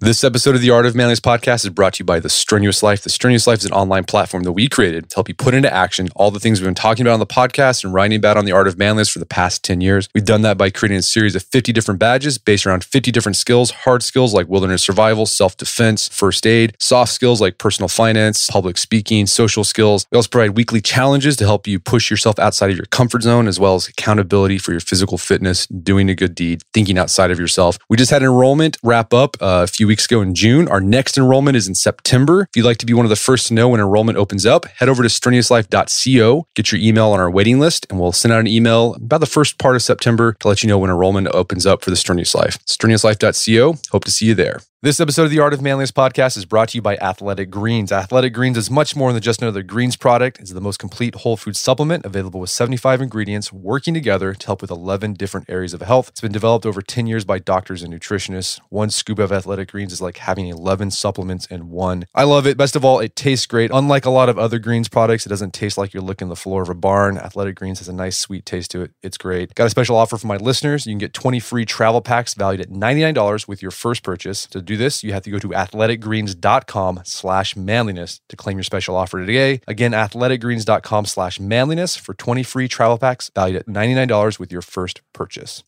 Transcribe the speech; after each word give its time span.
This 0.00 0.22
episode 0.22 0.54
of 0.54 0.60
the 0.60 0.70
Art 0.70 0.86
of 0.86 0.94
Manliness 0.94 1.18
podcast 1.18 1.64
is 1.64 1.70
brought 1.70 1.94
to 1.94 2.02
you 2.02 2.04
by 2.04 2.20
The 2.20 2.28
Strenuous 2.28 2.84
Life. 2.84 3.02
The 3.02 3.10
Strenuous 3.10 3.48
Life 3.48 3.58
is 3.58 3.64
an 3.64 3.72
online 3.72 4.04
platform 4.04 4.44
that 4.44 4.52
we 4.52 4.68
created 4.68 5.10
to 5.10 5.16
help 5.16 5.28
you 5.28 5.34
put 5.34 5.54
into 5.54 5.74
action 5.74 6.08
all 6.14 6.30
the 6.30 6.38
things 6.38 6.60
we've 6.60 6.68
been 6.68 6.76
talking 6.76 7.04
about 7.04 7.14
on 7.14 7.18
the 7.18 7.26
podcast 7.26 7.82
and 7.82 7.92
writing 7.92 8.16
about 8.16 8.36
on 8.36 8.44
the 8.44 8.52
Art 8.52 8.68
of 8.68 8.78
Manliness 8.78 9.08
for 9.08 9.18
the 9.18 9.26
past 9.26 9.64
10 9.64 9.80
years. 9.80 10.08
We've 10.14 10.24
done 10.24 10.42
that 10.42 10.56
by 10.56 10.70
creating 10.70 10.98
a 10.98 11.02
series 11.02 11.34
of 11.34 11.42
50 11.42 11.72
different 11.72 11.98
badges 11.98 12.38
based 12.38 12.64
around 12.64 12.84
50 12.84 13.10
different 13.10 13.34
skills, 13.34 13.72
hard 13.72 14.04
skills 14.04 14.32
like 14.32 14.46
wilderness 14.46 14.84
survival, 14.84 15.26
self-defense, 15.26 16.10
first 16.10 16.46
aid, 16.46 16.76
soft 16.78 17.10
skills 17.10 17.40
like 17.40 17.58
personal 17.58 17.88
finance, 17.88 18.46
public 18.46 18.78
speaking, 18.78 19.26
social 19.26 19.64
skills. 19.64 20.06
We 20.12 20.16
also 20.16 20.28
provide 20.28 20.50
weekly 20.50 20.80
challenges 20.80 21.36
to 21.38 21.44
help 21.44 21.66
you 21.66 21.80
push 21.80 22.08
yourself 22.08 22.38
outside 22.38 22.70
of 22.70 22.76
your 22.76 22.86
comfort 22.86 23.24
zone 23.24 23.48
as 23.48 23.58
well 23.58 23.74
as 23.74 23.88
accountability 23.88 24.58
for 24.58 24.70
your 24.70 24.80
physical 24.80 25.18
fitness, 25.18 25.66
doing 25.66 26.08
a 26.08 26.14
good 26.14 26.36
deed, 26.36 26.62
thinking 26.72 26.98
outside 26.98 27.32
of 27.32 27.40
yourself. 27.40 27.80
We 27.88 27.96
just 27.96 28.12
had 28.12 28.22
enrollment 28.22 28.76
wrap 28.84 29.12
up 29.12 29.36
uh, 29.42 29.64
a 29.64 29.66
few 29.66 29.87
weeks 29.88 30.04
ago 30.04 30.20
in 30.20 30.34
June. 30.34 30.68
Our 30.68 30.80
next 30.80 31.18
enrollment 31.18 31.56
is 31.56 31.66
in 31.66 31.74
September. 31.74 32.42
If 32.42 32.56
you'd 32.56 32.64
like 32.64 32.78
to 32.78 32.86
be 32.86 32.94
one 32.94 33.06
of 33.06 33.10
the 33.10 33.16
first 33.16 33.48
to 33.48 33.54
know 33.54 33.70
when 33.70 33.80
enrollment 33.80 34.18
opens 34.18 34.46
up, 34.46 34.66
head 34.66 34.88
over 34.88 35.02
to 35.02 35.08
strenuouslife.co, 35.08 36.46
get 36.54 36.70
your 36.70 36.80
email 36.80 37.08
on 37.08 37.18
our 37.20 37.30
waiting 37.30 37.58
list, 37.58 37.86
and 37.90 37.98
we'll 37.98 38.12
send 38.12 38.32
out 38.32 38.40
an 38.40 38.46
email 38.46 38.94
about 38.94 39.20
the 39.20 39.26
first 39.26 39.58
part 39.58 39.74
of 39.74 39.82
September 39.82 40.34
to 40.34 40.48
let 40.48 40.62
you 40.62 40.68
know 40.68 40.78
when 40.78 40.90
enrollment 40.90 41.26
opens 41.28 41.66
up 41.66 41.82
for 41.82 41.90
the 41.90 41.96
Strenuous 41.96 42.34
Life. 42.34 42.64
Strenuouslife.co. 42.66 43.74
Hope 43.90 44.04
to 44.04 44.10
see 44.10 44.26
you 44.26 44.34
there. 44.34 44.60
This 44.80 45.00
episode 45.00 45.24
of 45.24 45.30
the 45.30 45.40
Art 45.40 45.52
of 45.52 45.60
Manliness 45.60 45.90
podcast 45.90 46.36
is 46.36 46.44
brought 46.44 46.68
to 46.68 46.78
you 46.78 46.82
by 46.82 46.96
Athletic 46.98 47.50
Greens. 47.50 47.90
Athletic 47.90 48.32
Greens 48.32 48.56
is 48.56 48.70
much 48.70 48.94
more 48.94 49.12
than 49.12 49.20
just 49.20 49.42
another 49.42 49.64
greens 49.64 49.96
product. 49.96 50.38
It's 50.38 50.52
the 50.52 50.60
most 50.60 50.78
complete 50.78 51.16
whole 51.16 51.36
food 51.36 51.56
supplement 51.56 52.06
available 52.06 52.38
with 52.38 52.50
75 52.50 53.00
ingredients 53.00 53.52
working 53.52 53.92
together 53.92 54.34
to 54.34 54.46
help 54.46 54.62
with 54.62 54.70
11 54.70 55.14
different 55.14 55.50
areas 55.50 55.74
of 55.74 55.82
health. 55.82 56.10
It's 56.10 56.20
been 56.20 56.30
developed 56.30 56.64
over 56.64 56.80
10 56.80 57.08
years 57.08 57.24
by 57.24 57.40
doctors 57.40 57.82
and 57.82 57.92
nutritionists. 57.92 58.60
One 58.68 58.88
scoop 58.90 59.18
of 59.18 59.32
Athletic 59.32 59.72
Greens 59.72 59.92
is 59.92 60.00
like 60.00 60.18
having 60.18 60.46
11 60.46 60.92
supplements 60.92 61.46
in 61.46 61.70
one. 61.70 62.06
I 62.14 62.22
love 62.22 62.46
it. 62.46 62.56
Best 62.56 62.76
of 62.76 62.84
all, 62.84 63.00
it 63.00 63.16
tastes 63.16 63.46
great. 63.46 63.72
Unlike 63.74 64.04
a 64.04 64.10
lot 64.10 64.28
of 64.28 64.38
other 64.38 64.60
greens 64.60 64.88
products, 64.88 65.26
it 65.26 65.28
doesn't 65.28 65.54
taste 65.54 65.76
like 65.76 65.92
you're 65.92 66.04
licking 66.04 66.28
the 66.28 66.36
floor 66.36 66.62
of 66.62 66.68
a 66.68 66.74
barn. 66.74 67.18
Athletic 67.18 67.56
Greens 67.56 67.80
has 67.80 67.88
a 67.88 67.92
nice 67.92 68.16
sweet 68.16 68.46
taste 68.46 68.70
to 68.70 68.82
it. 68.82 68.92
It's 69.02 69.18
great. 69.18 69.56
Got 69.56 69.66
a 69.66 69.70
special 69.70 69.96
offer 69.96 70.16
for 70.16 70.28
my 70.28 70.36
listeners. 70.36 70.86
You 70.86 70.92
can 70.92 70.98
get 70.98 71.14
20 71.14 71.40
free 71.40 71.64
travel 71.64 72.00
packs 72.00 72.34
valued 72.34 72.60
at 72.60 72.70
$99 72.70 73.48
with 73.48 73.60
your 73.60 73.72
first 73.72 74.04
purchase. 74.04 74.46
To 74.46 74.67
do 74.68 74.76
this, 74.76 75.02
you 75.02 75.12
have 75.12 75.22
to 75.24 75.30
go 75.30 75.38
to 75.38 75.48
athleticgreens.com 75.48 77.00
slash 77.04 77.56
manliness 77.56 78.20
to 78.28 78.36
claim 78.36 78.56
your 78.56 78.64
special 78.64 78.94
offer 78.94 79.18
today. 79.24 79.60
Again, 79.66 79.92
athleticgreens.com 79.92 81.06
slash 81.06 81.40
manliness 81.40 81.96
for 81.96 82.14
20 82.14 82.42
free 82.44 82.68
travel 82.68 82.98
packs 82.98 83.30
valued 83.34 83.56
at 83.56 83.66
$99 83.66 84.38
with 84.38 84.52
your 84.52 84.62
first 84.62 85.00
purchase. 85.12 85.64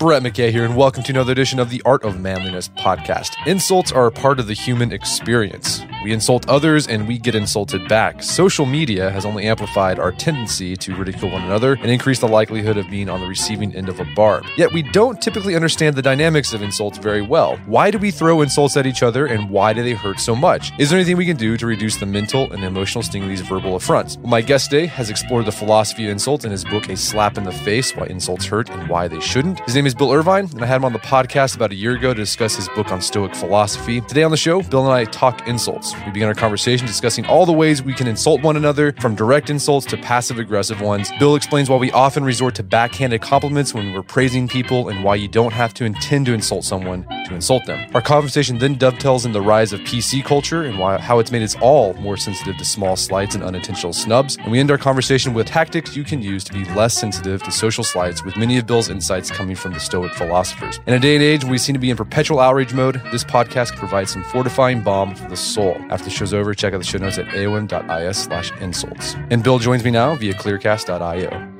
Brett 0.00 0.22
McKay 0.22 0.50
here, 0.50 0.64
and 0.64 0.78
welcome 0.78 1.02
to 1.02 1.12
another 1.12 1.32
edition 1.32 1.58
of 1.58 1.68
the 1.68 1.82
Art 1.84 2.04
of 2.04 2.18
Manliness 2.18 2.70
podcast. 2.70 3.34
Insults 3.46 3.92
are 3.92 4.06
a 4.06 4.10
part 4.10 4.40
of 4.40 4.46
the 4.46 4.54
human 4.54 4.92
experience. 4.92 5.82
We 6.02 6.12
insult 6.12 6.48
others 6.48 6.88
and 6.88 7.06
we 7.06 7.18
get 7.18 7.34
insulted 7.34 7.86
back. 7.86 8.22
Social 8.22 8.64
media 8.64 9.10
has 9.10 9.26
only 9.26 9.44
amplified 9.44 9.98
our 9.98 10.12
tendency 10.12 10.74
to 10.74 10.96
ridicule 10.96 11.30
one 11.30 11.42
another 11.42 11.74
and 11.74 11.90
increased 11.90 12.22
the 12.22 12.28
likelihood 12.28 12.78
of 12.78 12.88
being 12.88 13.10
on 13.10 13.20
the 13.20 13.26
receiving 13.26 13.76
end 13.76 13.90
of 13.90 14.00
a 14.00 14.06
barb. 14.16 14.46
Yet 14.56 14.72
we 14.72 14.80
don't 14.80 15.20
typically 15.20 15.54
understand 15.54 15.96
the 15.96 16.00
dynamics 16.00 16.54
of 16.54 16.62
insults 16.62 16.96
very 16.96 17.20
well. 17.20 17.58
Why 17.66 17.90
do 17.90 17.98
we 17.98 18.10
throw 18.10 18.40
insults 18.40 18.78
at 18.78 18.86
each 18.86 19.02
other 19.02 19.26
and 19.26 19.50
why 19.50 19.74
do 19.74 19.82
they 19.82 19.92
hurt 19.92 20.18
so 20.18 20.34
much? 20.34 20.72
Is 20.78 20.88
there 20.88 20.98
anything 20.98 21.18
we 21.18 21.26
can 21.26 21.36
do 21.36 21.58
to 21.58 21.66
reduce 21.66 21.96
the 21.96 22.06
mental 22.06 22.50
and 22.52 22.64
emotional 22.64 23.02
sting 23.02 23.24
of 23.24 23.28
these 23.28 23.42
verbal 23.42 23.76
affronts? 23.76 24.16
Well, 24.16 24.28
my 24.28 24.40
guest 24.40 24.70
today 24.70 24.86
has 24.86 25.10
explored 25.10 25.44
the 25.44 25.52
philosophy 25.52 26.06
of 26.06 26.12
insult 26.12 26.46
in 26.46 26.50
his 26.50 26.64
book, 26.64 26.88
A 26.88 26.96
Slap 26.96 27.36
in 27.36 27.44
the 27.44 27.52
Face 27.52 27.94
Why 27.94 28.06
Insults 28.06 28.46
Hurt 28.46 28.70
and 28.70 28.88
Why 28.88 29.06
They 29.06 29.20
Shouldn't. 29.20 29.60
His 29.60 29.74
name 29.74 29.84
is 29.84 29.89
Bill 29.94 30.12
Irvine, 30.12 30.48
and 30.52 30.62
I 30.62 30.66
had 30.66 30.76
him 30.76 30.84
on 30.84 30.92
the 30.92 30.98
podcast 30.98 31.56
about 31.56 31.72
a 31.72 31.74
year 31.74 31.94
ago 31.94 32.14
to 32.14 32.20
discuss 32.20 32.56
his 32.56 32.68
book 32.70 32.92
on 32.92 33.00
Stoic 33.00 33.34
philosophy. 33.34 34.00
Today 34.00 34.22
on 34.22 34.30
the 34.30 34.36
show, 34.36 34.62
Bill 34.62 34.84
and 34.84 34.92
I 34.92 35.04
talk 35.04 35.46
insults. 35.48 35.94
We 36.06 36.12
begin 36.12 36.28
our 36.28 36.34
conversation 36.34 36.86
discussing 36.86 37.26
all 37.26 37.46
the 37.46 37.52
ways 37.52 37.82
we 37.82 37.94
can 37.94 38.06
insult 38.06 38.42
one 38.42 38.56
another, 38.56 38.92
from 39.00 39.14
direct 39.14 39.50
insults 39.50 39.86
to 39.86 39.96
passive 39.96 40.38
aggressive 40.38 40.80
ones. 40.80 41.10
Bill 41.18 41.34
explains 41.34 41.68
why 41.68 41.76
we 41.76 41.90
often 41.92 42.24
resort 42.24 42.54
to 42.56 42.62
backhanded 42.62 43.22
compliments 43.22 43.74
when 43.74 43.92
we're 43.92 44.02
praising 44.02 44.48
people 44.48 44.88
and 44.88 45.02
why 45.02 45.14
you 45.14 45.28
don't 45.28 45.52
have 45.52 45.74
to 45.74 45.84
intend 45.84 46.26
to 46.26 46.34
insult 46.34 46.64
someone 46.64 47.04
to 47.26 47.34
insult 47.34 47.66
them. 47.66 47.90
Our 47.94 48.02
conversation 48.02 48.58
then 48.58 48.76
dovetails 48.76 49.24
in 49.24 49.32
the 49.32 49.42
rise 49.42 49.72
of 49.72 49.80
PC 49.80 50.24
culture 50.24 50.64
and 50.64 50.78
why, 50.78 50.98
how 50.98 51.18
it's 51.18 51.30
made 51.30 51.42
us 51.42 51.56
all 51.60 51.94
more 51.94 52.16
sensitive 52.16 52.56
to 52.58 52.64
small 52.64 52.96
slights 52.96 53.34
and 53.34 53.42
unintentional 53.42 53.92
snubs. 53.92 54.36
And 54.36 54.52
we 54.52 54.60
end 54.60 54.70
our 54.70 54.78
conversation 54.78 55.34
with 55.34 55.46
tactics 55.46 55.96
you 55.96 56.04
can 56.04 56.22
use 56.22 56.44
to 56.44 56.52
be 56.52 56.64
less 56.74 56.94
sensitive 56.94 57.42
to 57.42 57.50
social 57.50 57.84
slights, 57.84 58.24
with 58.24 58.36
many 58.36 58.58
of 58.58 58.66
Bill's 58.66 58.88
insights 58.88 59.30
coming 59.30 59.56
from 59.56 59.72
the 59.72 59.79
Stoic 59.80 60.14
philosophers. 60.14 60.80
In 60.86 60.94
a 60.94 60.98
day 60.98 61.14
and 61.14 61.22
age 61.22 61.44
we 61.44 61.58
seem 61.58 61.74
to 61.74 61.80
be 61.80 61.90
in 61.90 61.96
perpetual 61.96 62.40
outrage 62.40 62.72
mode, 62.72 63.02
this 63.10 63.24
podcast 63.24 63.70
can 63.70 63.78
provide 63.78 64.08
some 64.08 64.22
fortifying 64.24 64.82
balm 64.82 65.14
for 65.14 65.28
the 65.28 65.36
soul. 65.36 65.76
After 65.90 66.04
the 66.04 66.10
show's 66.10 66.34
over, 66.34 66.54
check 66.54 66.74
out 66.74 66.78
the 66.78 66.84
show 66.84 66.98
notes 66.98 67.18
at 67.18 67.26
aom.is 67.26 68.16
slash 68.16 68.52
insults. 68.60 69.14
And 69.30 69.42
Bill 69.42 69.58
joins 69.58 69.84
me 69.84 69.90
now 69.90 70.14
via 70.14 70.34
clearcast.io. 70.34 71.50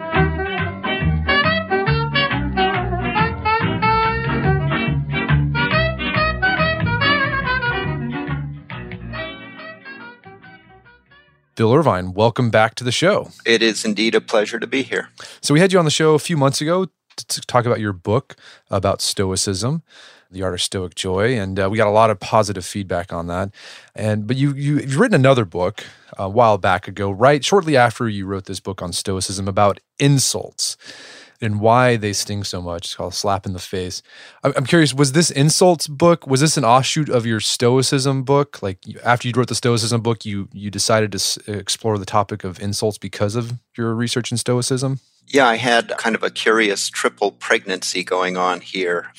Bill 11.60 11.74
Irvine, 11.74 12.14
welcome 12.14 12.48
back 12.48 12.74
to 12.76 12.84
the 12.84 12.90
show. 12.90 13.28
It 13.44 13.62
is 13.62 13.84
indeed 13.84 14.14
a 14.14 14.20
pleasure 14.22 14.58
to 14.58 14.66
be 14.66 14.82
here. 14.82 15.10
So, 15.42 15.52
we 15.52 15.60
had 15.60 15.74
you 15.74 15.78
on 15.78 15.84
the 15.84 15.90
show 15.90 16.14
a 16.14 16.18
few 16.18 16.38
months 16.38 16.62
ago 16.62 16.86
to, 17.24 17.40
talk 17.42 17.66
about 17.66 17.80
your 17.80 17.92
book 17.92 18.36
about 18.70 19.00
Stoicism, 19.00 19.82
The 20.30 20.42
Art 20.42 20.54
of 20.54 20.62
Stoic 20.62 20.94
Joy, 20.94 21.38
and 21.38 21.58
uh, 21.58 21.68
we 21.70 21.76
got 21.76 21.88
a 21.88 21.90
lot 21.90 22.10
of 22.10 22.20
positive 22.20 22.64
feedback 22.64 23.12
on 23.12 23.26
that. 23.28 23.50
And 23.94 24.26
but 24.26 24.36
you, 24.36 24.54
you 24.54 24.78
you've 24.78 24.98
written 24.98 25.14
another 25.14 25.44
book 25.44 25.84
a 26.18 26.28
while 26.28 26.58
back 26.58 26.88
ago, 26.88 27.10
right 27.10 27.44
shortly 27.44 27.76
after 27.76 28.08
you 28.08 28.26
wrote 28.26 28.46
this 28.46 28.60
book 28.60 28.82
on 28.82 28.92
Stoicism 28.92 29.48
about 29.48 29.80
insults 29.98 30.76
and 31.40 31.60
why 31.60 31.96
they 31.96 32.12
sting 32.12 32.44
so 32.44 32.60
much. 32.60 32.86
It's 32.86 32.94
called 32.94 33.14
Slap 33.14 33.46
in 33.46 33.52
the 33.52 33.58
Face. 33.58 34.02
I'm, 34.44 34.66
curious, 34.66 34.92
was 34.92 35.12
this 35.12 35.30
insults 35.30 35.88
book, 35.88 36.26
was 36.26 36.40
this 36.40 36.56
an 36.56 36.64
offshoot 36.64 37.08
of 37.08 37.24
your 37.24 37.40
Stoicism 37.40 38.24
book? 38.24 38.62
Like 38.62 38.78
after 39.04 39.26
you 39.26 39.34
wrote 39.34 39.48
the 39.48 39.54
Stoicism 39.54 40.02
book, 40.02 40.24
you 40.24 40.48
you 40.52 40.70
decided 40.70 41.12
to 41.12 41.58
explore 41.58 41.98
the 41.98 42.06
topic 42.06 42.44
of 42.44 42.60
insults 42.60 42.98
because 42.98 43.36
of 43.36 43.54
your 43.76 43.94
research 43.94 44.30
in 44.30 44.38
Stoicism? 44.38 45.00
Yeah, 45.32 45.46
I 45.46 45.58
had 45.58 45.96
kind 45.96 46.16
of 46.16 46.24
a 46.24 46.30
curious 46.30 46.90
triple 46.90 47.30
pregnancy 47.30 48.02
going 48.02 48.36
on 48.36 48.62
here. 48.62 49.12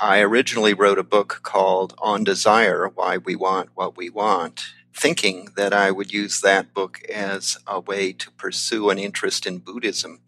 I 0.00 0.20
originally 0.20 0.72
wrote 0.72 0.98
a 0.98 1.04
book 1.04 1.40
called 1.42 1.92
On 1.98 2.24
Desire 2.24 2.88
Why 2.88 3.18
We 3.18 3.36
Want 3.36 3.68
What 3.74 3.98
We 3.98 4.08
Want, 4.08 4.64
thinking 4.94 5.48
that 5.54 5.74
I 5.74 5.90
would 5.90 6.10
use 6.10 6.40
that 6.40 6.72
book 6.72 7.02
as 7.10 7.58
a 7.66 7.80
way 7.80 8.14
to 8.14 8.30
pursue 8.30 8.88
an 8.88 8.98
interest 8.98 9.44
in 9.44 9.58
Buddhism. 9.58 10.22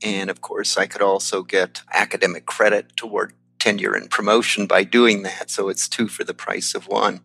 And 0.00 0.30
of 0.30 0.42
course, 0.42 0.76
I 0.76 0.86
could 0.86 1.02
also 1.02 1.42
get 1.42 1.82
academic 1.92 2.46
credit 2.46 2.96
toward 2.96 3.32
tenure 3.58 3.94
and 3.94 4.08
promotion 4.08 4.68
by 4.68 4.84
doing 4.84 5.24
that. 5.24 5.50
So 5.50 5.68
it's 5.68 5.88
two 5.88 6.06
for 6.06 6.22
the 6.22 6.34
price 6.34 6.72
of 6.72 6.86
one. 6.86 7.22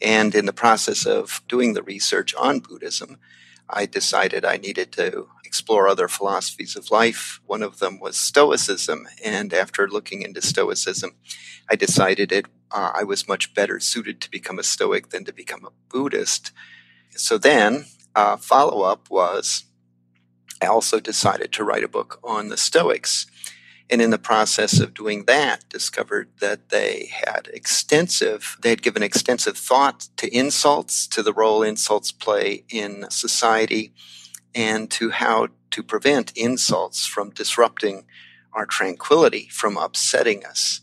And 0.00 0.32
in 0.36 0.46
the 0.46 0.52
process 0.52 1.04
of 1.04 1.42
doing 1.48 1.72
the 1.72 1.82
research 1.82 2.32
on 2.36 2.60
Buddhism, 2.60 3.18
I 3.68 3.86
decided 3.86 4.44
I 4.44 4.58
needed 4.58 4.92
to 4.92 5.26
explore 5.54 5.86
other 5.86 6.08
philosophies 6.08 6.74
of 6.74 6.90
life. 6.90 7.40
One 7.46 7.62
of 7.62 7.78
them 7.78 8.00
was 8.00 8.16
Stoicism. 8.16 9.06
And 9.24 9.54
after 9.54 9.88
looking 9.88 10.22
into 10.22 10.42
Stoicism, 10.42 11.12
I 11.70 11.76
decided 11.76 12.32
it, 12.32 12.46
uh, 12.72 12.90
I 12.92 13.04
was 13.04 13.28
much 13.28 13.54
better 13.54 13.78
suited 13.78 14.20
to 14.20 14.30
become 14.32 14.58
a 14.58 14.64
Stoic 14.64 15.10
than 15.10 15.24
to 15.26 15.32
become 15.32 15.64
a 15.64 15.70
Buddhist. 15.88 16.50
So 17.10 17.38
then, 17.38 17.86
uh, 18.16 18.36
follow 18.36 18.82
up 18.82 19.08
was 19.10 19.62
I 20.60 20.66
also 20.66 20.98
decided 20.98 21.52
to 21.52 21.62
write 21.62 21.84
a 21.84 21.88
book 21.88 22.18
on 22.24 22.48
the 22.48 22.56
Stoics. 22.56 23.26
And 23.88 24.02
in 24.02 24.10
the 24.10 24.18
process 24.18 24.80
of 24.80 24.92
doing 24.92 25.26
that, 25.26 25.68
discovered 25.68 26.30
that 26.40 26.70
they 26.70 27.12
had 27.12 27.48
extensive, 27.52 28.56
they 28.60 28.70
had 28.70 28.82
given 28.82 29.04
extensive 29.04 29.56
thought 29.56 30.08
to 30.16 30.26
insults, 30.36 31.06
to 31.08 31.22
the 31.22 31.34
role 31.34 31.62
insults 31.62 32.10
play 32.10 32.64
in 32.70 33.06
society, 33.08 33.92
and 34.54 34.90
to 34.92 35.10
how 35.10 35.48
to 35.70 35.82
prevent 35.82 36.32
insults 36.36 37.06
from 37.06 37.30
disrupting 37.30 38.04
our 38.52 38.66
tranquility, 38.66 39.48
from 39.50 39.76
upsetting 39.76 40.44
us. 40.44 40.80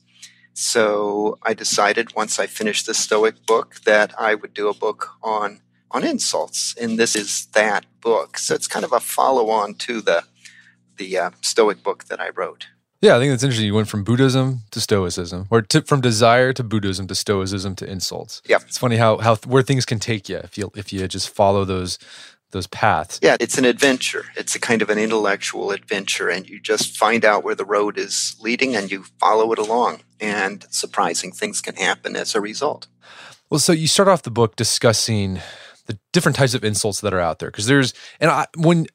So 0.54 1.40
I 1.44 1.54
decided 1.54 2.16
once 2.16 2.38
I 2.38 2.48
finished 2.48 2.86
the 2.86 2.94
Stoic 2.94 3.46
book 3.46 3.82
that 3.86 4.14
I 4.20 4.36
would 4.36 4.54
do 4.54 4.70
a 4.70 4.74
book 4.74 5.12
on 5.24 5.62
on 5.94 6.04
insults, 6.06 6.74
and 6.80 6.98
this 6.98 7.16
is 7.16 7.48
that 7.48 7.86
book. 8.00 8.38
So 8.38 8.56
it's 8.56 8.68
kind 8.68 8.86
of 8.86 8.94
a 8.94 9.00
follow 9.00 9.50
on 9.50 9.76
to 9.76 10.02
the 10.02 10.24
the 10.98 11.18
uh, 11.18 11.32
Stoic 11.42 11.84
book 11.84 12.06
that 12.06 12.20
I 12.20 12.30
wrote. 12.30 12.68
Yeah, 13.02 13.16
I 13.16 13.20
think 13.20 13.32
that's 13.32 13.42
interesting. 13.42 13.66
You 13.66 13.74
went 13.74 13.88
from 13.88 14.04
Buddhism 14.04 14.60
to 14.70 14.80
Stoicism, 14.80 15.48
or 15.50 15.64
to, 15.64 15.82
from 15.82 16.02
desire 16.02 16.54
to 16.54 16.64
Buddhism 16.64 17.08
to 17.08 17.16
Stoicism 17.16 17.76
to 17.78 17.90
insults. 17.90 18.44
Yeah, 18.48 18.60
it's 18.62 18.78
funny 18.78 18.98
how 18.98 19.18
how 19.18 19.36
where 19.38 19.64
things 19.64 19.86
can 19.86 20.00
take 20.00 20.30
you 20.30 20.38
if 20.38 20.58
you 20.58 20.72
if 20.76 20.94
you 20.94 21.08
just 21.08 21.30
follow 21.30 21.66
those 21.66 21.98
those 22.52 22.68
paths. 22.68 23.20
Yeah, 23.22 23.38
it's 23.40 23.58
an 23.58 23.66
adventure. 23.66 24.26
It's 24.36 24.56
a 24.56 24.60
kind 24.60 24.82
of 24.82 24.90
an 24.90 24.98
intellectual 24.98 25.72
adventure, 25.72 26.30
and 26.30 26.50
you 26.50 26.60
just 26.60 26.98
find 26.98 27.26
out 27.26 27.44
where 27.44 27.56
the 27.56 27.66
road 27.66 27.98
is 27.98 28.36
leading, 28.40 28.76
and 28.76 28.92
you 28.92 29.04
follow 29.20 29.52
it 29.52 29.60
along. 29.60 30.02
And 30.20 30.66
surprising 30.70 31.32
things 31.32 31.62
can 31.62 31.76
happen 31.76 32.16
as 32.16 32.36
a 32.36 32.42
result. 32.42 32.88
Well, 33.50 33.60
so 33.60 33.74
you 33.74 33.88
start 33.88 34.08
off 34.08 34.22
the 34.22 34.32
book 34.32 34.56
discussing 34.56 35.40
the 35.88 36.00
different 36.14 36.36
types 36.36 36.54
of 36.54 36.64
insults 36.64 37.02
that 37.02 37.14
are 37.14 37.20
out 37.20 37.40
there 37.40 37.50
because 37.50 37.66
there's 37.66 37.94
and 38.20 38.32
I, 38.32 38.46
when 38.56 38.88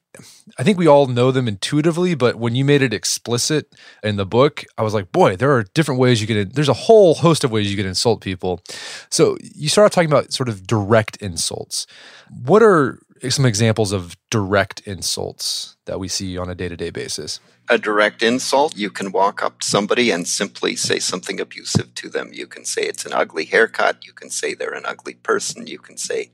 I 0.57 0.63
think 0.63 0.77
we 0.77 0.87
all 0.87 1.05
know 1.07 1.31
them 1.31 1.47
intuitively, 1.47 2.15
but 2.15 2.37
when 2.37 2.55
you 2.55 2.65
made 2.65 2.81
it 2.81 2.93
explicit 2.93 3.75
in 4.03 4.15
the 4.15 4.25
book, 4.25 4.63
I 4.77 4.81
was 4.81 4.93
like, 4.93 5.11
boy, 5.11 5.35
there 5.35 5.51
are 5.51 5.63
different 5.75 5.99
ways 5.99 6.21
you 6.21 6.27
can. 6.27 6.49
There's 6.49 6.69
a 6.69 6.73
whole 6.73 7.15
host 7.15 7.43
of 7.43 7.51
ways 7.51 7.69
you 7.69 7.77
can 7.77 7.85
insult 7.85 8.21
people. 8.21 8.61
So 9.09 9.37
you 9.41 9.69
start 9.69 9.85
off 9.85 9.91
talking 9.91 10.09
about 10.09 10.33
sort 10.33 10.49
of 10.49 10.65
direct 10.65 11.17
insults. 11.17 11.85
What 12.29 12.63
are 12.63 12.99
some 13.29 13.45
examples 13.45 13.91
of 13.91 14.15
direct 14.29 14.81
insults 14.81 15.75
that 15.85 15.99
we 15.99 16.07
see 16.07 16.37
on 16.37 16.49
a 16.49 16.55
day 16.55 16.67
to 16.67 16.77
day 16.77 16.89
basis? 16.89 17.39
A 17.69 17.77
direct 17.77 18.23
insult, 18.23 18.77
you 18.77 18.89
can 18.89 19.11
walk 19.11 19.43
up 19.43 19.59
to 19.59 19.67
somebody 19.67 20.09
and 20.09 20.27
simply 20.27 20.75
say 20.75 20.99
something 20.99 21.39
abusive 21.39 21.93
to 21.95 22.09
them. 22.09 22.29
You 22.31 22.47
can 22.47 22.63
say 22.63 22.83
it's 22.83 23.05
an 23.05 23.13
ugly 23.13 23.45
haircut. 23.45 24.05
You 24.05 24.13
can 24.13 24.29
say 24.29 24.53
they're 24.53 24.73
an 24.73 24.85
ugly 24.85 25.15
person. 25.15 25.67
You 25.67 25.79
can 25.79 25.97
say 25.97 26.31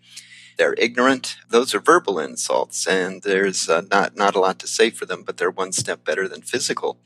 they're 0.58 0.76
ignorant. 0.78 1.38
Those 1.50 1.74
are 1.74 1.80
verbal 1.80 2.20
insults, 2.20 2.86
and 2.86 3.24
there's 3.24 3.68
uh, 3.68 3.82
not 3.90 4.16
not 4.16 4.36
a 4.36 4.40
lot 4.40 4.60
to 4.60 4.68
say 4.68 4.92
for 4.92 5.06
them, 5.06 5.24
but 5.24 5.38
they're 5.38 5.50
one 5.50 5.72
step 5.72 6.06
better 6.06 6.28
than 6.28 6.42
physical 6.44 7.00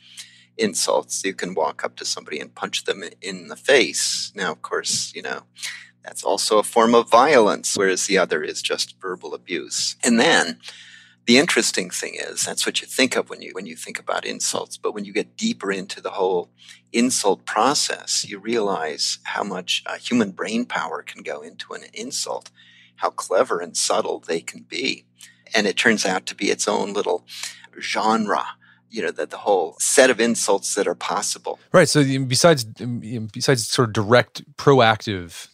insults. 0.58 1.24
You 1.24 1.34
can 1.34 1.54
walk 1.54 1.86
up 1.86 1.96
to 1.98 2.06
somebody 2.06 2.40
and 2.40 2.54
punch 2.54 2.84
them 2.84 3.04
in 3.22 3.48
the 3.48 3.56
face. 3.56 4.34
Now, 4.36 4.52
of 4.52 4.62
course, 4.62 5.14
you 5.16 5.22
know 5.22 5.44
that's 6.04 6.24
also 6.24 6.58
a 6.60 6.64
form 6.64 6.96
of 6.96 7.10
violence, 7.10 7.76
whereas 7.76 8.08
the 8.08 8.18
other 8.18 8.42
is 8.44 8.62
just 8.62 9.00
verbal 9.02 9.34
abuse. 9.34 9.96
And 10.04 10.20
then 10.20 10.60
the 11.26 11.38
interesting 11.38 11.90
thing 11.90 12.16
is 12.16 12.44
that's 12.44 12.66
what 12.66 12.82
you 12.82 12.88
think 12.88 13.18
of 13.18 13.30
when 13.30 13.42
you 13.42 13.52
when 13.54 13.66
you 13.66 13.76
think 13.76 14.00
about 14.00 14.24
insults 14.24 14.78
but 14.78 14.94
when 14.94 15.04
you 15.04 15.12
get 15.12 15.36
deeper 15.36 15.74
into 15.74 16.00
the 16.00 16.12
whole 16.12 16.50
insult 16.94 17.44
process 17.44 18.26
you 18.26 18.40
realize 18.40 19.20
how 19.24 19.44
much 19.44 19.84
uh, 19.86 19.98
human 19.98 20.32
brain 20.32 20.66
power 20.66 21.04
can 21.04 21.22
go 21.24 21.42
into 21.42 21.74
an 21.74 21.82
insult 21.94 22.50
how 22.98 23.10
clever 23.12 23.60
and 23.60 23.78
subtle 23.78 24.20
they 24.28 24.42
can 24.42 24.62
be. 24.68 25.06
And 25.56 25.66
it 25.66 25.78
turns 25.78 26.06
out 26.06 26.26
to 26.28 26.36
be 26.36 26.50
its 26.50 26.68
own 26.68 26.94
little 26.94 27.26
genre 27.80 28.44
you 28.90 29.02
know 29.02 29.12
that 29.12 29.30
the 29.30 29.38
whole 29.38 29.76
set 29.80 30.10
of 30.10 30.20
insults 30.20 30.74
that 30.76 30.88
are 30.88 30.96
possible 30.96 31.60
right 31.74 31.88
so 31.88 32.04
besides 32.26 32.64
besides 32.64 33.68
sort 33.68 33.90
of 33.90 33.94
direct 33.94 34.42
proactive 34.56 35.50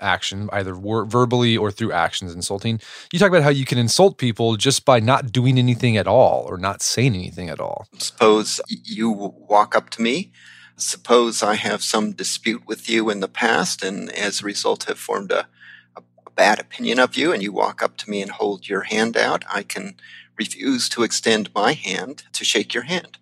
action 0.00 0.48
either 0.52 0.74
wor- 0.74 1.04
verbally 1.04 1.56
or 1.56 1.70
through 1.70 1.92
actions 1.92 2.34
insulting 2.34 2.80
you 3.12 3.18
talk 3.18 3.28
about 3.28 3.42
how 3.42 3.50
you 3.50 3.64
can 3.64 3.78
insult 3.78 4.18
people 4.18 4.56
just 4.56 4.84
by 4.84 5.00
not 5.00 5.32
doing 5.32 5.58
anything 5.58 5.96
at 5.96 6.06
all 6.06 6.44
or 6.48 6.56
not 6.56 6.82
saying 6.82 7.14
anything 7.14 7.48
at 7.48 7.60
all 7.60 7.86
suppose 7.98 8.60
you 8.66 9.10
walk 9.10 9.74
up 9.74 9.90
to 9.90 10.02
me 10.02 10.30
suppose 10.76 11.42
i 11.42 11.54
have 11.54 11.82
some 11.82 12.12
dispute 12.12 12.62
with 12.66 12.88
you 12.88 13.10
in 13.10 13.20
the 13.20 13.28
past 13.28 13.82
and 13.82 14.10
as 14.12 14.40
a 14.40 14.44
result 14.44 14.84
have 14.84 14.98
formed 14.98 15.32
a 15.32 15.48
bad 16.38 16.60
opinion 16.60 17.00
of 17.00 17.16
you 17.16 17.32
and 17.32 17.42
you 17.42 17.50
walk 17.50 17.82
up 17.82 17.96
to 17.96 18.08
me 18.08 18.22
and 18.22 18.30
hold 18.30 18.68
your 18.68 18.82
hand 18.82 19.16
out, 19.16 19.44
I 19.52 19.64
can 19.64 19.96
refuse 20.36 20.88
to 20.90 21.02
extend 21.02 21.52
my 21.52 21.72
hand 21.72 22.22
to 22.32 22.44
shake 22.44 22.72
your 22.72 22.84
hand. 22.84 23.18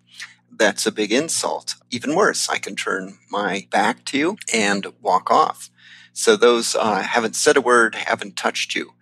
That's 0.51 0.85
a 0.85 0.91
big 0.91 1.11
insult. 1.11 1.73
Even 1.89 2.13
worse, 2.15 2.47
I 2.47 2.59
can 2.59 2.75
turn 2.75 3.17
my 3.31 3.67
back 3.71 4.05
to 4.05 4.19
you 4.19 4.37
and 4.53 4.85
walk 5.01 5.31
off. 5.31 5.71
So 6.17 6.35
those 6.35 6.73
uh, 6.73 7.03
haven't 7.03 7.35
said 7.35 7.57
a 7.57 7.61
word, 7.61 7.93
haven't 7.93 8.35
touched 8.35 8.73
you, 8.73 8.93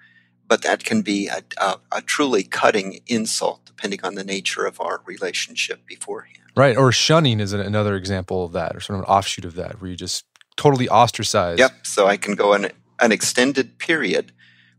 but 0.49 0.63
that 0.63 0.83
can 0.83 1.01
be 1.01 1.29
a, 1.29 1.43
a, 1.57 1.79
a 1.93 2.01
truly 2.01 2.43
cutting 2.43 2.99
insult 3.07 3.61
depending 3.65 4.01
on 4.03 4.15
the 4.15 4.23
nature 4.25 4.65
of 4.65 4.81
our 4.81 5.01
relationship 5.05 5.85
beforehand. 5.85 6.43
Right. 6.57 6.75
Or 6.75 6.91
shunning 6.91 7.39
is 7.39 7.53
another 7.53 7.95
example 7.95 8.43
of 8.43 8.51
that, 8.51 8.75
or 8.75 8.81
sort 8.81 8.99
of 8.99 9.05
an 9.05 9.09
offshoot 9.09 9.45
of 9.45 9.55
that, 9.55 9.79
where 9.79 9.89
you 9.89 9.95
just 9.95 10.25
totally 10.57 10.89
ostracize. 10.89 11.57
Yep. 11.57 11.85
So 11.87 12.05
I 12.05 12.17
can 12.17 12.35
go 12.35 12.51
and 12.51 12.73
an 12.99 13.13
extended 13.13 13.79
period 13.79 14.33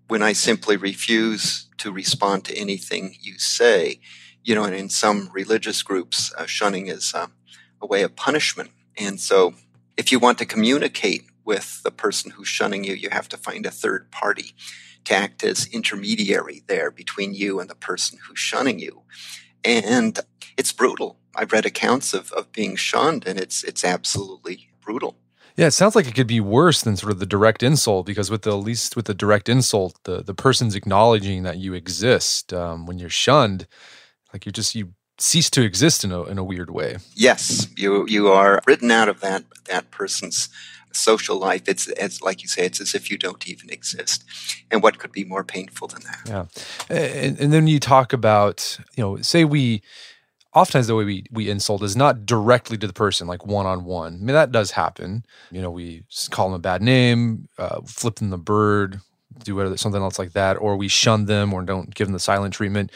when 0.08 0.22
I 0.22 0.34
simply 0.34 0.76
refuse 0.76 1.68
to 1.78 1.90
respond 1.90 2.44
to 2.44 2.54
anything 2.54 3.16
you 3.18 3.38
say. 3.38 3.98
You 4.44 4.54
know, 4.54 4.64
and 4.64 4.74
in 4.74 4.90
some 4.90 5.30
religious 5.32 5.82
groups, 5.82 6.34
uh, 6.36 6.44
shunning 6.44 6.88
is 6.88 7.14
uh, 7.14 7.28
a 7.80 7.86
way 7.86 8.02
of 8.02 8.14
punishment. 8.14 8.72
And 8.98 9.18
so, 9.18 9.54
if 9.96 10.12
you 10.12 10.18
want 10.18 10.36
to 10.38 10.44
communicate 10.44 11.24
with 11.46 11.82
the 11.82 11.90
person 11.90 12.32
who's 12.32 12.48
shunning 12.48 12.84
you, 12.84 12.94
you 12.94 13.08
have 13.10 13.28
to 13.30 13.36
find 13.36 13.64
a 13.64 13.70
third 13.70 14.10
party 14.10 14.52
to 15.04 15.14
act 15.14 15.44
as 15.44 15.66
intermediary 15.68 16.62
there 16.66 16.90
between 16.90 17.32
you 17.32 17.60
and 17.60 17.70
the 17.70 17.74
person 17.74 18.18
who's 18.26 18.38
shunning 18.38 18.78
you. 18.78 19.02
And 19.64 20.18
it's 20.56 20.72
brutal. 20.72 21.18
I've 21.34 21.52
read 21.52 21.66
accounts 21.66 22.12
of, 22.12 22.32
of 22.32 22.52
being 22.52 22.76
shunned, 22.76 23.26
and 23.26 23.38
it's 23.38 23.62
it's 23.62 23.84
absolutely 23.84 24.70
brutal. 24.80 25.16
Yeah, 25.56 25.66
it 25.66 25.72
sounds 25.72 25.96
like 25.96 26.06
it 26.06 26.14
could 26.14 26.26
be 26.26 26.40
worse 26.40 26.82
than 26.82 26.96
sort 26.96 27.12
of 27.12 27.18
the 27.18 27.26
direct 27.26 27.62
insult 27.62 28.04
because 28.04 28.30
with 28.30 28.42
the 28.42 28.50
at 28.50 28.64
least 28.64 28.96
with 28.96 29.06
the 29.06 29.14
direct 29.14 29.48
insult, 29.48 29.98
the 30.04 30.22
the 30.22 30.34
person's 30.34 30.74
acknowledging 30.74 31.42
that 31.44 31.58
you 31.58 31.74
exist. 31.74 32.52
Um, 32.52 32.86
when 32.86 32.98
you're 32.98 33.08
shunned, 33.08 33.66
like 34.32 34.46
you 34.46 34.52
just 34.52 34.74
you 34.74 34.92
cease 35.18 35.50
to 35.50 35.62
exist 35.62 36.04
in 36.04 36.12
a 36.12 36.24
in 36.24 36.38
a 36.38 36.44
weird 36.44 36.70
way. 36.70 36.96
Yes, 37.14 37.68
you 37.76 38.06
you 38.06 38.28
are 38.28 38.60
written 38.66 38.90
out 38.90 39.08
of 39.08 39.20
that 39.20 39.44
that 39.68 39.90
person's 39.90 40.48
social 40.96 41.38
life. 41.38 41.62
It's 41.68 41.88
it's 41.88 42.22
like 42.22 42.42
you 42.42 42.48
say, 42.48 42.64
it's 42.66 42.80
as 42.80 42.94
if 42.94 43.10
you 43.10 43.18
don't 43.18 43.46
even 43.48 43.70
exist. 43.70 44.24
And 44.70 44.82
what 44.82 44.98
could 44.98 45.12
be 45.12 45.24
more 45.24 45.44
painful 45.44 45.88
than 45.88 46.02
that? 46.02 46.20
Yeah, 46.90 46.96
and, 46.96 47.38
and 47.38 47.52
then 47.52 47.66
you 47.66 47.80
talk 47.80 48.12
about 48.12 48.78
you 48.96 49.02
know, 49.02 49.16
say 49.22 49.44
we 49.44 49.82
oftentimes 50.56 50.86
the 50.86 50.96
way 50.96 51.04
we, 51.04 51.24
we 51.30 51.50
insult 51.50 51.82
is 51.82 51.94
not 51.94 52.24
directly 52.24 52.78
to 52.78 52.86
the 52.86 52.92
person, 52.92 53.28
like 53.28 53.44
one 53.44 53.66
on 53.66 53.84
one. 53.84 54.14
I 54.14 54.16
mean, 54.16 54.34
that 54.34 54.50
does 54.50 54.70
happen. 54.70 55.24
You 55.52 55.60
know, 55.60 55.70
we 55.70 56.04
call 56.30 56.48
them 56.48 56.54
a 56.54 56.58
bad 56.58 56.80
name, 56.80 57.48
uh, 57.58 57.82
flip 57.82 58.16
them 58.16 58.30
the 58.30 58.38
bird, 58.38 59.00
do 59.44 59.76
something 59.76 60.02
else 60.02 60.18
like 60.18 60.32
that, 60.32 60.54
or 60.54 60.76
we 60.76 60.88
shun 60.88 61.26
them 61.26 61.52
or 61.52 61.62
don't 61.62 61.94
give 61.94 62.06
them 62.06 62.12
the 62.12 62.20
silent 62.20 62.54
treatment. 62.54 62.90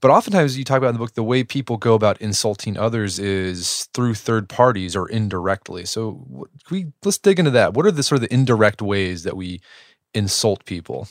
But 0.00 0.10
oftentimes, 0.10 0.58
you 0.58 0.64
talk 0.64 0.78
about 0.78 0.88
in 0.88 0.94
the 0.94 0.98
book, 0.98 1.14
the 1.14 1.22
way 1.22 1.44
people 1.44 1.76
go 1.76 1.94
about 1.94 2.20
insulting 2.20 2.76
others 2.76 3.20
is 3.20 3.88
through 3.94 4.14
third 4.14 4.48
parties 4.48 4.96
or 4.96 5.08
indirectly. 5.08 5.84
So, 5.84 6.48
we 6.70 6.86
let's 7.04 7.18
dig 7.18 7.38
into 7.38 7.52
that. 7.52 7.74
What 7.74 7.86
are 7.86 7.92
the 7.92 8.02
sort 8.02 8.16
of 8.20 8.28
the 8.28 8.34
indirect 8.34 8.82
ways 8.82 9.22
that 9.22 9.36
we 9.36 9.60
insult 10.12 10.64
people? 10.64 11.06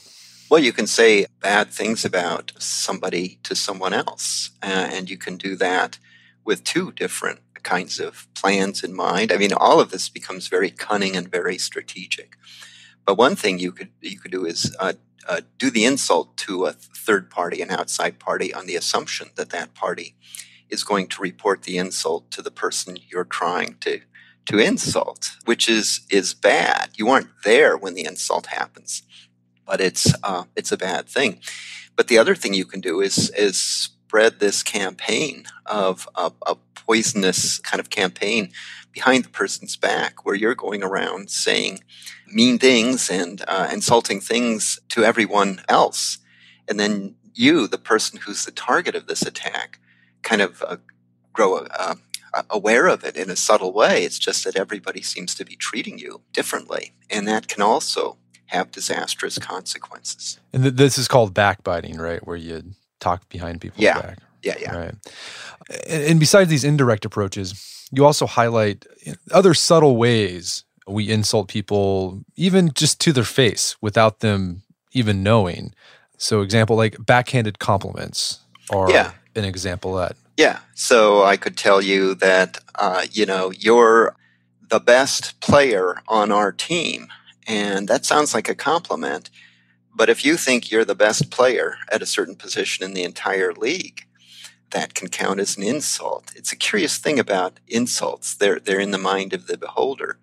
Well, 0.49 0.61
you 0.61 0.73
can 0.73 0.87
say 0.87 1.27
bad 1.39 1.69
things 1.69 2.03
about 2.03 2.51
somebody 2.59 3.39
to 3.43 3.55
someone 3.55 3.93
else, 3.93 4.51
uh, 4.61 4.89
and 4.91 5.09
you 5.09 5.17
can 5.17 5.37
do 5.37 5.55
that 5.55 5.97
with 6.43 6.65
two 6.65 6.91
different 6.91 7.39
kinds 7.63 7.99
of 7.99 8.27
plans 8.35 8.83
in 8.83 8.93
mind. 8.93 9.31
I 9.31 9.37
mean, 9.37 9.53
all 9.53 9.79
of 9.79 9.91
this 9.91 10.09
becomes 10.09 10.49
very 10.49 10.69
cunning 10.69 11.15
and 11.15 11.31
very 11.31 11.57
strategic. 11.57 12.35
But 13.05 13.17
one 13.17 13.35
thing 13.35 13.59
you 13.59 13.71
could 13.71 13.89
you 14.01 14.19
could 14.19 14.31
do 14.31 14.45
is 14.45 14.75
uh, 14.79 14.93
uh, 15.27 15.41
do 15.57 15.69
the 15.69 15.85
insult 15.85 16.37
to 16.37 16.65
a 16.65 16.73
third 16.73 17.29
party, 17.29 17.61
an 17.61 17.71
outside 17.71 18.19
party, 18.19 18.53
on 18.53 18.67
the 18.67 18.75
assumption 18.75 19.29
that 19.35 19.49
that 19.49 19.73
party 19.73 20.15
is 20.69 20.83
going 20.83 21.07
to 21.07 21.21
report 21.21 21.63
the 21.63 21.77
insult 21.77 22.31
to 22.31 22.41
the 22.41 22.51
person 22.51 22.97
you're 23.09 23.25
trying 23.25 23.75
to 23.81 24.01
to 24.45 24.57
insult, 24.57 25.31
which 25.45 25.69
is 25.69 26.01
is 26.09 26.33
bad. 26.33 26.91
You 26.95 27.09
aren't 27.09 27.43
there 27.43 27.77
when 27.77 27.93
the 27.93 28.05
insult 28.05 28.47
happens, 28.47 29.03
but 29.65 29.81
it's 29.81 30.13
uh, 30.23 30.45
it's 30.55 30.71
a 30.71 30.77
bad 30.77 31.07
thing. 31.07 31.39
But 31.95 32.07
the 32.07 32.17
other 32.17 32.35
thing 32.35 32.53
you 32.53 32.65
can 32.65 32.81
do 32.81 33.01
is 33.01 33.29
is 33.31 33.89
spread 34.11 34.41
this 34.41 34.61
campaign 34.61 35.45
of 35.65 36.05
a, 36.15 36.29
a 36.45 36.55
poisonous 36.75 37.59
kind 37.59 37.79
of 37.79 37.89
campaign 37.89 38.51
behind 38.91 39.23
the 39.23 39.29
person's 39.29 39.77
back, 39.77 40.25
where 40.25 40.35
you're 40.35 40.53
going 40.53 40.83
around 40.83 41.31
saying 41.31 41.79
mean 42.27 42.59
things 42.59 43.09
and 43.09 43.41
uh, 43.47 43.69
insulting 43.71 44.19
things 44.19 44.81
to 44.89 45.05
everyone 45.05 45.61
else, 45.69 46.17
and 46.67 46.77
then 46.77 47.15
you, 47.33 47.67
the 47.67 47.77
person 47.77 48.19
who's 48.19 48.43
the 48.43 48.51
target 48.51 48.95
of 48.95 49.07
this 49.07 49.21
attack, 49.21 49.79
kind 50.23 50.41
of 50.41 50.61
uh, 50.67 50.75
grow 51.31 51.65
uh, 51.79 51.95
aware 52.49 52.87
of 52.87 53.05
it 53.05 53.15
in 53.15 53.29
a 53.29 53.37
subtle 53.37 53.71
way. 53.71 54.03
It's 54.03 54.19
just 54.19 54.43
that 54.43 54.57
everybody 54.57 55.01
seems 55.01 55.33
to 55.35 55.45
be 55.45 55.55
treating 55.55 55.97
you 55.97 56.19
differently, 56.33 56.91
and 57.09 57.25
that 57.29 57.47
can 57.47 57.61
also 57.61 58.17
have 58.47 58.71
disastrous 58.71 59.39
consequences. 59.39 60.37
And 60.51 60.63
th- 60.63 60.75
this 60.75 60.97
is 60.97 61.07
called 61.07 61.33
backbiting, 61.33 61.95
right? 61.97 62.27
Where 62.27 62.35
you 62.35 62.73
talk 63.01 63.27
behind 63.27 63.59
people's 63.59 63.83
yeah. 63.83 64.01
back. 64.01 64.19
Yeah, 64.43 64.55
yeah. 64.59 64.75
Right. 64.75 64.95
And, 65.87 66.19
besides 66.19 66.49
these 66.49 66.63
indirect 66.63 67.05
approaches, 67.05 67.87
you 67.91 68.05
also 68.05 68.25
highlight 68.25 68.85
other 69.31 69.53
subtle 69.53 69.97
ways 69.97 70.63
we 70.87 71.09
insult 71.09 71.47
people, 71.47 72.23
even 72.35 72.71
just 72.73 72.99
to 73.01 73.13
their 73.13 73.23
face, 73.23 73.75
without 73.81 74.19
them 74.19 74.63
even 74.93 75.21
knowing. 75.21 75.73
So, 76.17 76.41
example 76.41 76.75
like 76.75 76.95
backhanded 77.05 77.59
compliments 77.59 78.39
are 78.69 78.89
yeah. 78.89 79.11
an 79.35 79.43
example 79.43 79.97
of 79.97 80.09
that. 80.09 80.17
Yeah. 80.37 80.59
So 80.73 81.23
I 81.23 81.37
could 81.37 81.55
tell 81.57 81.81
you 81.81 82.15
that, 82.15 82.57
uh, 82.75 83.05
you 83.11 83.25
know, 83.25 83.51
you're 83.51 84.15
the 84.69 84.79
best 84.79 85.39
player 85.41 86.01
on 86.07 86.31
our 86.31 86.51
team. 86.51 87.07
And 87.47 87.87
that 87.87 88.05
sounds 88.05 88.33
like 88.33 88.49
a 88.49 88.55
compliment. 88.55 89.29
But 90.01 90.09
if 90.09 90.25
you 90.25 90.35
think 90.35 90.71
you're 90.71 90.83
the 90.83 90.95
best 90.95 91.29
player 91.29 91.75
at 91.91 92.01
a 92.01 92.07
certain 92.07 92.35
position 92.35 92.83
in 92.83 92.95
the 92.95 93.03
entire 93.03 93.53
league, 93.53 94.07
that 94.71 94.95
can 94.95 95.09
count 95.09 95.39
as 95.39 95.55
an 95.57 95.61
insult. 95.61 96.31
It's 96.35 96.51
a 96.51 96.55
curious 96.55 96.97
thing 96.97 97.19
about 97.19 97.59
insults. 97.67 98.33
They're, 98.33 98.59
they're 98.59 98.79
in 98.79 98.89
the 98.89 98.97
mind 98.97 99.31
of 99.31 99.45
the 99.45 99.59
beholder. 99.59 100.17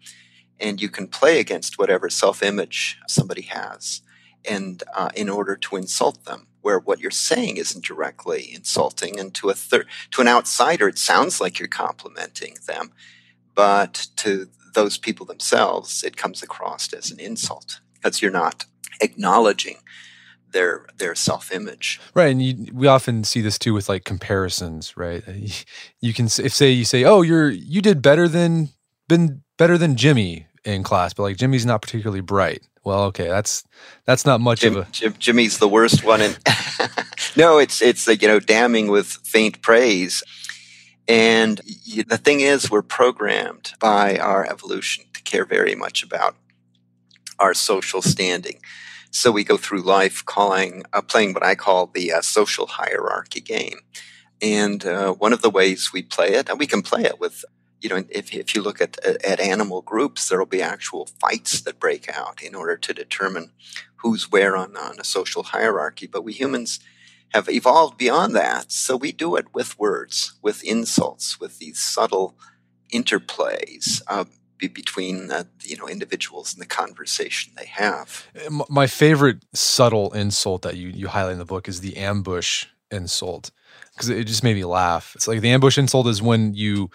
And 0.58 0.82
you 0.82 0.88
can 0.88 1.06
play 1.06 1.38
against 1.38 1.78
whatever 1.78 2.10
self 2.10 2.42
image 2.42 2.98
somebody 3.06 3.42
has 3.42 4.02
and 4.44 4.82
uh, 4.96 5.10
in 5.14 5.28
order 5.28 5.54
to 5.54 5.76
insult 5.76 6.24
them 6.24 6.48
where 6.62 6.80
what 6.80 6.98
you're 6.98 7.12
saying 7.12 7.56
isn't 7.56 7.84
directly 7.84 8.52
insulting 8.52 9.20
and 9.20 9.32
to 9.36 9.48
a 9.48 9.54
third 9.54 9.86
to 10.10 10.20
an 10.20 10.26
outsider 10.26 10.88
it 10.88 10.98
sounds 10.98 11.40
like 11.40 11.60
you're 11.60 11.68
complimenting 11.68 12.56
them 12.66 12.90
but 13.54 14.08
to 14.16 14.48
those 14.74 14.98
people 14.98 15.26
themselves 15.26 16.04
it 16.04 16.16
comes 16.16 16.42
across 16.42 16.92
as 16.92 17.10
an 17.10 17.20
insult 17.20 17.80
because 18.00 18.22
you're 18.22 18.30
not 18.30 18.64
acknowledging 19.00 19.76
their 20.52 20.86
their 20.96 21.14
self 21.14 21.52
image 21.52 22.00
right 22.14 22.30
and 22.30 22.42
you, 22.42 22.72
we 22.72 22.86
often 22.86 23.22
see 23.22 23.40
this 23.40 23.58
too 23.58 23.74
with 23.74 23.88
like 23.88 24.04
comparisons 24.04 24.96
right 24.96 25.22
you 26.00 26.14
can 26.14 26.26
if 26.26 26.52
say 26.52 26.70
you 26.70 26.84
say 26.84 27.04
oh 27.04 27.22
you're 27.22 27.50
you 27.50 27.82
did 27.82 28.00
better 28.00 28.26
than 28.26 28.70
been 29.08 29.42
better 29.58 29.76
than 29.76 29.94
jimmy 29.94 30.46
in 30.64 30.82
class 30.82 31.12
but 31.12 31.22
like 31.22 31.36
jimmy's 31.36 31.66
not 31.66 31.82
particularly 31.82 32.22
bright 32.22 32.62
well, 32.88 33.02
okay, 33.04 33.28
that's 33.28 33.64
that's 34.06 34.24
not 34.24 34.40
much 34.40 34.60
Jim, 34.60 34.76
of 34.76 34.88
a. 34.88 34.90
Jim, 34.90 35.14
Jimmy's 35.18 35.58
the 35.58 35.68
worst 35.68 36.04
one, 36.04 36.22
and 36.22 36.38
no, 37.36 37.58
it's 37.58 37.82
it's 37.82 38.08
uh, 38.08 38.12
you 38.12 38.26
know 38.26 38.40
damning 38.40 38.88
with 38.88 39.08
faint 39.24 39.60
praise. 39.60 40.22
And 41.06 41.60
the 42.06 42.16
thing 42.16 42.40
is, 42.40 42.70
we're 42.70 42.80
programmed 42.80 43.74
by 43.78 44.16
our 44.16 44.46
evolution 44.46 45.04
to 45.12 45.22
care 45.22 45.44
very 45.44 45.74
much 45.74 46.02
about 46.02 46.34
our 47.38 47.54
social 47.54 48.02
standing. 48.02 48.60
So 49.10 49.30
we 49.30 49.44
go 49.44 49.56
through 49.56 49.82
life 49.82 50.24
calling, 50.24 50.84
uh, 50.92 51.02
playing 51.02 51.32
what 51.34 51.44
I 51.44 51.54
call 51.54 51.86
the 51.86 52.12
uh, 52.12 52.20
social 52.20 52.66
hierarchy 52.66 53.40
game. 53.40 53.80
And 54.40 54.84
uh, 54.84 55.14
one 55.14 55.32
of 55.32 55.42
the 55.42 55.50
ways 55.50 55.90
we 55.92 56.02
play 56.02 56.28
it, 56.34 56.48
and 56.48 56.58
we 56.58 56.66
can 56.66 56.82
play 56.82 57.02
it 57.04 57.18
with 57.18 57.44
you 57.80 57.88
know, 57.88 58.04
if, 58.10 58.34
if 58.34 58.54
you 58.54 58.62
look 58.62 58.80
at, 58.80 58.98
at 59.04 59.40
animal 59.40 59.82
groups, 59.82 60.28
there 60.28 60.38
will 60.38 60.46
be 60.46 60.62
actual 60.62 61.06
fights 61.20 61.60
that 61.60 61.78
break 61.78 62.08
out 62.08 62.42
in 62.42 62.54
order 62.54 62.76
to 62.76 62.92
determine 62.92 63.52
who's 63.96 64.30
where 64.30 64.56
on, 64.56 64.76
on 64.76 64.98
a 64.98 65.04
social 65.04 65.44
hierarchy. 65.44 66.06
But 66.06 66.24
we 66.24 66.32
humans 66.32 66.80
have 67.34 67.48
evolved 67.48 67.96
beyond 67.96 68.34
that. 68.34 68.72
So 68.72 68.96
we 68.96 69.12
do 69.12 69.36
it 69.36 69.54
with 69.54 69.78
words, 69.78 70.34
with 70.42 70.64
insults, 70.64 71.38
with 71.38 71.58
these 71.58 71.80
subtle 71.80 72.36
interplays 72.92 74.02
uh, 74.62 74.68
between 74.68 75.30
uh, 75.30 75.44
you 75.62 75.76
know 75.76 75.88
individuals 75.88 76.52
and 76.52 76.62
the 76.62 76.66
conversation 76.66 77.52
they 77.56 77.66
have. 77.66 78.26
My 78.68 78.86
favorite 78.86 79.44
subtle 79.54 80.12
insult 80.12 80.62
that 80.62 80.76
you, 80.76 80.88
you 80.88 81.08
highlight 81.08 81.32
in 81.32 81.38
the 81.38 81.44
book 81.44 81.68
is 81.68 81.80
the 81.80 81.96
ambush 81.96 82.66
insult 82.90 83.50
because 83.92 84.08
it 84.08 84.24
just 84.24 84.44
made 84.44 84.54
me 84.54 84.64
laugh. 84.64 85.12
It's 85.14 85.28
like 85.28 85.40
the 85.40 85.50
ambush 85.50 85.78
insult 85.78 86.06
is 86.06 86.22
when 86.22 86.54
you 86.54 86.90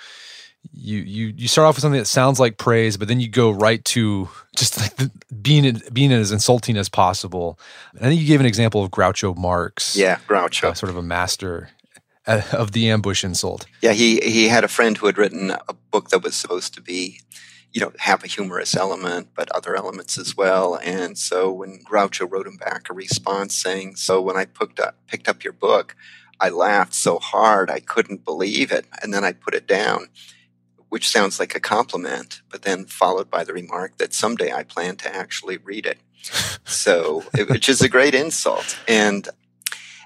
you 0.72 1.00
you 1.00 1.34
you 1.36 1.48
start 1.48 1.68
off 1.68 1.76
with 1.76 1.82
something 1.82 2.00
that 2.00 2.06
sounds 2.06 2.40
like 2.40 2.58
praise, 2.58 2.98
but 2.98 3.08
then 3.08 3.20
you 3.20 3.28
go 3.28 3.52
right 3.52 3.84
to 3.86 4.30
just 4.56 4.80
like 4.80 4.96
the, 4.96 5.12
being 5.42 5.82
being 5.92 6.12
as 6.12 6.32
insulting 6.32 6.78
as 6.78 6.90
possible. 6.90 7.60
And 7.92 8.06
I 8.06 8.10
think 8.10 8.22
you 8.22 8.28
gave 8.28 8.40
an 8.40 8.46
example 8.46 8.84
of 8.84 8.92
Groucho 8.92 9.36
Marx. 9.36 9.96
Yeah, 9.96 10.20
Groucho, 10.28 10.70
uh, 10.70 10.74
sort 10.74 10.90
of 10.90 10.98
a 10.98 11.02
master 11.02 11.70
uh, 12.26 12.42
of 12.54 12.72
the 12.72 12.90
ambush 12.90 13.24
insult. 13.24 13.66
Yeah, 13.82 13.92
he 13.94 14.20
he 14.22 14.48
had 14.48 14.64
a 14.64 14.70
friend 14.70 14.98
who 14.98 15.08
had 15.08 15.18
written 15.18 15.52
a 15.52 15.74
book 15.92 16.10
that 16.10 16.24
was 16.24 16.36
supposed 16.36 16.74
to 16.76 16.82
be, 16.82 17.20
you 17.74 17.82
know, 17.82 17.92
have 18.00 18.24
a 18.24 18.28
humorous 18.28 18.76
element, 18.76 19.30
but 19.36 19.52
other 19.52 19.76
elements 19.76 20.18
as 20.18 20.38
well. 20.38 20.80
And 20.84 21.18
so 21.18 21.52
when 21.52 21.80
Groucho 21.84 22.30
wrote 22.30 22.48
him 22.48 22.58
back 22.58 22.90
a 22.90 22.94
response 22.94 23.56
saying, 23.56 23.96
"So 23.96 24.22
when 24.22 24.38
I 24.38 24.46
picked 24.46 24.80
up 24.80 24.96
picked 25.08 25.28
up 25.28 25.44
your 25.44 25.54
book." 25.54 25.96
I 26.40 26.50
laughed 26.50 26.96
so 26.96 27.20
hard 27.20 27.70
I 27.70 27.80
couldn't 27.80 28.26
believe 28.26 28.72
it, 28.72 28.86
and 29.02 29.14
then 29.14 29.24
I 29.24 29.32
put 29.32 29.54
it 29.54 29.68
down 29.68 30.10
which 30.94 31.10
sounds 31.10 31.40
like 31.40 31.56
a 31.56 31.60
compliment, 31.60 32.44
but 32.52 32.62
then 32.62 32.86
followed 32.86 33.28
by 33.28 33.44
the 33.44 33.52
remark 33.52 33.98
that 33.98 34.14
someday 34.14 34.54
I 34.54 34.62
plan 34.62 34.96
to 34.98 35.16
actually 35.16 35.58
read 35.58 35.88
it. 35.88 35.98
so, 36.66 37.22
which 37.50 37.68
is 37.68 37.82
a 37.82 37.90
great 37.90 38.14
insult 38.14 38.78
and, 38.88 39.28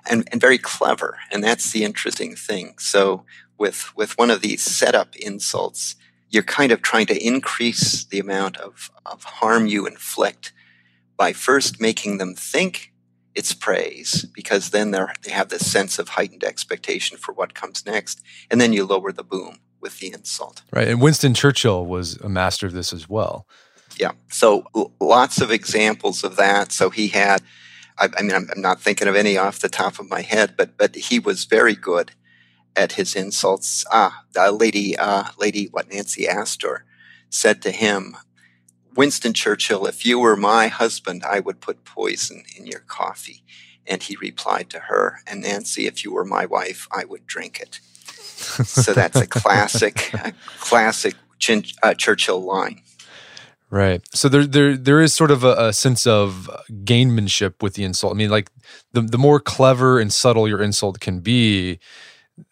and, 0.10 0.26
and 0.32 0.40
very 0.40 0.58
clever. 0.58 1.18
And 1.30 1.44
that's 1.44 1.74
the 1.74 1.84
interesting 1.84 2.38
thing. 2.38 2.76
So 2.80 3.26
with, 3.58 3.92
with 3.98 4.18
one 4.18 4.32
of 4.32 4.40
these 4.40 4.62
setup 4.62 5.14
insults, 5.18 5.96
you're 6.30 6.44
kind 6.44 6.72
of 6.72 6.82
trying 6.82 7.06
to 7.08 7.26
increase 7.26 8.04
the 8.06 8.20
amount 8.20 8.58
of, 8.58 8.92
of 9.06 9.24
harm 9.24 9.68
you 9.68 9.86
inflict 9.86 10.54
by 11.16 11.34
first 11.34 11.82
making 11.82 12.18
them 12.18 12.36
think 12.36 12.94
it's 13.34 13.54
praise 13.54 14.26
because 14.34 14.72
then 14.72 14.92
they 14.92 15.32
have 15.32 15.50
this 15.50 15.70
sense 15.70 16.00
of 16.00 16.10
heightened 16.10 16.44
expectation 16.44 17.18
for 17.18 17.34
what 17.34 17.54
comes 17.54 17.86
next. 17.86 18.22
And 18.50 18.60
then 18.60 18.74
you 18.74 18.86
lower 18.86 19.12
the 19.12 19.24
boom 19.24 19.60
with 19.80 20.00
the 20.00 20.12
insult. 20.12 20.64
Right. 20.72 20.88
And 20.88 21.00
Winston 21.00 21.34
Churchill 21.34 21.86
was 21.86 22.18
a 22.18 22.30
master 22.30 22.66
of 22.66 22.74
this 22.74 22.92
as 22.92 23.08
well. 23.08 23.48
Yeah. 24.00 24.12
So 24.30 24.66
lots 25.00 25.40
of 25.40 25.52
examples 25.52 26.24
of 26.24 26.36
that. 26.36 26.72
So 26.72 26.90
he 26.90 27.10
had, 27.10 27.42
I, 27.98 28.10
I 28.18 28.22
mean, 28.22 28.34
I'm, 28.34 28.48
I'm, 28.56 28.62
not 28.62 28.82
thinking 28.82 29.08
of 29.08 29.16
any 29.16 29.38
off 29.38 29.60
the 29.60 29.70
top 29.70 30.00
of 30.00 30.10
my 30.10 30.22
head, 30.22 30.56
but 30.58 30.78
but 30.78 30.96
he 30.96 31.20
was 31.20 31.46
very 31.46 31.76
good 31.76 32.12
at 32.78 32.94
his 32.94 33.16
insults. 33.16 33.84
Ah, 33.92 34.24
the 34.34 34.52
lady, 34.52 34.98
uh, 34.98 35.26
lady, 35.38 35.68
what 35.72 35.92
Nancy 35.92 36.28
Astor 36.28 36.86
said 37.30 37.62
to 37.64 37.72
him, 37.72 38.16
Winston 38.96 39.34
Churchill, 39.34 39.86
if 39.86 40.06
you 40.06 40.20
were 40.20 40.36
my 40.36 40.68
husband, 40.68 41.24
I 41.24 41.40
would 41.40 41.60
put 41.60 41.84
poison 41.84 42.44
in 42.58 42.66
your 42.66 42.80
coffee. 42.82 43.44
And 43.86 44.04
he 44.04 44.18
replied 44.20 44.70
to 44.72 44.80
her, 44.80 45.20
and 45.26 45.42
Nancy, 45.42 45.88
if 45.88 46.04
you 46.04 46.12
were 46.12 46.26
my 46.26 46.46
wife, 46.46 46.88
I 46.92 47.06
would 47.06 47.26
drink 47.26 47.60
it 47.60 47.80
so 48.38 48.94
that's 48.94 49.20
a 49.20 49.26
classic, 49.26 50.14
a 50.14 50.32
classic 50.60 51.16
uh, 51.82 51.94
Churchill 51.96 52.40
line. 52.40 52.82
Right. 53.70 54.02
So 54.14 54.30
there, 54.30 54.46
there, 54.46 54.78
there 54.78 55.02
is 55.02 55.14
sort 55.14 55.32
of 55.32 55.44
a, 55.44 55.68
a, 55.68 55.74
sense 55.74 56.06
of 56.08 56.50
gainmanship 56.86 57.62
with 57.62 57.74
the 57.74 57.84
insult. 57.84 58.14
I 58.14 58.16
mean, 58.16 58.30
like 58.30 58.50
the 58.94 59.02
the 59.02 59.18
more 59.18 59.42
clever 59.42 60.00
and 60.00 60.14
subtle 60.14 60.48
your 60.48 60.62
insult 60.62 61.02
can 61.02 61.20
be, 61.20 61.80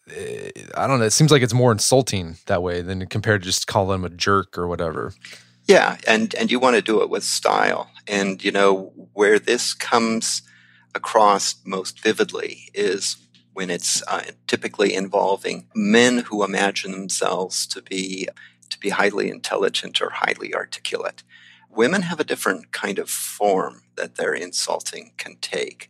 I 0.08 0.88
don't 0.88 1.00
know. 1.00 1.06
It 1.06 1.14
seems 1.14 1.32
like 1.32 1.42
it's 1.42 1.54
more 1.54 1.72
insulting 1.72 2.38
that 2.46 2.62
way 2.62 2.82
than 2.82 3.06
compared 3.08 3.42
to 3.42 3.48
just 3.48 3.68
calling 3.68 4.02
them 4.02 4.12
a 4.12 4.16
jerk 4.16 4.58
or 4.58 4.68
whatever. 4.68 5.14
Yeah, 5.66 5.98
and 6.08 6.34
and 6.36 6.52
you 6.52 6.60
want 6.60 6.76
to 6.76 6.82
do 6.82 7.02
it 7.02 7.10
with 7.10 7.24
style. 7.24 7.90
And 8.08 8.44
you 8.44 8.52
know 8.52 8.94
where 9.14 9.40
this 9.40 9.74
comes 9.74 10.44
across 10.94 11.56
most 11.66 12.02
vividly 12.02 12.70
is 12.74 13.18
when 13.54 13.70
it's 13.70 14.04
uh, 14.08 14.22
typically 14.48 14.94
involving 14.94 15.68
men 15.74 16.20
who 16.20 16.44
imagine 16.44 16.92
themselves 16.92 17.66
to 17.68 17.82
be 17.82 18.28
to 18.70 18.80
be 18.80 18.90
highly 18.90 19.30
intelligent 19.30 20.02
or 20.02 20.10
highly 20.10 20.54
articulate. 20.54 21.24
Women 21.70 22.04
have 22.04 22.20
a 22.20 22.26
different 22.26 22.72
kind 22.72 23.00
of 23.00 23.10
form 23.10 23.84
that 23.96 24.16
their 24.16 24.34
insulting 24.34 25.12
can 25.18 25.38
take, 25.42 25.90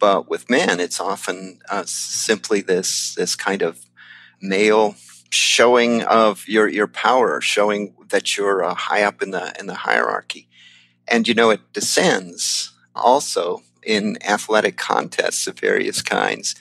but 0.00 0.28
with 0.28 0.50
men, 0.50 0.80
it's 0.80 0.98
often 0.98 1.60
uh, 1.68 1.84
simply 1.86 2.62
this 2.62 3.14
this 3.14 3.36
kind 3.36 3.62
of 3.62 3.86
male 4.40 4.96
showing 5.28 6.02
of 6.02 6.48
your 6.48 6.66
your 6.66 6.88
power, 6.88 7.40
showing 7.40 7.94
that 8.08 8.36
you're 8.36 8.64
uh, 8.64 8.74
high 8.74 9.02
up 9.02 9.22
in 9.22 9.30
the 9.30 9.54
in 9.60 9.66
the 9.66 9.74
hierarchy, 9.74 10.48
and 11.06 11.28
you 11.28 11.34
know 11.34 11.50
it 11.50 11.72
descends 11.72 12.72
also 12.96 13.62
in 13.82 14.18
athletic 14.24 14.76
contests 14.76 15.46
of 15.46 15.58
various 15.58 16.02
kinds. 16.02 16.54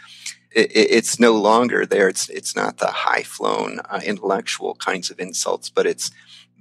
It, 0.52 0.72
it's 0.74 1.20
no 1.20 1.34
longer 1.34 1.86
there. 1.86 2.10
It's 2.10 2.30
it's 2.30 2.56
not 2.56 2.78
the 2.78 2.88
high 2.88 3.24
flown 3.24 3.80
uh, 3.90 4.02
intellectual 4.06 4.76
kinds 4.76 5.10
of 5.10 5.20
insults, 5.20 5.70
but 5.70 5.88
it's 5.88 6.12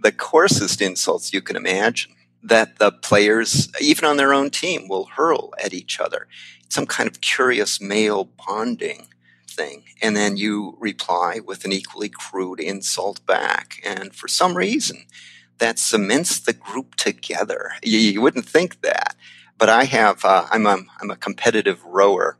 the 0.00 0.12
coarsest 0.12 0.80
insults 0.80 1.32
you 1.32 1.42
can 1.42 1.56
imagine 1.56 2.12
that 2.42 2.78
the 2.78 2.92
players, 2.92 3.68
even 3.80 4.04
on 4.04 4.16
their 4.16 4.32
own 4.32 4.50
team, 4.50 4.88
will 4.88 5.06
hurl 5.16 5.52
at 5.62 5.74
each 5.74 5.98
other. 5.98 6.28
Some 6.68 6.86
kind 6.86 7.08
of 7.08 7.20
curious 7.20 7.80
male 7.80 8.28
bonding 8.46 9.08
thing. 9.48 9.84
And 10.02 10.16
then 10.16 10.36
you 10.36 10.76
reply 10.78 11.40
with 11.44 11.64
an 11.64 11.72
equally 11.72 12.08
crude 12.08 12.60
insult 12.60 13.24
back. 13.26 13.80
And 13.84 14.14
for 14.14 14.28
some 14.28 14.56
reason, 14.56 15.04
that 15.58 15.78
cements 15.78 16.38
the 16.38 16.52
group 16.52 16.94
together. 16.94 17.72
You, 17.82 17.98
you 17.98 18.20
wouldn't 18.20 18.46
think 18.46 18.82
that. 18.82 19.16
But 19.56 19.68
I 19.68 19.84
have, 19.84 20.24
uh, 20.24 20.46
I'm, 20.50 20.66
a, 20.66 20.78
I'm 21.00 21.10
a 21.10 21.16
competitive 21.16 21.84
rower. 21.84 22.38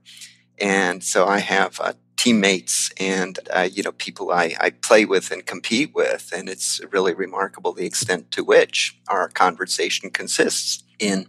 And 0.60 1.02
so 1.02 1.26
I 1.26 1.38
have 1.40 1.80
uh, 1.80 1.94
teammates 2.18 2.90
and 2.98 3.38
uh, 3.54 3.68
you 3.72 3.82
know 3.82 3.92
people 3.92 4.32
I, 4.32 4.54
I 4.60 4.70
play 4.70 5.04
with 5.04 5.30
and 5.30 5.46
compete 5.46 5.94
with 5.94 6.32
and 6.36 6.48
it's 6.48 6.80
really 6.90 7.14
remarkable 7.14 7.72
the 7.72 7.86
extent 7.86 8.32
to 8.32 8.42
which 8.42 8.98
our 9.06 9.28
conversation 9.28 10.10
consists 10.10 10.82
in 10.98 11.28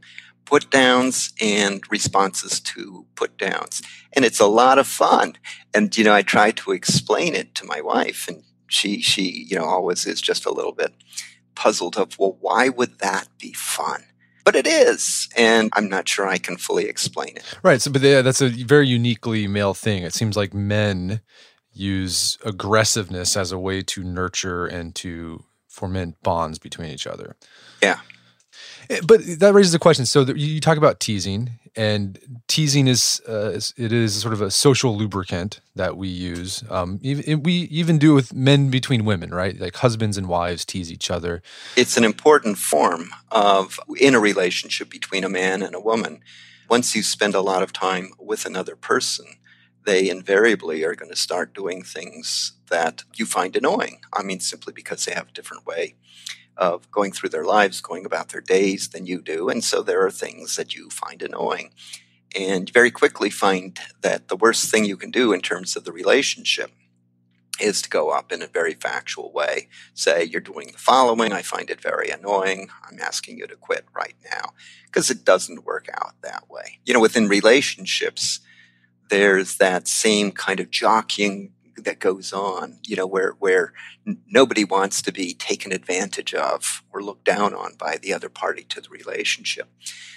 put 0.49 0.71
downs 0.71 1.31
and 1.39 1.83
responses 1.91 2.59
to 2.59 3.05
put 3.15 3.37
downs 3.37 3.83
and 4.13 4.25
it's 4.25 4.39
a 4.39 4.47
lot 4.47 4.79
of 4.79 4.87
fun 4.87 5.37
and 5.75 5.95
you 5.95 6.03
know 6.03 6.13
i 6.13 6.23
try 6.23 6.49
to 6.49 6.71
explain 6.71 7.35
it 7.35 7.53
to 7.53 7.65
my 7.65 7.79
wife 7.81 8.27
and 8.27 8.41
she 8.67 8.99
she 8.99 9.45
you 9.47 9.55
know 9.55 9.65
always 9.65 10.07
is 10.07 10.19
just 10.19 10.47
a 10.47 10.51
little 10.51 10.71
bit 10.71 10.91
puzzled 11.53 11.97
of 11.97 12.17
well 12.17 12.35
why 12.41 12.67
would 12.67 12.97
that 12.97 13.27
be 13.37 13.53
fun 13.53 14.03
but 14.45 14.55
it 14.55 14.65
is, 14.65 15.29
and 15.37 15.69
I'm 15.73 15.89
not 15.89 16.09
sure 16.09 16.27
I 16.27 16.39
can 16.39 16.57
fully 16.57 16.85
explain 16.85 17.37
it. 17.37 17.43
Right. 17.61 17.79
So, 17.79 17.91
but 17.91 18.01
yeah, 18.01 18.23
that's 18.23 18.41
a 18.41 18.49
very 18.49 18.87
uniquely 18.87 19.45
male 19.45 19.75
thing. 19.75 20.01
It 20.01 20.15
seems 20.15 20.35
like 20.35 20.55
men 20.55 21.21
use 21.71 22.39
aggressiveness 22.43 23.37
as 23.37 23.51
a 23.51 23.59
way 23.59 23.83
to 23.83 24.03
nurture 24.03 24.65
and 24.65 24.95
to 24.95 25.43
foment 25.67 26.15
bonds 26.23 26.57
between 26.57 26.89
each 26.89 27.05
other. 27.05 27.35
Yeah. 27.83 27.99
Eh, 28.89 28.99
but 29.05 29.21
that 29.39 29.53
raises 29.53 29.73
a 29.73 29.79
question. 29.79 30.05
So 30.05 30.21
you 30.21 30.59
talk 30.59 30.77
about 30.77 30.99
teasing, 30.99 31.51
and 31.75 32.19
teasing 32.47 32.87
is, 32.87 33.21
uh, 33.27 33.59
it 33.77 33.93
is 33.93 34.19
sort 34.19 34.33
of 34.33 34.41
a 34.41 34.51
social 34.51 34.97
lubricant 34.97 35.61
that 35.75 35.97
we 35.97 36.07
use. 36.07 36.63
Um, 36.69 36.99
even, 37.01 37.43
we 37.43 37.53
even 37.53 37.99
do 37.99 38.13
with 38.13 38.33
men 38.33 38.69
between 38.69 39.05
women, 39.05 39.31
right? 39.31 39.59
Like 39.59 39.75
husbands 39.77 40.17
and 40.17 40.27
wives 40.27 40.65
tease 40.65 40.91
each 40.91 41.11
other. 41.11 41.41
It's 41.75 41.97
an 41.97 42.03
important 42.03 42.57
form 42.57 43.11
of 43.31 43.79
in 43.97 44.15
a 44.15 44.19
relationship 44.19 44.89
between 44.89 45.23
a 45.23 45.29
man 45.29 45.61
and 45.61 45.75
a 45.75 45.79
woman. 45.79 46.21
Once 46.69 46.95
you 46.95 47.03
spend 47.03 47.35
a 47.35 47.41
lot 47.41 47.63
of 47.63 47.73
time 47.73 48.11
with 48.19 48.45
another 48.45 48.75
person, 48.75 49.25
they 49.85 50.09
invariably 50.09 50.83
are 50.83 50.95
going 50.95 51.09
to 51.09 51.15
start 51.15 51.53
doing 51.53 51.83
things 51.83 52.53
that 52.69 53.03
you 53.15 53.25
find 53.25 53.55
annoying. 53.55 54.01
I 54.13 54.21
mean, 54.21 54.39
simply 54.39 54.73
because 54.73 55.05
they 55.05 55.13
have 55.13 55.29
a 55.29 55.31
different 55.31 55.65
way 55.65 55.95
of 56.59 56.91
going 56.91 57.13
through 57.13 57.29
their 57.29 57.45
lives, 57.45 57.81
going 57.81 58.05
about 58.05 58.29
their 58.29 58.41
days 58.41 58.89
than 58.89 59.05
you 59.05 59.21
do. 59.21 59.49
And 59.49 59.63
so 59.63 59.81
there 59.81 60.05
are 60.05 60.11
things 60.11 60.57
that 60.57 60.75
you 60.75 60.89
find 60.89 61.23
annoying. 61.23 61.71
And 62.35 62.69
very 62.69 62.91
quickly 62.91 63.29
find 63.29 63.79
that 64.01 64.27
the 64.27 64.35
worst 64.35 64.69
thing 64.69 64.85
you 64.85 64.97
can 64.97 65.09
do 65.09 65.31
in 65.33 65.41
terms 65.41 65.75
of 65.75 65.85
the 65.85 65.93
relationship 65.93 66.71
is 67.61 67.81
to 67.81 67.89
go 67.89 68.09
up 68.09 68.31
in 68.31 68.41
a 68.41 68.47
very 68.47 68.73
factual 68.73 69.31
way. 69.31 69.69
Say, 69.93 70.25
you're 70.25 70.41
doing 70.41 70.67
the 70.71 70.77
following. 70.77 71.31
I 71.31 71.41
find 71.41 71.69
it 71.69 71.81
very 71.81 72.09
annoying. 72.09 72.69
I'm 72.89 72.99
asking 72.99 73.37
you 73.37 73.47
to 73.47 73.55
quit 73.55 73.85
right 73.95 74.15
now. 74.29 74.51
Because 74.85 75.09
it 75.09 75.23
doesn't 75.23 75.65
work 75.65 75.87
out 75.93 76.15
that 76.23 76.49
way. 76.49 76.79
You 76.85 76.93
know, 76.93 76.99
within 76.99 77.27
relationships, 77.27 78.41
there's 79.09 79.57
that 79.57 79.87
same 79.87 80.31
kind 80.31 80.59
of 80.59 80.69
jockeying 80.69 81.53
that 81.79 81.99
goes 81.99 82.33
on, 82.33 82.79
you 82.85 82.95
know, 82.95 83.07
where 83.07 83.31
where 83.39 83.73
nobody 84.27 84.63
wants 84.63 85.01
to 85.01 85.11
be 85.11 85.33
taken 85.33 85.71
advantage 85.71 86.33
of 86.33 86.83
or 86.91 87.01
looked 87.01 87.25
down 87.25 87.53
on 87.53 87.75
by 87.77 87.97
the 87.97 88.13
other 88.13 88.29
party 88.29 88.63
to 88.63 88.81
the 88.81 88.89
relationship. 88.89 89.69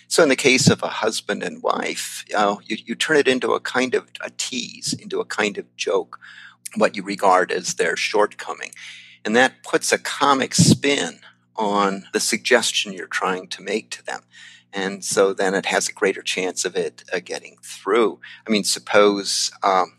So, 0.09 0.22
in 0.22 0.29
the 0.29 0.37
case 0.37 0.68
of 0.68 0.83
a 0.83 0.88
husband 0.88 1.42
and 1.42 1.62
wife, 1.62 2.25
you, 2.29 2.77
you 2.85 2.94
turn 2.94 3.16
it 3.16 3.29
into 3.29 3.53
a 3.53 3.61
kind 3.61 3.94
of 3.94 4.09
a 4.20 4.31
tease, 4.31 4.92
into 4.92 5.20
a 5.20 5.25
kind 5.25 5.59
of 5.59 5.75
joke, 5.77 6.20
what 6.77 6.96
you 6.96 7.03
regard 7.03 7.51
as 7.51 7.75
their 7.75 7.96
shortcoming, 7.96 8.72
and 9.25 9.35
that 9.37 9.62
puts 9.62 9.92
a 9.92 9.98
comic 9.98 10.55
spin 10.55 11.20
on 11.57 12.05
the 12.12 12.20
suggestion 12.20 12.92
you're 12.92 13.07
trying 13.07 13.46
to 13.46 13.62
make 13.62 13.90
to 13.90 14.05
them. 14.05 14.22
And 14.72 15.05
so 15.05 15.35
then 15.35 15.55
it 15.55 15.66
has 15.66 15.88
a 15.88 15.92
greater 15.92 16.22
chance 16.22 16.64
of 16.64 16.77
it 16.77 17.05
uh, 17.12 17.20
getting 17.22 17.57
through. 17.62 18.20
I 18.46 18.51
mean, 18.51 18.64
suppose 18.64 19.51
um, 19.62 19.98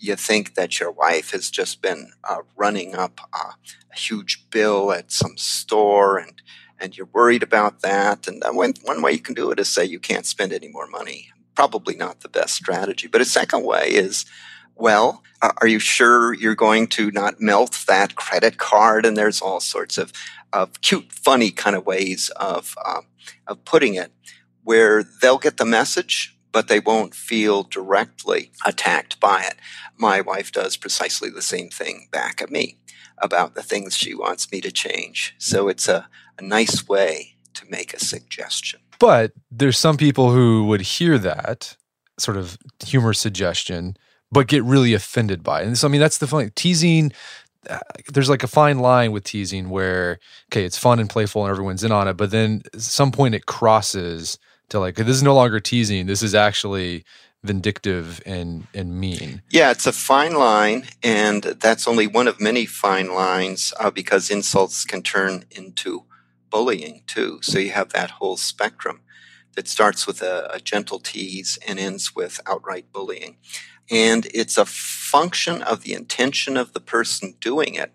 you 0.00 0.16
think 0.16 0.54
that 0.54 0.80
your 0.80 0.90
wife 0.90 1.30
has 1.30 1.50
just 1.50 1.82
been 1.82 2.12
uh, 2.28 2.38
running 2.56 2.94
up 2.94 3.20
uh, 3.32 3.52
a 3.92 3.98
huge 3.98 4.46
bill 4.50 4.92
at 4.92 5.12
some 5.12 5.36
store 5.36 6.18
and 6.18 6.42
and 6.82 6.96
you're 6.96 7.08
worried 7.12 7.42
about 7.42 7.82
that 7.82 8.26
and 8.26 8.42
one, 8.52 8.72
one 8.84 9.02
way 9.02 9.12
you 9.12 9.18
can 9.18 9.34
do 9.34 9.50
it 9.50 9.60
is 9.60 9.68
say 9.68 9.84
you 9.84 10.00
can't 10.00 10.24
spend 10.24 10.50
any 10.50 10.68
more 10.68 10.86
money. 10.86 11.28
Probably 11.54 11.94
not 11.94 12.20
the 12.20 12.28
best 12.30 12.54
strategy. 12.54 13.06
But 13.06 13.20
a 13.20 13.26
second 13.26 13.64
way 13.64 13.88
is 13.88 14.24
well 14.74 15.22
are 15.42 15.66
you 15.66 15.78
sure 15.78 16.34
you're 16.34 16.54
going 16.54 16.86
to 16.86 17.10
not 17.10 17.40
melt 17.40 17.84
that 17.86 18.14
credit 18.14 18.58
card? 18.58 19.06
And 19.06 19.16
there's 19.16 19.40
all 19.40 19.60
sorts 19.60 19.98
of, 19.98 20.12
of 20.52 20.80
cute 20.80 21.12
funny 21.12 21.50
kind 21.50 21.76
of 21.76 21.86
ways 21.86 22.30
of, 22.36 22.74
uh, 22.84 23.02
of 23.46 23.64
putting 23.64 23.94
it 23.94 24.12
where 24.64 25.02
they'll 25.02 25.38
get 25.38 25.56
the 25.56 25.64
message 25.64 26.36
but 26.52 26.68
they 26.68 26.80
won't 26.80 27.14
feel 27.14 27.62
directly 27.62 28.50
attacked 28.66 29.20
by 29.20 29.42
it. 29.42 29.56
My 29.96 30.20
wife 30.20 30.52
does 30.52 30.76
precisely 30.76 31.30
the 31.30 31.42
same 31.42 31.70
thing 31.70 32.08
back 32.10 32.42
at 32.42 32.50
me 32.50 32.78
about 33.18 33.54
the 33.54 33.62
things 33.62 33.96
she 33.96 34.14
wants 34.14 34.50
me 34.50 34.60
to 34.62 34.72
change. 34.72 35.34
So 35.38 35.68
it's 35.68 35.88
a, 35.88 36.08
a 36.38 36.42
nice 36.42 36.88
way 36.88 37.36
to 37.54 37.66
make 37.68 37.92
a 37.94 38.00
suggestion. 38.00 38.80
But 38.98 39.32
there's 39.50 39.78
some 39.78 39.96
people 39.96 40.32
who 40.32 40.64
would 40.66 40.82
hear 40.82 41.18
that 41.18 41.76
sort 42.18 42.36
of 42.36 42.58
humor 42.84 43.12
suggestion, 43.14 43.96
but 44.30 44.46
get 44.46 44.62
really 44.64 44.94
offended 44.94 45.42
by 45.42 45.62
it. 45.62 45.66
And 45.66 45.78
so, 45.78 45.88
I 45.88 45.90
mean, 45.90 46.00
that's 46.00 46.18
the 46.18 46.26
funny 46.26 46.50
teasing. 46.54 47.12
Uh, 47.68 47.78
there's 48.12 48.30
like 48.30 48.42
a 48.42 48.48
fine 48.48 48.78
line 48.78 49.12
with 49.12 49.24
teasing 49.24 49.68
where, 49.68 50.18
okay, 50.50 50.64
it's 50.64 50.78
fun 50.78 50.98
and 50.98 51.10
playful 51.10 51.44
and 51.44 51.50
everyone's 51.50 51.84
in 51.84 51.92
on 51.92 52.08
it, 52.08 52.16
but 52.16 52.30
then 52.30 52.62
at 52.72 52.80
some 52.80 53.12
point 53.12 53.34
it 53.34 53.46
crosses 53.46 54.38
to 54.70 54.80
like 54.80 54.96
this 54.96 55.08
is 55.08 55.22
no 55.22 55.34
longer 55.34 55.60
teasing. 55.60 56.06
This 56.06 56.22
is 56.22 56.34
actually 56.34 57.04
vindictive 57.42 58.20
and 58.26 58.66
and 58.74 58.98
mean. 58.98 59.42
Yeah, 59.50 59.70
it's 59.70 59.86
a 59.86 59.92
fine 59.92 60.34
line, 60.34 60.88
and 61.02 61.42
that's 61.42 61.86
only 61.86 62.06
one 62.06 62.28
of 62.28 62.40
many 62.40 62.66
fine 62.66 63.14
lines 63.14 63.72
uh, 63.78 63.90
because 63.90 64.30
insults 64.30 64.84
can 64.84 65.02
turn 65.02 65.44
into 65.50 66.04
bullying 66.50 67.02
too. 67.06 67.38
So 67.42 67.58
you 67.58 67.70
have 67.70 67.90
that 67.90 68.12
whole 68.12 68.36
spectrum 68.36 69.02
that 69.54 69.68
starts 69.68 70.06
with 70.06 70.22
a, 70.22 70.50
a 70.52 70.60
gentle 70.60 70.98
tease 70.98 71.58
and 71.66 71.78
ends 71.78 72.14
with 72.14 72.40
outright 72.46 72.92
bullying. 72.92 73.36
And 73.90 74.26
it's 74.32 74.56
a 74.56 74.64
function 74.66 75.62
of 75.62 75.82
the 75.82 75.94
intention 75.94 76.56
of 76.56 76.72
the 76.72 76.80
person 76.80 77.34
doing 77.40 77.74
it 77.74 77.92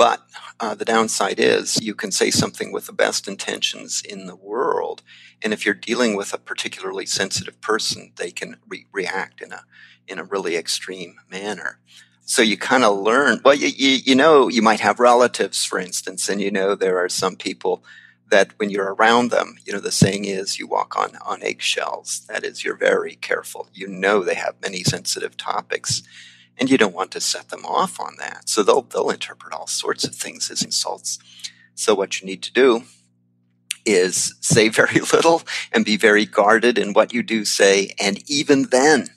but 0.00 0.22
uh, 0.60 0.74
the 0.74 0.86
downside 0.86 1.38
is 1.38 1.78
you 1.82 1.94
can 1.94 2.10
say 2.10 2.30
something 2.30 2.72
with 2.72 2.86
the 2.86 2.92
best 2.94 3.28
intentions 3.28 4.00
in 4.00 4.24
the 4.24 4.34
world. 4.34 5.02
And 5.42 5.52
if 5.52 5.66
you're 5.66 5.74
dealing 5.74 6.16
with 6.16 6.32
a 6.32 6.38
particularly 6.38 7.04
sensitive 7.04 7.60
person, 7.60 8.12
they 8.16 8.30
can 8.30 8.56
re- 8.66 8.86
react 8.92 9.42
in 9.42 9.52
a, 9.52 9.64
in 10.08 10.18
a 10.18 10.24
really 10.24 10.56
extreme 10.56 11.16
manner. 11.30 11.80
So 12.22 12.40
you 12.40 12.56
kind 12.56 12.82
of 12.82 12.96
learn, 12.96 13.42
well, 13.44 13.54
you, 13.54 13.68
you, 13.68 14.00
you 14.02 14.14
know, 14.14 14.48
you 14.48 14.62
might 14.62 14.80
have 14.80 15.00
relatives, 15.00 15.66
for 15.66 15.78
instance, 15.78 16.30
and 16.30 16.40
you 16.40 16.50
know, 16.50 16.74
there 16.74 16.96
are 16.96 17.10
some 17.10 17.36
people 17.36 17.84
that 18.30 18.58
when 18.58 18.70
you're 18.70 18.94
around 18.94 19.30
them, 19.30 19.56
you 19.66 19.72
know, 19.74 19.80
the 19.80 19.92
saying 19.92 20.24
is 20.24 20.58
you 20.58 20.66
walk 20.66 20.96
on, 20.96 21.18
on 21.26 21.42
eggshells. 21.42 22.24
That 22.26 22.42
is, 22.42 22.64
you're 22.64 22.74
very 22.74 23.16
careful. 23.16 23.68
You 23.74 23.86
know, 23.86 24.24
they 24.24 24.36
have 24.36 24.62
many 24.62 24.82
sensitive 24.82 25.36
topics 25.36 26.02
and 26.60 26.70
you 26.70 26.76
don't 26.76 26.94
want 26.94 27.10
to 27.12 27.20
set 27.20 27.48
them 27.48 27.64
off 27.64 27.98
on 27.98 28.16
that. 28.18 28.48
So 28.48 28.62
they'll 28.62 28.82
they'll 28.82 29.10
interpret 29.10 29.54
all 29.54 29.66
sorts 29.66 30.04
of 30.04 30.14
things 30.14 30.50
as 30.50 30.62
insults. 30.62 31.18
So 31.74 31.94
what 31.94 32.20
you 32.20 32.26
need 32.26 32.42
to 32.42 32.52
do 32.52 32.84
is 33.86 34.34
say 34.40 34.68
very 34.82 35.00
little 35.00 35.42
and 35.72 35.84
be 35.84 35.96
very 35.96 36.26
guarded 36.26 36.78
in 36.78 36.92
what 36.92 37.14
you 37.14 37.22
do 37.22 37.44
say, 37.44 37.94
and 37.98 38.22
even 38.30 38.64
then, 38.70 39.08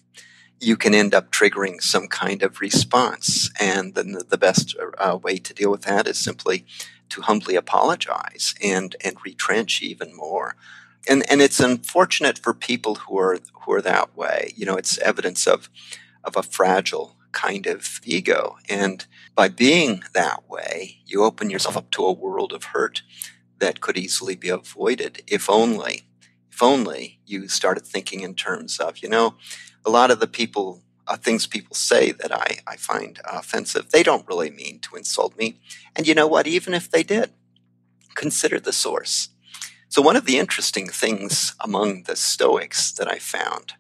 you 0.60 0.77
can 0.77 0.95
end 0.95 1.13
up 1.13 1.29
triggering 1.29 1.82
some 1.82 2.08
kind 2.08 2.41
of 2.41 2.62
response. 2.62 3.51
And 3.60 3.95
then 3.95 4.13
the, 4.13 4.23
the 4.23 4.38
best 4.38 4.77
uh, 4.97 5.17
way 5.21 5.38
to 5.38 5.53
deal 5.53 5.69
with 5.69 5.82
that 5.82 6.08
is 6.08 6.17
simply 6.17 6.65
to 7.10 7.21
humbly 7.21 7.56
apologize 7.56 8.56
and 8.63 8.95
and 9.03 9.17
retrench 9.25 9.82
even 9.82 10.15
more. 10.15 10.56
And 11.10 11.29
and 11.29 11.41
it's 11.41 11.60
unfortunate 11.60 12.39
for 12.39 12.53
people 12.53 12.95
who 12.95 13.17
are 13.19 13.39
who 13.62 13.73
are 13.73 13.82
that 13.82 14.15
way. 14.15 14.53
You 14.56 14.65
know, 14.65 14.77
it's 14.77 14.97
evidence 14.99 15.45
of 15.45 15.69
of 16.23 16.38
a 16.38 16.43
fragile 16.43 17.17
kind 17.33 17.67
of 17.67 17.99
ego. 18.03 18.57
And 18.69 19.05
by 19.35 19.49
being 19.49 20.03
that 20.13 20.49
way, 20.49 20.99
you 21.05 21.23
open 21.23 21.49
yourself 21.49 21.75
up 21.75 21.91
to 21.91 22.05
a 22.05 22.13
world 22.13 22.53
of 22.53 22.65
hurt 22.65 23.01
that 23.59 23.81
could 23.81 23.97
easily 23.97 24.35
be 24.35 24.49
avoided 24.49 25.23
if 25.27 25.49
only, 25.49 26.03
if 26.51 26.63
only 26.63 27.19
you 27.25 27.47
started 27.47 27.85
thinking 27.85 28.21
in 28.21 28.35
terms 28.35 28.79
of, 28.79 28.99
you 28.99 29.09
know, 29.09 29.35
a 29.85 29.89
lot 29.89 30.11
of 30.11 30.19
the 30.19 30.27
people, 30.27 30.81
uh, 31.07 31.17
things 31.17 31.45
people 31.47 31.75
say 31.75 32.11
that 32.11 32.31
I, 32.31 32.59
I 32.65 32.77
find 32.77 33.19
offensive, 33.25 33.91
they 33.91 34.03
don't 34.03 34.27
really 34.27 34.49
mean 34.49 34.79
to 34.79 34.95
insult 34.95 35.37
me. 35.37 35.59
And 35.95 36.07
you 36.07 36.15
know 36.15 36.27
what? 36.27 36.47
Even 36.47 36.73
if 36.73 36.89
they 36.89 37.03
did, 37.03 37.31
consider 38.15 38.59
the 38.59 38.73
source. 38.73 39.29
So, 39.89 40.01
one 40.01 40.15
of 40.15 40.25
the 40.25 40.39
interesting 40.39 40.87
things 40.87 41.53
among 41.59 42.03
the 42.03 42.15
Stoics 42.15 42.91
that 42.93 43.07
I 43.07 43.19
found 43.19 43.73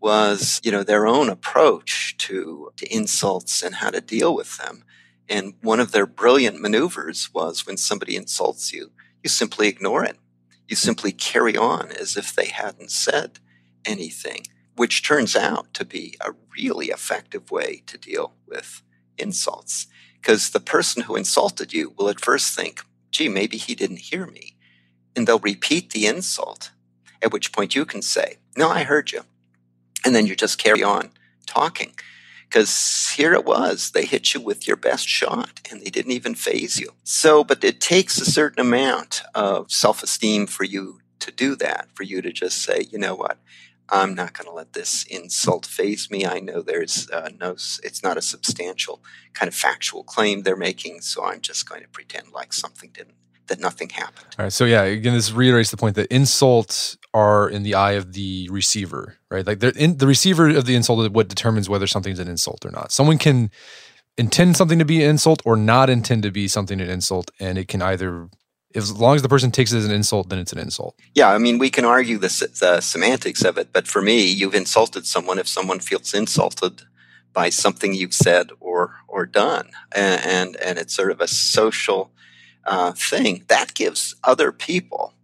was, 0.00 0.60
you 0.64 0.72
know, 0.72 0.82
their 0.82 1.06
own 1.06 1.28
approach 1.28 2.07
to, 2.18 2.72
to 2.76 2.94
insults 2.94 3.62
and 3.62 3.76
how 3.76 3.90
to 3.90 4.00
deal 4.00 4.34
with 4.34 4.56
them. 4.58 4.84
And 5.28 5.54
one 5.60 5.80
of 5.80 5.92
their 5.92 6.06
brilliant 6.06 6.60
maneuvers 6.60 7.32
was 7.32 7.66
when 7.66 7.76
somebody 7.76 8.16
insults 8.16 8.72
you, 8.72 8.92
you 9.22 9.28
simply 9.28 9.68
ignore 9.68 10.04
it. 10.04 10.16
You 10.66 10.76
simply 10.76 11.12
carry 11.12 11.56
on 11.56 11.92
as 11.92 12.16
if 12.16 12.34
they 12.34 12.46
hadn't 12.46 12.90
said 12.90 13.38
anything, 13.84 14.46
which 14.76 15.06
turns 15.06 15.34
out 15.34 15.72
to 15.74 15.84
be 15.84 16.16
a 16.20 16.32
really 16.56 16.86
effective 16.86 17.50
way 17.50 17.82
to 17.86 17.98
deal 17.98 18.34
with 18.46 18.82
insults. 19.16 19.86
Because 20.20 20.50
the 20.50 20.60
person 20.60 21.02
who 21.02 21.16
insulted 21.16 21.72
you 21.72 21.94
will 21.96 22.08
at 22.08 22.20
first 22.20 22.54
think, 22.54 22.82
gee, 23.10 23.28
maybe 23.28 23.56
he 23.56 23.74
didn't 23.74 23.98
hear 23.98 24.26
me. 24.26 24.56
And 25.16 25.26
they'll 25.26 25.38
repeat 25.38 25.90
the 25.90 26.06
insult, 26.06 26.70
at 27.22 27.32
which 27.32 27.52
point 27.52 27.74
you 27.74 27.84
can 27.84 28.02
say, 28.02 28.36
no, 28.56 28.68
I 28.68 28.84
heard 28.84 29.12
you. 29.12 29.22
And 30.04 30.14
then 30.14 30.26
you 30.26 30.36
just 30.36 30.58
carry 30.58 30.82
on 30.82 31.10
talking. 31.48 31.94
Because 32.48 33.10
here 33.16 33.34
it 33.34 33.44
was, 33.44 33.90
they 33.90 34.06
hit 34.06 34.32
you 34.32 34.40
with 34.40 34.66
your 34.66 34.76
best 34.76 35.06
shot 35.06 35.60
and 35.70 35.82
they 35.82 35.90
didn't 35.90 36.12
even 36.12 36.34
faze 36.34 36.78
you. 36.78 36.92
So, 37.04 37.44
but 37.44 37.62
it 37.62 37.80
takes 37.80 38.18
a 38.20 38.24
certain 38.24 38.60
amount 38.60 39.22
of 39.34 39.70
self 39.70 40.02
esteem 40.02 40.46
for 40.46 40.64
you 40.64 41.00
to 41.20 41.30
do 41.30 41.56
that, 41.56 41.88
for 41.94 42.04
you 42.04 42.22
to 42.22 42.32
just 42.32 42.62
say, 42.62 42.86
you 42.90 42.98
know 42.98 43.14
what, 43.14 43.38
I'm 43.90 44.14
not 44.14 44.34
going 44.34 44.46
to 44.46 44.52
let 44.52 44.72
this 44.72 45.04
insult 45.04 45.66
faze 45.66 46.10
me. 46.10 46.26
I 46.26 46.40
know 46.40 46.62
there's 46.62 47.08
uh, 47.10 47.30
no, 47.40 47.52
it's 47.52 48.02
not 48.02 48.16
a 48.16 48.22
substantial 48.22 49.02
kind 49.32 49.48
of 49.48 49.54
factual 49.54 50.02
claim 50.04 50.42
they're 50.42 50.56
making, 50.56 51.00
so 51.00 51.24
I'm 51.24 51.40
just 51.40 51.68
going 51.68 51.82
to 51.82 51.88
pretend 51.88 52.28
like 52.32 52.52
something 52.52 52.90
didn't, 52.92 53.14
that 53.46 53.60
nothing 53.60 53.88
happened. 53.88 54.26
All 54.38 54.44
right. 54.44 54.52
So 54.52 54.64
yeah, 54.64 54.82
again, 54.82 55.14
this 55.14 55.32
reiterates 55.32 55.70
the 55.70 55.76
point 55.76 55.96
that 55.96 56.12
insults 56.14 56.98
are 57.18 57.48
in 57.48 57.62
the 57.62 57.74
eye 57.74 57.92
of 57.92 58.12
the 58.12 58.48
receiver, 58.50 59.18
right? 59.30 59.46
Like 59.46 59.62
in, 59.62 59.98
the 59.98 60.06
receiver 60.06 60.48
of 60.48 60.66
the 60.66 60.74
insult 60.74 61.00
is 61.00 61.10
what 61.10 61.28
determines 61.28 61.68
whether 61.68 61.86
something's 61.86 62.20
an 62.20 62.28
insult 62.28 62.64
or 62.64 62.70
not. 62.70 62.92
Someone 62.92 63.18
can 63.18 63.50
intend 64.16 64.56
something 64.56 64.78
to 64.78 64.84
be 64.84 65.02
an 65.02 65.10
insult 65.10 65.42
or 65.44 65.56
not 65.56 65.90
intend 65.90 66.22
to 66.22 66.30
be 66.30 66.46
something 66.48 66.80
an 66.80 66.90
insult, 66.90 67.30
and 67.40 67.58
it 67.58 67.68
can 67.68 67.82
either 67.82 68.28
as 68.74 68.92
long 68.92 69.16
as 69.16 69.22
the 69.22 69.28
person 69.28 69.50
takes 69.50 69.72
it 69.72 69.78
as 69.78 69.86
an 69.86 69.92
insult, 69.92 70.28
then 70.28 70.38
it's 70.38 70.52
an 70.52 70.58
insult. 70.58 70.94
Yeah, 71.14 71.30
I 71.30 71.38
mean, 71.38 71.58
we 71.58 71.70
can 71.70 71.86
argue 71.86 72.18
the, 72.18 72.28
the 72.60 72.80
semantics 72.82 73.42
of 73.42 73.56
it, 73.56 73.72
but 73.72 73.88
for 73.88 74.02
me, 74.02 74.30
you've 74.30 74.54
insulted 74.54 75.06
someone 75.06 75.38
if 75.38 75.48
someone 75.48 75.80
feels 75.80 76.12
insulted 76.12 76.82
by 77.32 77.48
something 77.48 77.94
you've 77.94 78.14
said 78.14 78.50
or 78.60 78.96
or 79.06 79.26
done, 79.26 79.70
and 79.94 80.20
and, 80.24 80.56
and 80.56 80.78
it's 80.78 80.94
sort 80.94 81.10
of 81.10 81.20
a 81.20 81.28
social 81.28 82.10
uh, 82.64 82.92
thing 82.92 83.44
that 83.48 83.74
gives 83.74 84.14
other 84.22 84.52
people 84.52 85.14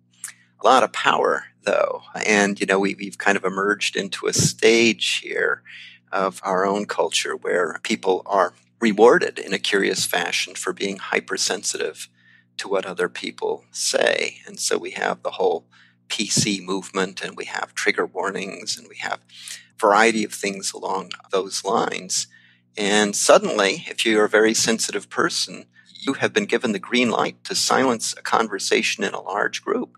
a 0.60 0.66
lot 0.66 0.82
of 0.82 0.92
power, 0.92 1.44
though. 1.64 2.02
And 2.24 2.60
you 2.60 2.66
know, 2.66 2.78
we, 2.78 2.94
we've 2.94 3.18
kind 3.18 3.36
of 3.36 3.44
emerged 3.44 3.96
into 3.96 4.26
a 4.26 4.32
stage 4.32 5.20
here 5.22 5.62
of 6.12 6.40
our 6.44 6.64
own 6.64 6.86
culture 6.86 7.36
where 7.36 7.80
people 7.82 8.22
are 8.26 8.54
rewarded 8.80 9.38
in 9.38 9.52
a 9.52 9.58
curious 9.58 10.04
fashion 10.04 10.54
for 10.54 10.72
being 10.72 10.98
hypersensitive 10.98 12.08
to 12.58 12.68
what 12.68 12.86
other 12.86 13.08
people 13.08 13.64
say. 13.72 14.38
And 14.46 14.60
so 14.60 14.78
we 14.78 14.92
have 14.92 15.22
the 15.22 15.32
whole 15.32 15.66
PC 16.08 16.62
movement 16.62 17.22
and 17.22 17.36
we 17.36 17.46
have 17.46 17.74
trigger 17.74 18.06
warnings 18.06 18.76
and 18.78 18.86
we 18.88 18.96
have 18.96 19.20
a 19.20 19.80
variety 19.80 20.24
of 20.24 20.32
things 20.32 20.72
along 20.72 21.10
those 21.30 21.64
lines. 21.64 22.26
And 22.76 23.16
suddenly, 23.16 23.84
if 23.88 24.04
you're 24.04 24.24
a 24.24 24.28
very 24.28 24.54
sensitive 24.54 25.08
person, 25.08 25.66
you 26.00 26.14
have 26.14 26.32
been 26.32 26.46
given 26.46 26.72
the 26.72 26.78
green 26.78 27.10
light 27.10 27.42
to 27.44 27.54
silence 27.54 28.14
a 28.16 28.22
conversation 28.22 29.04
in 29.04 29.14
a 29.14 29.20
large 29.20 29.64
group 29.64 29.96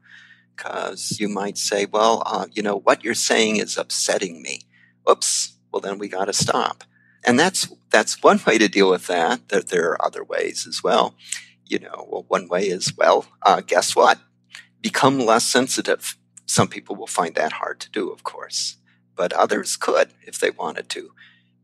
because 0.57 1.21
you 1.21 1.29
might 1.29 1.59
say, 1.59 1.87
well, 1.87 2.23
uh, 2.27 2.47
you 2.53 2.63
know, 2.63 2.79
what 2.79 3.05
you're 3.05 3.15
saying 3.15 3.57
is 3.57 3.77
upsetting 3.77 4.43
me. 4.43 4.63
Oops. 5.09 5.57
Well, 5.73 5.81
then 5.81 5.99
we 5.99 6.09
got 6.09 6.25
to 6.25 6.33
stop. 6.33 6.85
And 7.25 7.39
that's, 7.39 7.69
that's 7.91 8.23
one 8.23 8.41
way 8.47 8.57
to 8.57 8.69
deal 8.69 8.89
with 8.89 9.07
that. 9.09 9.49
There, 9.49 9.61
there 9.61 9.91
are 9.91 10.05
other 10.05 10.25
ways 10.25 10.67
as 10.67 10.83
well 10.83 11.15
you 11.67 11.79
know, 11.79 12.07
well, 12.09 12.25
one 12.29 12.49
way 12.49 12.69
is, 12.69 12.97
well, 12.97 13.27
uh, 13.43 13.61
guess 13.61 13.97
what? 13.97 14.19
Become 14.81 15.19
less 15.19 15.45
sensitive. 15.45 16.17
Some 16.47 16.69
people 16.69 16.97
will 16.97 17.07
find 17.07 17.35
that 17.35 17.53
hard 17.53 17.81
to 17.81 17.91
do, 17.91 18.11
of 18.11 18.23
course, 18.23 18.77
but 19.17 19.33
others 19.33 19.77
could 19.77 20.11
if 20.23 20.39
they 20.39 20.51
wanted 20.51 20.89
to. 20.91 21.11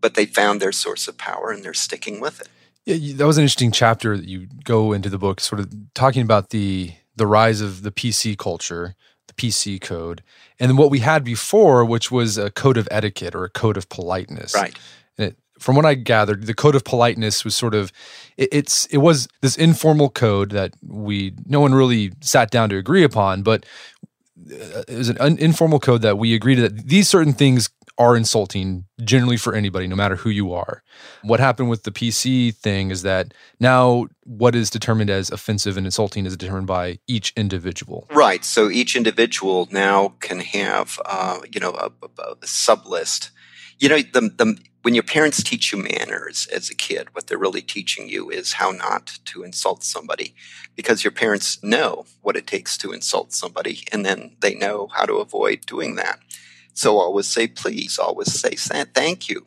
But 0.01 0.15
they 0.15 0.27
found 0.27 0.61
their 0.61 0.73
source 0.73 1.07
of 1.07 1.17
power 1.17 1.51
and 1.51 1.65
they're 1.65 1.75
sticking 1.75 2.21
with 2.21 2.41
it. 2.41 2.49
Yeah, 2.85 3.15
that 3.17 3.27
was 3.27 3.39
an 3.39 3.43
interesting 3.43 3.71
chapter 3.71 4.17
that 4.17 4.27
you 4.27 4.49
go 4.65 4.93
into 4.93 5.09
the 5.09 5.19
book, 5.19 5.39
sort 5.39 5.61
of 5.61 5.73
talking 5.95 6.23
about 6.23 6.51
the 6.51 6.93
the 7.17 7.27
rise 7.27 7.61
of 7.61 7.83
the 7.83 7.93
PC 7.93 8.37
culture, 8.37 8.95
the 9.27 9.35
PC 9.35 9.81
code, 9.81 10.23
and 10.59 10.71
then 10.71 10.77
what 10.77 10.91
we 10.91 11.01
had 11.01 11.25
before, 11.25 11.85
which 11.85 12.11
was 12.11 12.39
a 12.39 12.51
code 12.51 12.77
of 12.77 12.89
etiquette 12.91 13.35
or 13.35 13.45
a 13.45 13.51
code 13.51 13.77
of 13.77 13.89
politeness. 13.89 14.55
Right. 14.55 14.77
And 15.19 15.29
it, 15.29 15.37
from 15.59 15.77
what 15.77 15.87
I 15.87 15.95
gathered, 15.95 16.47
the 16.47 16.55
code 16.55 16.75
of 16.75 16.85
politeness 16.85 17.45
was 17.45 17.55
sort 17.55 17.75
of 17.75 17.93
it, 18.37 18.49
it's 18.53 18.87
it 18.87 18.99
was 18.99 19.29
this 19.41 19.57
informal 19.57 20.11
code 20.11 20.51
that 20.51 20.75
we 20.87 21.35
no 21.47 21.61
one 21.61 21.75
really 21.75 22.13
sat 22.21 22.51
down 22.51 22.69
to 22.71 22.77
agree 22.77 23.05
upon, 23.05 23.43
but 23.43 23.65
uh, 24.51 24.83
it 24.89 24.97
was 24.97 25.09
an 25.09 25.39
informal 25.39 25.79
code 25.79 26.03
that 26.03 26.19
we 26.19 26.35
agreed 26.35 26.57
that 26.57 26.89
these 26.89 27.09
certain 27.09 27.33
things 27.33 27.71
are 27.99 28.17
insulting 28.17 28.85
generally 29.05 29.37
for 29.37 29.55
anybody, 29.55 29.87
no 29.87 29.97
matter 29.97 30.17
who 30.17 30.31
you 30.31 30.53
are. 30.53 30.83
What 31.23 31.41
happened 31.41 31.69
with 31.69 31.83
the 31.83 31.91
PC 31.91 32.55
thing 32.55 32.91
is 32.91 33.03
that 33.03 33.35
now 33.61 34.07
what 34.25 34.55
is 34.55 34.71
determined 34.71 35.11
as 35.11 35.31
offensive 35.31 35.77
and 35.77 35.87
insulting 35.87 36.27
is 36.27 36.37
determined 36.37 36.67
by 36.67 36.99
each 37.07 37.33
individual. 37.37 38.09
Right. 38.11 38.45
So 38.45 38.71
each 38.71 38.97
individual 38.97 39.69
now 39.71 40.15
can 40.21 40.41
have, 40.41 40.99
uh, 41.05 41.41
you 41.53 41.61
know, 41.61 41.73
a, 41.73 41.91
a, 42.03 42.35
a 42.43 42.47
sub 42.47 42.87
list. 42.87 43.31
You 43.79 43.89
know, 43.89 43.99
the, 43.99 44.21
the 44.21 44.59
when 44.83 44.95
your 44.95 45.05
parents 45.05 45.43
teach 45.43 45.73
you 45.73 45.79
manners 45.79 46.49
as 46.53 46.69
a 46.69 46.75
kid, 46.75 47.15
what 47.15 47.29
they're 47.29 47.39
really 47.39 47.63
teaching 47.63 48.09
you 48.09 48.31
is 48.31 48.55
how 48.55 48.73
not 48.73 49.19
to 49.27 49.45
insult 49.45 49.85
somebody 49.85 50.35
because 50.75 51.05
your 51.05 51.13
parents 51.13 51.63
know 51.63 52.05
what 52.21 52.37
it 52.37 52.47
takes 52.47 52.77
to 52.79 52.93
insult 52.93 53.33
somebody 53.33 53.85
and 53.93 54.05
then 54.05 54.37
they 54.41 54.55
know 54.55 54.89
how 54.93 55.07
to 55.07 55.15
avoid 55.15 55.61
doing 55.67 55.95
that. 55.97 56.19
So 56.73 56.99
always 56.99 57.27
say 57.27 57.47
please, 57.47 57.99
always 57.99 58.33
say 58.33 58.55
thank 58.57 59.29
you. 59.29 59.47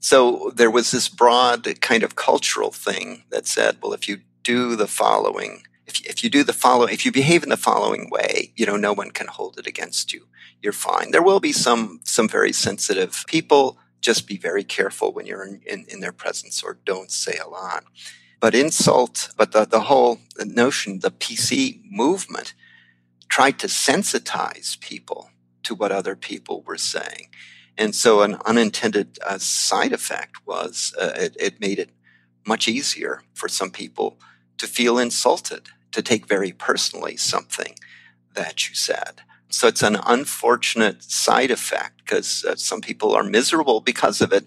So 0.00 0.52
there 0.54 0.70
was 0.70 0.90
this 0.90 1.08
broad 1.08 1.80
kind 1.80 2.02
of 2.02 2.14
cultural 2.14 2.70
thing 2.70 3.24
that 3.30 3.46
said, 3.46 3.78
well, 3.82 3.94
if 3.94 4.06
you 4.06 4.18
do 4.42 4.76
the 4.76 4.86
following, 4.86 5.62
if, 5.86 6.04
if 6.04 6.22
you 6.22 6.28
do 6.28 6.44
the 6.44 6.52
follow, 6.52 6.84
if 6.84 7.06
you 7.06 7.12
behave 7.12 7.42
in 7.42 7.48
the 7.48 7.56
following 7.56 8.10
way, 8.10 8.52
you 8.54 8.66
know, 8.66 8.76
no 8.76 8.92
one 8.92 9.10
can 9.10 9.28
hold 9.28 9.58
it 9.58 9.66
against 9.66 10.12
you. 10.12 10.26
You're 10.60 10.72
fine. 10.72 11.10
There 11.10 11.22
will 11.22 11.40
be 11.40 11.52
some, 11.52 12.00
some 12.04 12.28
very 12.28 12.52
sensitive 12.52 13.24
people 13.26 13.78
just 14.02 14.26
be 14.26 14.36
very 14.36 14.62
careful 14.62 15.12
when 15.12 15.24
you're 15.24 15.44
in, 15.44 15.62
in, 15.66 15.86
in 15.88 16.00
their 16.00 16.12
presence 16.12 16.62
or 16.62 16.78
don't 16.84 17.10
say 17.10 17.38
a 17.38 17.48
lot. 17.48 17.84
But 18.40 18.54
insult, 18.54 19.30
but 19.38 19.52
the, 19.52 19.64
the 19.64 19.80
whole 19.80 20.20
notion, 20.38 20.98
the 20.98 21.10
PC 21.10 21.80
movement 21.90 22.52
tried 23.30 23.58
to 23.60 23.68
sensitize 23.68 24.78
people 24.80 25.30
to 25.64 25.74
what 25.74 25.92
other 25.92 26.16
people 26.16 26.62
were 26.62 26.78
saying. 26.78 27.28
And 27.76 27.94
so 27.94 28.22
an 28.22 28.36
unintended 28.46 29.18
uh, 29.26 29.38
side 29.38 29.92
effect 29.92 30.36
was 30.46 30.94
uh, 31.00 31.12
it, 31.16 31.36
it 31.38 31.60
made 31.60 31.78
it 31.78 31.90
much 32.46 32.68
easier 32.68 33.22
for 33.32 33.48
some 33.48 33.70
people 33.70 34.18
to 34.58 34.66
feel 34.66 34.98
insulted, 34.98 35.68
to 35.92 36.02
take 36.02 36.26
very 36.26 36.52
personally 36.52 37.16
something 37.16 37.74
that 38.34 38.68
you 38.68 38.74
said. 38.74 39.22
So 39.48 39.68
it's 39.68 39.82
an 39.82 39.98
unfortunate 40.04 41.02
side 41.02 41.50
effect 41.50 41.98
because 41.98 42.44
uh, 42.44 42.56
some 42.56 42.80
people 42.80 43.14
are 43.14 43.22
miserable 43.22 43.80
because 43.80 44.20
of 44.20 44.32
it. 44.32 44.46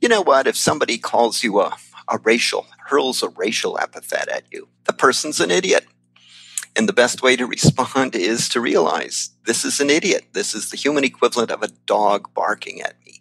You 0.00 0.08
know 0.08 0.20
what? 0.20 0.46
If 0.46 0.56
somebody 0.56 0.98
calls 0.98 1.42
you 1.42 1.60
a, 1.60 1.76
a 2.08 2.18
racial, 2.18 2.66
hurls 2.86 3.22
a 3.22 3.30
racial 3.30 3.78
epithet 3.78 4.28
at 4.28 4.44
you, 4.50 4.68
the 4.84 4.92
person's 4.92 5.40
an 5.40 5.50
idiot. 5.50 5.86
And 6.78 6.88
the 6.88 6.94
best 6.94 7.22
way 7.22 7.36
to 7.36 7.44
respond 7.46 8.14
is 8.32 8.48
to 8.50 8.60
realize 8.60 9.30
this 9.46 9.64
is 9.64 9.80
an 9.80 9.90
idiot. 9.90 10.28
This 10.32 10.54
is 10.54 10.70
the 10.70 10.78
human 10.78 11.04
equivalent 11.04 11.50
of 11.50 11.62
a 11.62 11.68
dog 11.86 12.32
barking 12.34 12.80
at 12.80 12.94
me. 13.04 13.20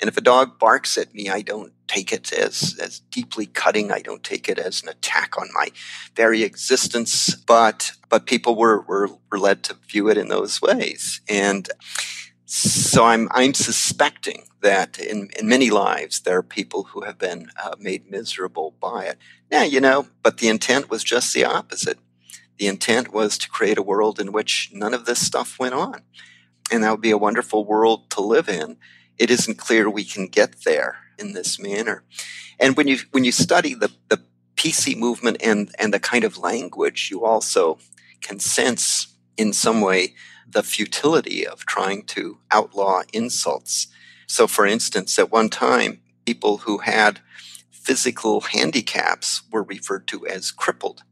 And 0.00 0.08
if 0.08 0.16
a 0.16 0.22
dog 0.22 0.58
barks 0.58 0.98
at 0.98 1.14
me, 1.14 1.28
I 1.28 1.42
don't 1.42 1.72
take 1.86 2.12
it 2.12 2.32
as, 2.32 2.76
as 2.82 3.00
deeply 3.00 3.46
cutting. 3.46 3.92
I 3.92 4.00
don't 4.00 4.24
take 4.24 4.48
it 4.48 4.58
as 4.58 4.82
an 4.82 4.88
attack 4.88 5.38
on 5.38 5.48
my 5.54 5.68
very 6.16 6.42
existence. 6.42 7.34
But 7.34 7.92
but 8.08 8.26
people 8.26 8.56
were, 8.56 8.80
were, 8.82 9.10
were 9.30 9.38
led 9.38 9.62
to 9.64 9.76
view 9.88 10.08
it 10.08 10.16
in 10.16 10.28
those 10.28 10.62
ways. 10.62 11.20
And 11.28 11.68
So 12.46 13.06
I'm, 13.06 13.28
I'm 13.32 13.54
suspecting 13.54 14.44
that 14.62 14.98
in, 14.98 15.30
in 15.38 15.48
many 15.48 15.70
lives 15.70 16.20
there 16.20 16.38
are 16.38 16.42
people 16.42 16.84
who 16.84 17.02
have 17.02 17.18
been 17.18 17.50
uh, 17.62 17.74
made 17.78 18.10
miserable 18.10 18.74
by 18.80 19.04
it. 19.06 19.18
Yeah, 19.50 19.64
you 19.64 19.80
know, 19.80 20.06
but 20.22 20.38
the 20.38 20.48
intent 20.48 20.90
was 20.90 21.04
just 21.04 21.34
the 21.34 21.44
opposite. 21.44 21.98
The 22.58 22.66
intent 22.66 23.12
was 23.12 23.36
to 23.38 23.50
create 23.50 23.78
a 23.78 23.82
world 23.82 24.20
in 24.20 24.32
which 24.32 24.70
none 24.72 24.94
of 24.94 25.06
this 25.06 25.24
stuff 25.24 25.58
went 25.58 25.74
on. 25.74 26.02
And 26.70 26.82
that 26.82 26.90
would 26.90 27.00
be 27.00 27.10
a 27.10 27.18
wonderful 27.18 27.64
world 27.64 28.10
to 28.10 28.20
live 28.20 28.48
in. 28.48 28.76
It 29.18 29.30
isn't 29.30 29.58
clear 29.58 29.88
we 29.88 30.04
can 30.04 30.26
get 30.26 30.64
there 30.64 30.98
in 31.18 31.32
this 31.32 31.58
manner. 31.58 32.04
And 32.58 32.76
when 32.76 32.88
you 32.88 32.98
when 33.10 33.24
you 33.24 33.32
study 33.32 33.74
the, 33.74 33.92
the 34.08 34.22
PC 34.56 34.96
movement 34.96 35.36
and, 35.42 35.74
and 35.78 35.92
the 35.92 36.00
kind 36.00 36.24
of 36.24 36.38
language, 36.38 37.08
you 37.10 37.24
also 37.24 37.78
can 38.20 38.40
sense 38.40 39.14
in 39.36 39.52
some 39.52 39.80
way 39.80 40.14
the 40.48 40.62
futility 40.62 41.46
of 41.46 41.66
trying 41.66 42.04
to 42.04 42.38
outlaw 42.50 43.02
insults. 43.12 43.88
So, 44.26 44.46
for 44.46 44.66
instance, 44.66 45.18
at 45.18 45.32
one 45.32 45.50
time, 45.50 46.00
people 46.24 46.58
who 46.58 46.78
had 46.78 47.20
physical 47.70 48.40
handicaps 48.40 49.42
were 49.50 49.62
referred 49.62 50.06
to 50.08 50.26
as 50.26 50.50
crippled 50.50 51.02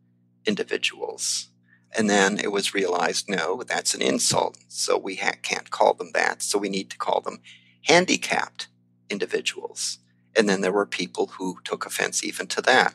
individuals. 0.47 1.49
And 1.97 2.09
then 2.09 2.39
it 2.39 2.51
was 2.53 2.75
realized 2.75 3.29
no, 3.29 3.63
that's 3.63 3.95
an 3.95 4.03
insult. 4.03 4.57
So 4.69 4.97
we 4.97 5.17
ha- 5.17 5.33
can't 5.43 5.71
call 5.71 5.95
them 5.95 6.11
that. 6.15 6.43
So 6.43 6.59
we 6.59 6.69
need 6.69 6.91
to 6.91 6.99
call 6.99 7.21
them 7.21 7.41
handicapped 7.87 8.69
individuals. 9.11 9.99
And 10.35 10.49
then 10.49 10.63
there 10.63 10.73
were 10.73 10.87
people 10.87 11.27
who 11.39 11.59
took 11.65 11.85
offense 11.85 12.25
even 12.25 12.47
to 12.49 12.63
that. 12.63 12.95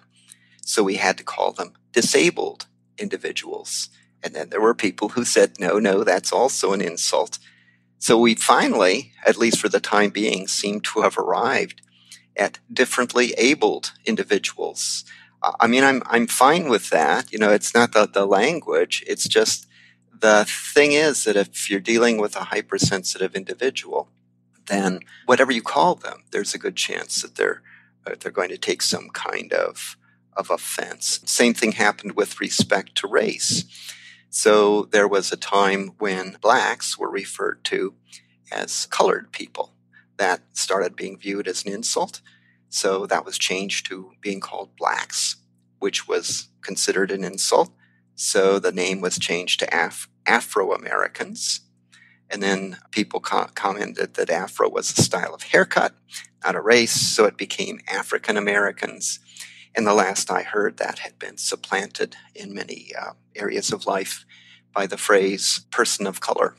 So 0.66 0.84
we 0.84 0.96
had 0.96 1.18
to 1.18 1.24
call 1.24 1.52
them 1.54 1.74
disabled 1.94 2.66
individuals. 2.98 3.90
And 4.24 4.34
then 4.34 4.50
there 4.50 4.62
were 4.62 4.74
people 4.74 5.10
who 5.10 5.24
said, 5.24 5.60
no, 5.60 5.80
no, 5.80 6.04
that's 6.04 6.34
also 6.34 6.74
an 6.74 6.82
insult. 6.82 7.38
So 8.00 8.18
we 8.18 8.36
finally, 8.36 9.12
at 9.26 9.38
least 9.38 9.60
for 9.60 9.70
the 9.70 9.80
time 9.80 10.10
being, 10.10 10.48
seem 10.48 10.82
to 10.82 11.02
have 11.02 11.18
arrived 11.18 11.82
at 12.36 12.60
differently 12.72 13.34
abled 13.38 13.94
individuals. 14.06 15.04
I 15.42 15.68
mean, 15.68 15.84
I'm, 15.84 16.02
I'm 16.06 16.28
fine 16.28 16.70
with 16.70 16.90
that. 16.90 17.32
You 17.32 17.40
know, 17.40 17.52
it's 17.52 17.74
not 17.74 17.94
the, 17.94 18.08
the 18.08 18.26
language. 18.26 19.04
It's 19.08 19.28
just 19.28 19.68
the 20.20 20.46
thing 20.48 20.94
is 20.94 21.24
that 21.26 21.36
if 21.36 21.70
you're 21.70 21.80
dealing 21.80 22.18
with 22.18 22.36
a 22.36 22.46
hypersensitive 22.46 23.36
individual, 23.36 24.10
then 24.68 25.02
whatever 25.26 25.52
you 25.52 25.62
call 25.62 25.96
them, 25.96 26.24
there's 26.32 26.54
a 26.54 26.60
good 26.60 26.76
chance 26.76 27.22
that 27.22 27.36
they're, 27.36 27.62
uh, 28.06 28.16
they're 28.20 28.32
going 28.32 28.50
to 28.50 28.58
take 28.58 28.82
some 28.82 29.10
kind 29.10 29.54
of, 29.54 29.96
of 30.36 30.50
offense. 30.50 31.22
Same 31.26 31.54
thing 31.54 31.74
happened 31.74 32.16
with 32.16 32.42
respect 32.42 32.96
to 32.96 33.08
race. 33.08 33.64
So 34.30 34.84
there 34.92 35.08
was 35.08 35.32
a 35.32 35.38
time 35.38 35.92
when 36.00 36.38
blacks 36.42 36.98
were 36.98 37.10
referred 37.10 37.64
to 37.66 37.94
as 38.52 38.86
colored 38.88 39.32
people. 39.32 39.74
That 40.18 40.42
started 40.54 40.96
being 40.96 41.18
viewed 41.18 41.48
as 41.48 41.64
an 41.66 41.72
insult. 41.72 42.22
So 42.70 43.06
that 43.06 43.26
was 43.26 43.38
changed 43.38 43.86
to 43.88 44.12
being 44.22 44.40
called 44.40 44.76
blacks, 44.76 45.38
which 45.80 46.08
was 46.08 46.50
considered 46.62 47.12
an 47.12 47.24
insult. 47.24 47.72
So 48.16 48.60
the 48.60 48.72
name 48.72 49.02
was 49.02 49.18
changed 49.18 49.60
to 49.60 49.86
Af- 49.86 50.10
Afro 50.26 50.74
Americans. 50.74 51.62
And 52.30 52.44
then 52.44 52.78
people 52.92 53.20
co- 53.20 53.48
commented 53.56 54.16
that 54.16 54.30
Afro 54.30 54.70
was 54.70 54.92
a 54.92 55.02
style 55.02 55.34
of 55.34 55.44
haircut, 55.44 55.94
not 56.44 56.56
a 56.56 56.62
race. 56.62 57.16
So 57.16 57.26
it 57.26 57.38
became 57.38 57.80
African 57.88 58.38
Americans. 58.38 59.20
And 59.76 59.86
the 59.86 59.94
last 59.94 60.32
I 60.32 60.42
heard, 60.42 60.78
that 60.78 61.00
had 61.00 61.20
been 61.20 61.38
supplanted 61.38 62.16
in 62.36 62.54
many 62.54 62.92
uh, 63.00 63.14
areas 63.36 63.72
of 63.72 63.86
life 63.86 64.26
by 64.74 64.88
the 64.88 64.98
phrase 64.98 65.62
person 65.72 66.08
of 66.08 66.20
color. 66.20 66.56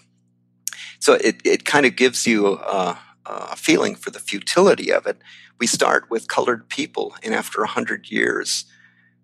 So 1.00 1.14
it, 1.14 1.40
it 1.44 1.64
kind 1.64 1.84
of 1.84 1.96
gives 1.96 2.26
you 2.26 2.46
a, 2.46 2.98
a 3.28 3.56
feeling 3.56 3.94
for 3.94 4.10
the 4.10 4.18
futility 4.18 4.90
of 4.90 5.06
it. 5.06 5.18
We 5.58 5.66
start 5.66 6.10
with 6.10 6.28
colored 6.28 6.68
people, 6.68 7.14
and 7.22 7.34
after 7.34 7.60
100 7.60 8.10
years, 8.10 8.64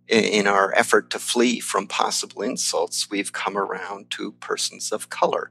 in 0.07 0.47
our 0.47 0.75
effort 0.75 1.11
to 1.11 1.19
flee 1.19 1.61
from 1.61 1.87
possible 1.87 2.43
insults, 2.43 3.11
we've 3.11 3.33
come 3.33 3.57
around 3.57 4.11
to 4.11 4.33
persons 4.33 4.93
of 4.93 5.09
color. 5.09 5.51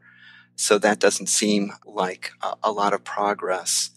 So 0.55 0.77
that 0.77 0.99
doesn't 0.99 1.27
seem 1.27 1.73
like 1.85 2.31
a, 2.41 2.53
a 2.63 2.71
lot 2.71 2.93
of 2.93 3.03
progress 3.03 3.89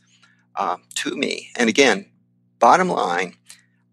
uh, 0.55 0.79
to 0.97 1.15
me. 1.15 1.51
And 1.57 1.69
again, 1.69 2.11
bottom 2.59 2.89
line, 2.89 3.37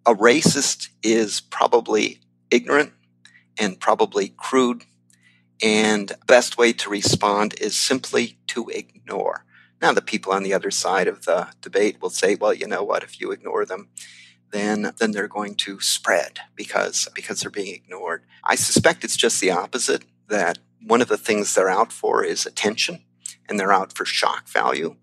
a 0.05 0.13
racist 0.15 0.89
is 1.01 1.41
probably 1.41 2.19
ignorant 2.49 2.93
and 3.59 3.79
probably 3.79 4.29
crude. 4.29 4.83
And 5.61 6.11
best 6.27 6.57
way 6.57 6.73
to 6.73 6.89
respond 6.89 7.55
is 7.59 7.75
simply 7.75 8.37
to 8.47 8.69
ignore. 8.69 9.45
Now, 9.83 9.91
the 9.91 10.01
people 10.01 10.31
on 10.31 10.43
the 10.43 10.53
other 10.53 10.71
side 10.71 11.09
of 11.09 11.25
the 11.25 11.49
debate 11.61 12.01
will 12.01 12.09
say, 12.09 12.35
well, 12.35 12.53
you 12.53 12.65
know 12.65 12.83
what, 12.83 13.03
if 13.03 13.19
you 13.19 13.31
ignore 13.31 13.65
them, 13.65 13.89
then, 14.51 14.93
then 14.97 15.11
they're 15.11 15.27
going 15.27 15.55
to 15.55 15.81
spread 15.81 16.39
because, 16.55 17.09
because 17.13 17.41
they're 17.41 17.51
being 17.51 17.75
ignored. 17.75 18.23
I 18.45 18.55
suspect 18.55 19.03
it's 19.03 19.17
just 19.17 19.41
the 19.41 19.51
opposite, 19.51 20.05
that 20.29 20.59
one 20.81 21.01
of 21.01 21.09
the 21.09 21.17
things 21.17 21.53
they're 21.53 21.69
out 21.69 21.91
for 21.91 22.23
is 22.23 22.45
attention 22.45 23.03
and 23.49 23.59
they're 23.59 23.73
out 23.73 23.91
for 23.91 24.05
shock 24.05 24.47
value. 24.47 24.95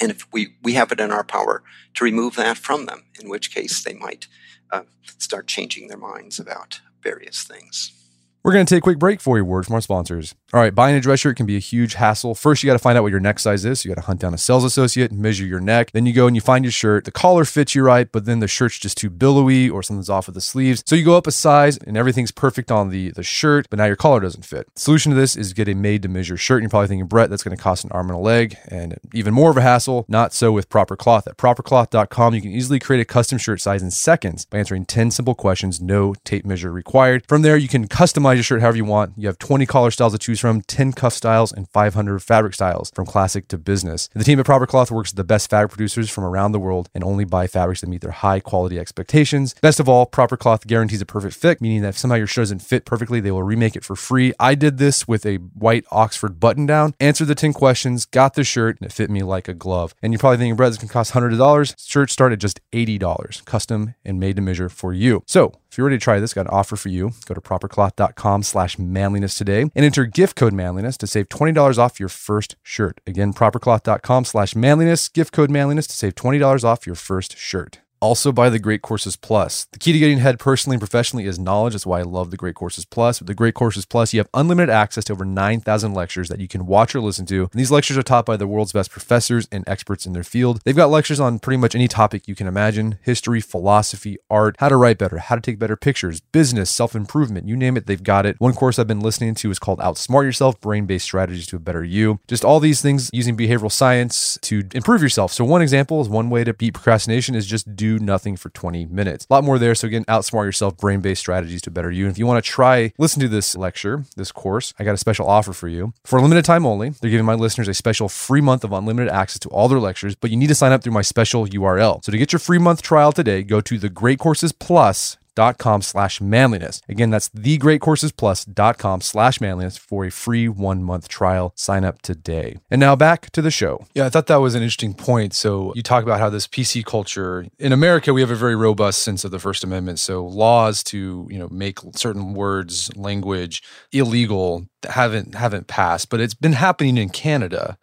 And 0.00 0.10
if 0.10 0.26
we, 0.32 0.56
we 0.64 0.72
have 0.72 0.90
it 0.90 0.98
in 0.98 1.12
our 1.12 1.22
power 1.22 1.62
to 1.94 2.04
remove 2.04 2.34
that 2.34 2.58
from 2.58 2.86
them, 2.86 3.04
in 3.20 3.28
which 3.28 3.54
case 3.54 3.84
they 3.84 3.94
might 3.94 4.26
uh, 4.72 4.82
start 5.16 5.46
changing 5.46 5.86
their 5.86 5.96
minds 5.96 6.40
about 6.40 6.80
various 7.04 7.44
things. 7.44 8.01
We're 8.44 8.52
going 8.52 8.66
to 8.66 8.74
take 8.74 8.80
a 8.80 8.82
quick 8.82 8.98
break 8.98 9.20
for 9.20 9.36
your 9.36 9.44
word 9.44 9.66
from 9.66 9.76
our 9.76 9.80
sponsors. 9.80 10.34
All 10.52 10.58
right, 10.58 10.74
buying 10.74 10.96
a 10.96 11.00
dress 11.00 11.20
shirt 11.20 11.36
can 11.36 11.46
be 11.46 11.54
a 11.54 11.60
huge 11.60 11.94
hassle. 11.94 12.34
First, 12.34 12.62
you 12.62 12.66
got 12.66 12.72
to 12.72 12.80
find 12.80 12.98
out 12.98 13.02
what 13.02 13.12
your 13.12 13.20
neck 13.20 13.38
size 13.38 13.64
is. 13.64 13.84
You 13.84 13.88
got 13.88 14.00
to 14.00 14.06
hunt 14.06 14.18
down 14.18 14.34
a 14.34 14.38
sales 14.38 14.64
associate, 14.64 15.12
and 15.12 15.20
measure 15.20 15.46
your 15.46 15.60
neck. 15.60 15.92
Then 15.92 16.06
you 16.06 16.12
go 16.12 16.26
and 16.26 16.34
you 16.34 16.40
find 16.40 16.64
your 16.64 16.72
shirt. 16.72 17.04
The 17.04 17.12
collar 17.12 17.44
fits 17.44 17.76
you 17.76 17.84
right, 17.84 18.10
but 18.10 18.24
then 18.24 18.40
the 18.40 18.48
shirt's 18.48 18.80
just 18.80 18.98
too 18.98 19.10
billowy 19.10 19.70
or 19.70 19.84
something's 19.84 20.10
off 20.10 20.26
with 20.26 20.34
the 20.34 20.40
sleeves. 20.40 20.82
So 20.84 20.96
you 20.96 21.04
go 21.04 21.16
up 21.16 21.28
a 21.28 21.30
size 21.30 21.78
and 21.78 21.96
everything's 21.96 22.32
perfect 22.32 22.72
on 22.72 22.90
the, 22.90 23.12
the 23.12 23.22
shirt, 23.22 23.70
but 23.70 23.78
now 23.78 23.84
your 23.84 23.94
collar 23.94 24.18
doesn't 24.18 24.44
fit. 24.44 24.66
solution 24.74 25.10
to 25.12 25.16
this 25.16 25.36
is 25.36 25.52
get 25.52 25.68
a 25.68 25.74
made 25.74 26.02
to 26.02 26.08
measure 26.08 26.36
shirt. 26.36 26.56
And 26.56 26.64
you're 26.64 26.70
probably 26.70 26.88
thinking, 26.88 27.06
Brett, 27.06 27.30
that's 27.30 27.44
going 27.44 27.56
to 27.56 27.62
cost 27.62 27.84
an 27.84 27.92
arm 27.92 28.10
and 28.10 28.18
a 28.18 28.20
leg 28.20 28.56
and 28.66 28.98
even 29.14 29.32
more 29.32 29.52
of 29.52 29.56
a 29.56 29.62
hassle. 29.62 30.04
Not 30.08 30.34
so 30.34 30.50
with 30.50 30.68
Proper 30.68 30.96
Cloth. 30.96 31.28
At 31.28 31.36
propercloth.com, 31.36 32.34
you 32.34 32.42
can 32.42 32.50
easily 32.50 32.80
create 32.80 33.00
a 33.00 33.04
custom 33.04 33.38
shirt 33.38 33.60
size 33.60 33.82
in 33.82 33.92
seconds 33.92 34.46
by 34.46 34.58
answering 34.58 34.84
10 34.84 35.12
simple 35.12 35.36
questions, 35.36 35.80
no 35.80 36.14
tape 36.24 36.44
measure 36.44 36.72
required. 36.72 37.24
From 37.28 37.42
there, 37.42 37.56
you 37.56 37.68
can 37.68 37.86
customize 37.86 38.31
your 38.32 38.44
shirt 38.44 38.60
however 38.60 38.76
you 38.76 38.84
want. 38.84 39.12
You 39.16 39.26
have 39.28 39.38
20 39.38 39.66
collar 39.66 39.90
styles 39.90 40.12
to 40.12 40.18
choose 40.18 40.40
from, 40.40 40.62
10 40.62 40.92
cuff 40.92 41.12
styles, 41.12 41.52
and 41.52 41.68
500 41.68 42.22
fabric 42.22 42.54
styles 42.54 42.90
from 42.94 43.06
classic 43.06 43.48
to 43.48 43.58
business. 43.58 44.08
And 44.12 44.20
the 44.20 44.24
team 44.24 44.38
at 44.40 44.46
Proper 44.46 44.66
Cloth 44.66 44.90
works 44.90 45.12
with 45.12 45.16
the 45.16 45.24
best 45.24 45.50
fabric 45.50 45.72
producers 45.72 46.10
from 46.10 46.24
around 46.24 46.52
the 46.52 46.60
world 46.60 46.88
and 46.94 47.04
only 47.04 47.24
buy 47.24 47.46
fabrics 47.46 47.80
that 47.80 47.88
meet 47.88 48.00
their 48.00 48.10
high 48.10 48.40
quality 48.40 48.78
expectations. 48.78 49.54
Best 49.60 49.80
of 49.80 49.88
all, 49.88 50.06
Proper 50.06 50.36
Cloth 50.36 50.66
guarantees 50.66 51.00
a 51.00 51.06
perfect 51.06 51.34
fit, 51.34 51.60
meaning 51.60 51.82
that 51.82 51.90
if 51.90 51.98
somehow 51.98 52.16
your 52.16 52.26
shirt 52.26 52.42
doesn't 52.42 52.60
fit 52.60 52.84
perfectly, 52.84 53.20
they 53.20 53.30
will 53.30 53.42
remake 53.42 53.76
it 53.76 53.84
for 53.84 53.96
free. 53.96 54.32
I 54.38 54.54
did 54.54 54.78
this 54.78 55.06
with 55.06 55.24
a 55.26 55.36
white 55.36 55.84
Oxford 55.90 56.40
button 56.40 56.66
down, 56.66 56.94
answered 57.00 57.26
the 57.26 57.34
10 57.34 57.52
questions, 57.52 58.06
got 58.06 58.34
the 58.34 58.44
shirt, 58.44 58.78
and 58.80 58.86
it 58.86 58.92
fit 58.92 59.10
me 59.10 59.22
like 59.22 59.48
a 59.48 59.54
glove. 59.54 59.94
And 60.02 60.12
you're 60.12 60.18
probably 60.18 60.38
thinking, 60.38 60.56
Brett, 60.56 60.70
this 60.70 60.78
can 60.78 60.88
cost 60.88 61.12
hundreds 61.12 61.34
of 61.34 61.38
dollars. 61.38 61.74
Shirts 61.78 62.12
start 62.12 62.32
at 62.32 62.38
just 62.38 62.60
$80, 62.72 63.44
custom 63.44 63.94
and 64.04 64.18
made 64.18 64.36
to 64.36 64.42
measure 64.42 64.68
for 64.68 64.92
you. 64.92 65.22
So 65.26 65.52
if 65.72 65.78
you're 65.78 65.86
ready 65.86 65.96
to 65.96 66.04
try 66.04 66.20
this, 66.20 66.34
got 66.34 66.42
an 66.42 66.48
offer 66.48 66.76
for 66.76 66.90
you. 66.90 67.12
Go 67.24 67.32
to 67.32 67.40
propercloth.com 67.40 68.42
slash 68.42 68.78
manliness 68.78 69.34
today 69.38 69.62
and 69.62 69.86
enter 69.86 70.04
gift 70.04 70.36
code 70.36 70.52
manliness 70.52 70.98
to 70.98 71.06
save 71.06 71.30
$20 71.30 71.78
off 71.78 71.98
your 71.98 72.10
first 72.10 72.56
shirt. 72.62 73.00
Again, 73.06 73.32
propercloth.com 73.32 74.26
slash 74.26 74.54
manliness, 74.54 75.08
gift 75.08 75.32
code 75.32 75.50
manliness 75.50 75.86
to 75.86 75.94
save 75.94 76.14
$20 76.14 76.62
off 76.62 76.86
your 76.86 76.94
first 76.94 77.38
shirt 77.38 77.80
also 78.02 78.32
by 78.32 78.50
the 78.50 78.58
Great 78.58 78.82
Courses 78.82 79.14
Plus. 79.14 79.66
The 79.66 79.78
key 79.78 79.92
to 79.92 79.98
getting 79.98 80.18
ahead 80.18 80.40
personally 80.40 80.74
and 80.74 80.80
professionally 80.80 81.24
is 81.24 81.38
knowledge. 81.38 81.72
That's 81.74 81.86
why 81.86 82.00
I 82.00 82.02
love 82.02 82.32
the 82.32 82.36
Great 82.36 82.56
Courses 82.56 82.84
Plus. 82.84 83.20
With 83.20 83.28
the 83.28 83.34
Great 83.34 83.54
Courses 83.54 83.86
Plus, 83.86 84.12
you 84.12 84.18
have 84.18 84.28
unlimited 84.34 84.70
access 84.70 85.04
to 85.04 85.12
over 85.12 85.24
9,000 85.24 85.94
lectures 85.94 86.28
that 86.28 86.40
you 86.40 86.48
can 86.48 86.66
watch 86.66 86.96
or 86.96 87.00
listen 87.00 87.26
to. 87.26 87.42
And 87.42 87.60
these 87.60 87.70
lectures 87.70 87.96
are 87.96 88.02
taught 88.02 88.26
by 88.26 88.36
the 88.36 88.48
world's 88.48 88.72
best 88.72 88.90
professors 88.90 89.46
and 89.52 89.62
experts 89.68 90.04
in 90.04 90.14
their 90.14 90.24
field. 90.24 90.60
They've 90.64 90.74
got 90.74 90.90
lectures 90.90 91.20
on 91.20 91.38
pretty 91.38 91.58
much 91.58 91.76
any 91.76 91.86
topic 91.86 92.26
you 92.26 92.34
can 92.34 92.48
imagine 92.48 92.98
history, 93.02 93.40
philosophy, 93.40 94.18
art, 94.28 94.56
how 94.58 94.68
to 94.68 94.76
write 94.76 94.98
better, 94.98 95.18
how 95.18 95.36
to 95.36 95.40
take 95.40 95.60
better 95.60 95.76
pictures, 95.76 96.20
business, 96.20 96.70
self 96.70 96.96
improvement, 96.96 97.46
you 97.46 97.56
name 97.56 97.76
it, 97.76 97.86
they've 97.86 98.02
got 98.02 98.26
it. 98.26 98.34
One 98.40 98.54
course 98.54 98.80
I've 98.80 98.88
been 98.88 99.00
listening 99.00 99.36
to 99.36 99.50
is 99.52 99.60
called 99.60 99.78
Outsmart 99.78 100.24
Yourself 100.24 100.60
Brain 100.60 100.86
Based 100.86 101.04
Strategies 101.04 101.46
to 101.46 101.56
a 101.56 101.60
Better 101.60 101.84
You. 101.84 102.18
Just 102.26 102.44
all 102.44 102.58
these 102.58 102.82
things 102.82 103.10
using 103.12 103.36
behavioral 103.36 103.70
science 103.70 104.38
to 104.42 104.64
improve 104.74 105.02
yourself. 105.02 105.32
So, 105.32 105.44
one 105.44 105.62
example 105.62 106.00
is 106.00 106.08
one 106.08 106.30
way 106.30 106.42
to 106.42 106.52
beat 106.52 106.74
procrastination 106.74 107.36
is 107.36 107.46
just 107.46 107.76
do 107.76 107.91
nothing 107.98 108.36
for 108.36 108.48
20 108.48 108.72
20 108.72 108.86
minutes. 108.86 109.26
A 109.28 109.32
lot 109.34 109.44
more 109.44 109.58
there. 109.58 109.74
So 109.74 109.86
again, 109.86 110.04
outsmart 110.04 110.44
yourself, 110.44 110.76
brain-based 110.76 111.20
strategies 111.20 111.62
to 111.62 111.70
better 111.70 111.90
you. 111.90 112.04
And 112.04 112.12
if 112.12 112.18
you 112.18 112.26
want 112.26 112.42
to 112.42 112.48
try, 112.48 112.92
listen 112.96 113.20
to 113.20 113.28
this 113.28 113.56
lecture, 113.56 114.04
this 114.16 114.32
course, 114.32 114.72
I 114.78 114.84
got 114.84 114.94
a 114.94 114.98
special 114.98 115.26
offer 115.26 115.52
for 115.52 115.68
you. 115.68 115.92
For 116.04 116.18
a 116.18 116.22
limited 116.22 116.44
time 116.44 116.64
only, 116.64 116.90
they're 116.90 117.10
giving 117.10 117.26
my 117.26 117.34
listeners 117.34 117.68
a 117.68 117.74
special 117.74 118.08
free 118.08 118.40
month 118.40 118.64
of 118.64 118.72
unlimited 118.72 119.12
access 119.12 119.38
to 119.40 119.48
all 119.48 119.68
their 119.68 119.80
lectures, 119.80 120.14
but 120.14 120.30
you 120.30 120.36
need 120.36 120.46
to 120.46 120.54
sign 120.54 120.72
up 120.72 120.82
through 120.82 120.92
my 120.92 121.02
special 121.02 121.46
URL. 121.46 122.04
So 122.04 122.12
to 122.12 122.18
get 122.18 122.32
your 122.32 122.38
free 122.38 122.58
month 122.58 122.82
trial 122.82 123.12
today, 123.12 123.42
go 123.42 123.60
to 123.60 123.78
the 123.78 123.90
Great 123.90 124.18
Courses 124.18 124.52
Plus 124.52 125.18
thegreatcoursesplus.com 125.36 125.82
slash 125.82 126.20
manliness. 126.20 126.80
Again, 126.88 127.10
that's 127.10 127.28
thegreatcoursesplus.com 127.30 129.00
slash 129.00 129.40
manliness 129.40 129.76
for 129.76 130.04
a 130.04 130.10
free 130.10 130.48
one-month 130.48 131.08
trial. 131.08 131.52
Sign 131.56 131.84
up 131.84 132.02
today. 132.02 132.58
And 132.70 132.80
now 132.80 132.96
back 132.96 133.30
to 133.30 133.42
the 133.42 133.50
show. 133.50 133.86
Yeah, 133.94 134.06
I 134.06 134.10
thought 134.10 134.26
that 134.26 134.36
was 134.36 134.54
an 134.54 134.62
interesting 134.62 134.94
point. 134.94 135.34
So 135.34 135.72
you 135.74 135.82
talk 135.82 136.02
about 136.02 136.20
how 136.20 136.30
this 136.30 136.46
PC 136.46 136.84
culture 136.84 137.46
in 137.58 137.72
America, 137.72 138.12
we 138.12 138.20
have 138.20 138.30
a 138.30 138.36
very 138.36 138.56
robust 138.56 139.02
sense 139.02 139.24
of 139.24 139.30
the 139.30 139.38
First 139.38 139.64
Amendment. 139.64 139.98
So 139.98 140.24
laws 140.24 140.82
to, 140.84 141.26
you 141.30 141.38
know, 141.38 141.48
make 141.48 141.78
certain 141.94 142.34
words, 142.34 142.94
language 142.96 143.62
illegal 143.92 144.66
haven't 144.88 145.34
haven't 145.34 145.68
passed, 145.68 146.08
but 146.10 146.20
it's 146.20 146.34
been 146.34 146.54
happening 146.54 146.96
in 146.96 147.08
Canada. 147.08 147.78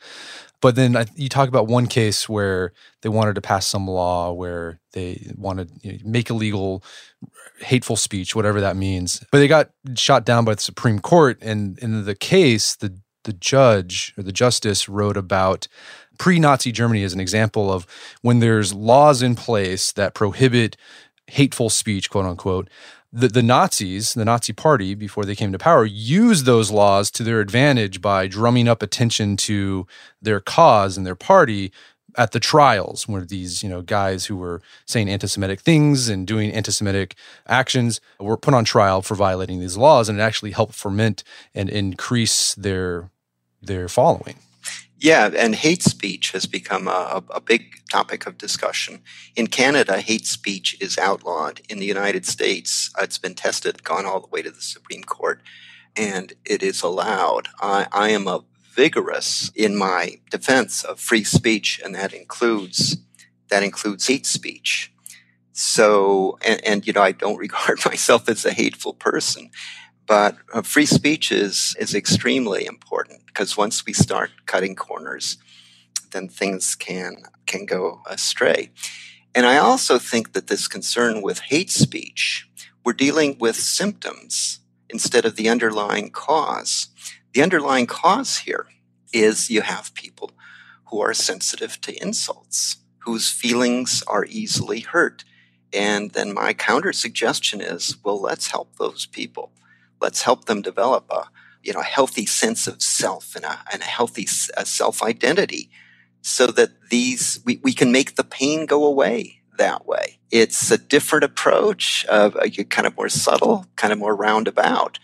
But 0.62 0.76
then 0.76 0.96
I, 0.96 1.06
you 1.16 1.30
talk 1.30 1.48
about 1.48 1.68
one 1.68 1.88
case 1.88 2.28
where 2.28 2.74
they 3.02 3.10
wanted 3.10 3.36
to 3.36 3.42
pass 3.42 3.66
some 3.66 3.88
law 3.88 4.32
where 4.32 4.80
they 4.94 5.32
wanted 5.38 5.70
to 5.82 5.88
you 5.88 5.94
know, 5.94 6.00
make 6.06 6.30
illegal 6.30 6.84
hateful 7.60 7.96
speech, 7.96 8.36
whatever 8.36 8.60
that 8.62 8.76
means. 8.76 9.24
But 9.32 9.40
they 9.40 9.48
got 9.48 9.70
shot 9.96 10.26
down 10.26 10.46
by 10.46 10.56
the 10.56 10.62
Supreme 10.62 11.00
Court, 11.00 11.38
and 11.42 11.78
in 11.80 12.06
the 12.06 12.16
case, 12.16 12.76
the 12.76 13.00
the 13.26 13.34
judge 13.34 14.14
or 14.18 14.24
the 14.24 14.32
justice 14.32 14.88
wrote 14.88 15.18
about 15.18 15.68
pre-Nazi 16.18 16.72
Germany 16.72 17.04
as 17.04 17.14
an 17.14 17.20
example 17.20 17.72
of 17.72 17.86
when 18.22 18.40
there's 18.40 18.74
laws 18.74 19.22
in 19.22 19.36
place 19.36 19.92
that 19.92 20.14
prohibit 20.14 20.78
hateful 21.28 21.70
speech, 21.70 22.10
quote 22.10 22.26
unquote 22.26 22.70
the, 23.12 23.28
the 23.28 23.44
Nazis, 23.44 24.14
the 24.14 24.26
Nazi 24.26 24.54
party, 24.54 24.94
before 24.94 25.26
they 25.26 25.36
came 25.36 25.52
to 25.52 25.58
power, 25.58 25.86
used 25.86 26.46
those 26.46 26.72
laws 26.72 27.10
to 27.12 27.24
their 27.24 27.40
advantage 27.40 28.02
by 28.02 28.28
drumming 28.28 28.68
up 28.68 28.84
attention 28.84 29.36
to 29.38 29.88
their 30.22 30.40
cause 30.40 30.98
and 30.98 31.06
their 31.06 31.16
party 31.16 31.72
at 32.18 32.32
the 32.32 32.40
trials 32.40 33.08
where 33.08 33.22
these 33.22 33.62
you 33.62 33.70
know 33.70 33.82
guys 33.82 34.26
who 34.26 34.36
were 34.36 34.62
saying 34.86 35.08
anti-semitic 35.08 35.62
things 35.62 36.10
and 36.10 36.26
doing 36.26 36.52
anti-semitic 36.52 37.16
actions 37.48 38.02
were 38.20 38.38
put 38.38 38.54
on 38.54 38.66
trial 38.66 39.02
for 39.02 39.16
violating 39.16 39.60
these 39.60 39.78
laws 39.78 40.10
and 40.10 40.20
it 40.20 40.22
actually 40.22 40.52
helped 40.52 40.74
ferment 40.74 41.24
and 41.54 41.70
increase 41.70 42.56
their 42.56 43.12
their 43.62 43.88
following 43.88 44.36
yeah, 45.00 45.30
and 45.34 45.56
hate 45.56 45.82
speech 45.82 46.32
has 46.32 46.46
become 46.46 46.88
a, 46.88 47.24
a, 47.30 47.40
big 47.40 47.74
topic 47.90 48.28
of 48.28 48.38
discussion. 48.38 49.02
In 49.36 49.48
Canada, 49.48 50.02
hate 50.02 50.26
speech 50.26 50.76
is 50.82 50.98
outlawed. 50.98 51.62
In 51.70 51.80
the 51.80 51.86
United 51.86 52.26
States, 52.26 52.92
it's 53.00 53.18
been 53.18 53.34
tested, 53.34 53.84
gone 53.86 54.06
all 54.06 54.20
the 54.20 54.28
way 54.28 54.42
to 54.42 54.52
the 54.52 54.62
Supreme 54.62 55.04
Court, 55.04 55.42
and 55.96 56.34
it 56.44 56.62
is 56.62 56.82
allowed. 56.82 57.48
I, 57.62 57.88
I 57.94 58.10
am 58.10 58.28
a 58.28 58.44
vigorous 58.74 59.52
in 59.56 59.78
my 59.78 60.20
defense 60.30 60.84
of 60.84 61.00
free 61.00 61.24
speech, 61.24 61.80
and 61.84 61.96
that 61.96 62.14
includes 62.14 62.98
that 63.50 63.64
includes 63.64 64.08
hate 64.08 64.26
speech. 64.26 64.94
So, 65.54 66.38
and, 66.46 66.64
and 66.66 66.88
you 66.88 66.94
know, 66.94 67.02
I 67.02 67.14
don't 67.14 67.38
regard 67.48 67.84
myself 67.86 68.28
as 68.28 68.46
a 68.46 68.52
hateful 68.52 68.94
person. 68.94 69.50
But 70.10 70.38
uh, 70.52 70.64
free 70.64 70.88
speech 70.88 71.32
is, 71.32 71.76
is 71.80 71.94
extremely 71.94 72.66
important 72.66 73.28
because 73.28 73.56
once 73.56 73.86
we 73.86 73.94
start 73.94 74.32
cutting 74.48 74.76
corners, 74.76 75.38
then 76.10 76.28
things 76.28 76.74
can, 76.74 77.18
can 77.46 77.68
go 77.68 78.02
astray. 78.08 78.72
And 79.36 79.46
I 79.46 79.58
also 79.58 80.00
think 80.00 80.34
that 80.34 80.48
this 80.48 80.68
concern 80.68 81.22
with 81.22 81.42
hate 81.42 81.70
speech, 81.70 82.50
we're 82.84 82.94
dealing 82.94 83.38
with 83.38 83.56
symptoms 83.56 84.62
instead 84.90 85.26
of 85.26 85.36
the 85.36 85.48
underlying 85.48 86.10
cause. 86.10 86.88
The 87.36 87.44
underlying 87.44 87.86
cause 87.86 88.40
here 88.40 88.66
is 89.14 89.52
you 89.52 89.62
have 89.62 89.94
people 89.94 90.32
who 90.86 91.00
are 91.02 91.14
sensitive 91.14 91.80
to 91.82 92.02
insults, 92.02 92.78
whose 93.06 93.30
feelings 93.30 94.02
are 94.08 94.26
easily 94.26 94.80
hurt. 94.80 95.24
And 95.72 96.10
then 96.14 96.34
my 96.34 96.54
counter 96.54 96.94
suggestion 96.94 97.62
is, 97.62 97.96
well, 98.04 98.20
let's 98.20 98.48
help 98.48 98.76
those 98.78 99.06
people 99.06 99.52
let's 100.02 100.24
help 100.24 100.46
them 100.46 100.62
develop 100.62 101.06
a 101.12 101.26
you 101.64 101.74
know 101.74 101.82
a 101.82 101.84
healthy 101.84 102.26
sense 102.26 102.68
of 102.68 102.82
self 102.82 103.36
and 103.36 103.46
a, 103.46 103.60
and 103.72 103.82
a 103.82 103.86
healthy 103.86 104.28
a 104.58 104.66
self 104.66 105.04
identity 105.04 105.70
so 106.22 106.48
that 106.48 106.72
these 106.90 107.40
we, 107.46 107.60
we 107.64 107.74
can 107.74 107.92
make 107.92 108.16
the 108.16 108.24
pain 108.24 108.66
go 108.66 108.86
away 108.86 109.42
that 109.58 109.86
way. 109.88 110.20
It's 110.32 110.72
a 110.72 110.78
different 110.78 111.26
approach 111.26 112.06
of 112.06 112.36
uh, 112.38 112.48
kind 112.70 112.88
of 112.88 112.98
more 112.98 113.10
subtle 113.10 113.68
kind 113.76 113.94
of 113.94 114.00
more 114.00 114.16
roundabout 114.16 115.00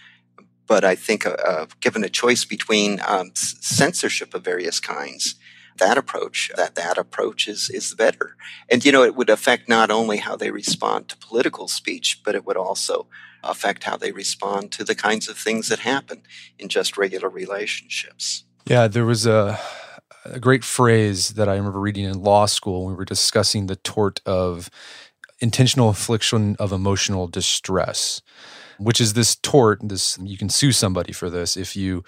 but 0.68 0.86
i 0.86 0.96
think 0.96 1.26
uh, 1.26 1.32
uh, 1.48 1.66
given 1.82 2.04
a 2.04 2.10
choice 2.10 2.46
between 2.46 3.02
um, 3.08 3.32
censorship 3.36 4.34
of 4.34 4.44
various 4.44 4.80
kinds 4.80 5.36
that 5.78 5.98
approach 5.98 6.52
that 6.56 6.76
that 6.76 6.98
approach 6.98 7.48
is 7.48 7.70
is 7.70 7.94
better. 7.96 8.36
And 8.70 8.86
you 8.86 8.92
know 8.92 9.04
it 9.04 9.16
would 9.16 9.30
affect 9.30 9.70
not 9.70 9.92
only 9.92 10.18
how 10.18 10.36
they 10.36 10.52
respond 10.52 11.10
to 11.10 11.18
political 11.18 11.68
speech 11.68 12.22
but 12.24 12.36
it 12.36 12.46
would 12.46 12.58
also 12.58 13.08
affect 13.46 13.84
how 13.84 13.98
they 13.98 14.12
respond 14.12 14.72
to 14.74 14.84
the 14.84 14.96
kinds 14.96 15.28
of 15.28 15.38
things 15.38 15.70
that 15.70 15.80
happen 15.80 16.24
in 16.60 16.68
just 16.70 16.98
regular 16.98 17.30
relationships. 17.30 18.46
Yeah, 18.66 18.88
there 18.88 19.06
was 19.06 19.26
a, 19.26 19.60
a 20.26 20.40
great 20.40 20.64
phrase 20.64 21.30
that 21.30 21.48
I 21.48 21.56
remember 21.56 21.80
reading 21.80 22.06
in 22.06 22.22
law 22.22 22.46
school 22.46 22.86
when 22.86 22.94
we 22.94 22.98
were 22.98 23.06
discussing 23.06 23.68
the 23.68 23.76
tort 23.78 24.22
of 24.26 24.70
intentional 25.40 25.90
infliction 25.90 26.56
of 26.60 26.72
emotional 26.72 27.28
distress 27.28 28.22
which 28.78 29.00
is 29.00 29.14
this 29.14 29.36
tort 29.36 29.80
this 29.84 30.18
you 30.22 30.38
can 30.38 30.50
sue 30.50 30.72
somebody 30.72 31.12
for 31.12 31.30
this 31.30 31.58
if 31.58 31.76
you 31.76 32.04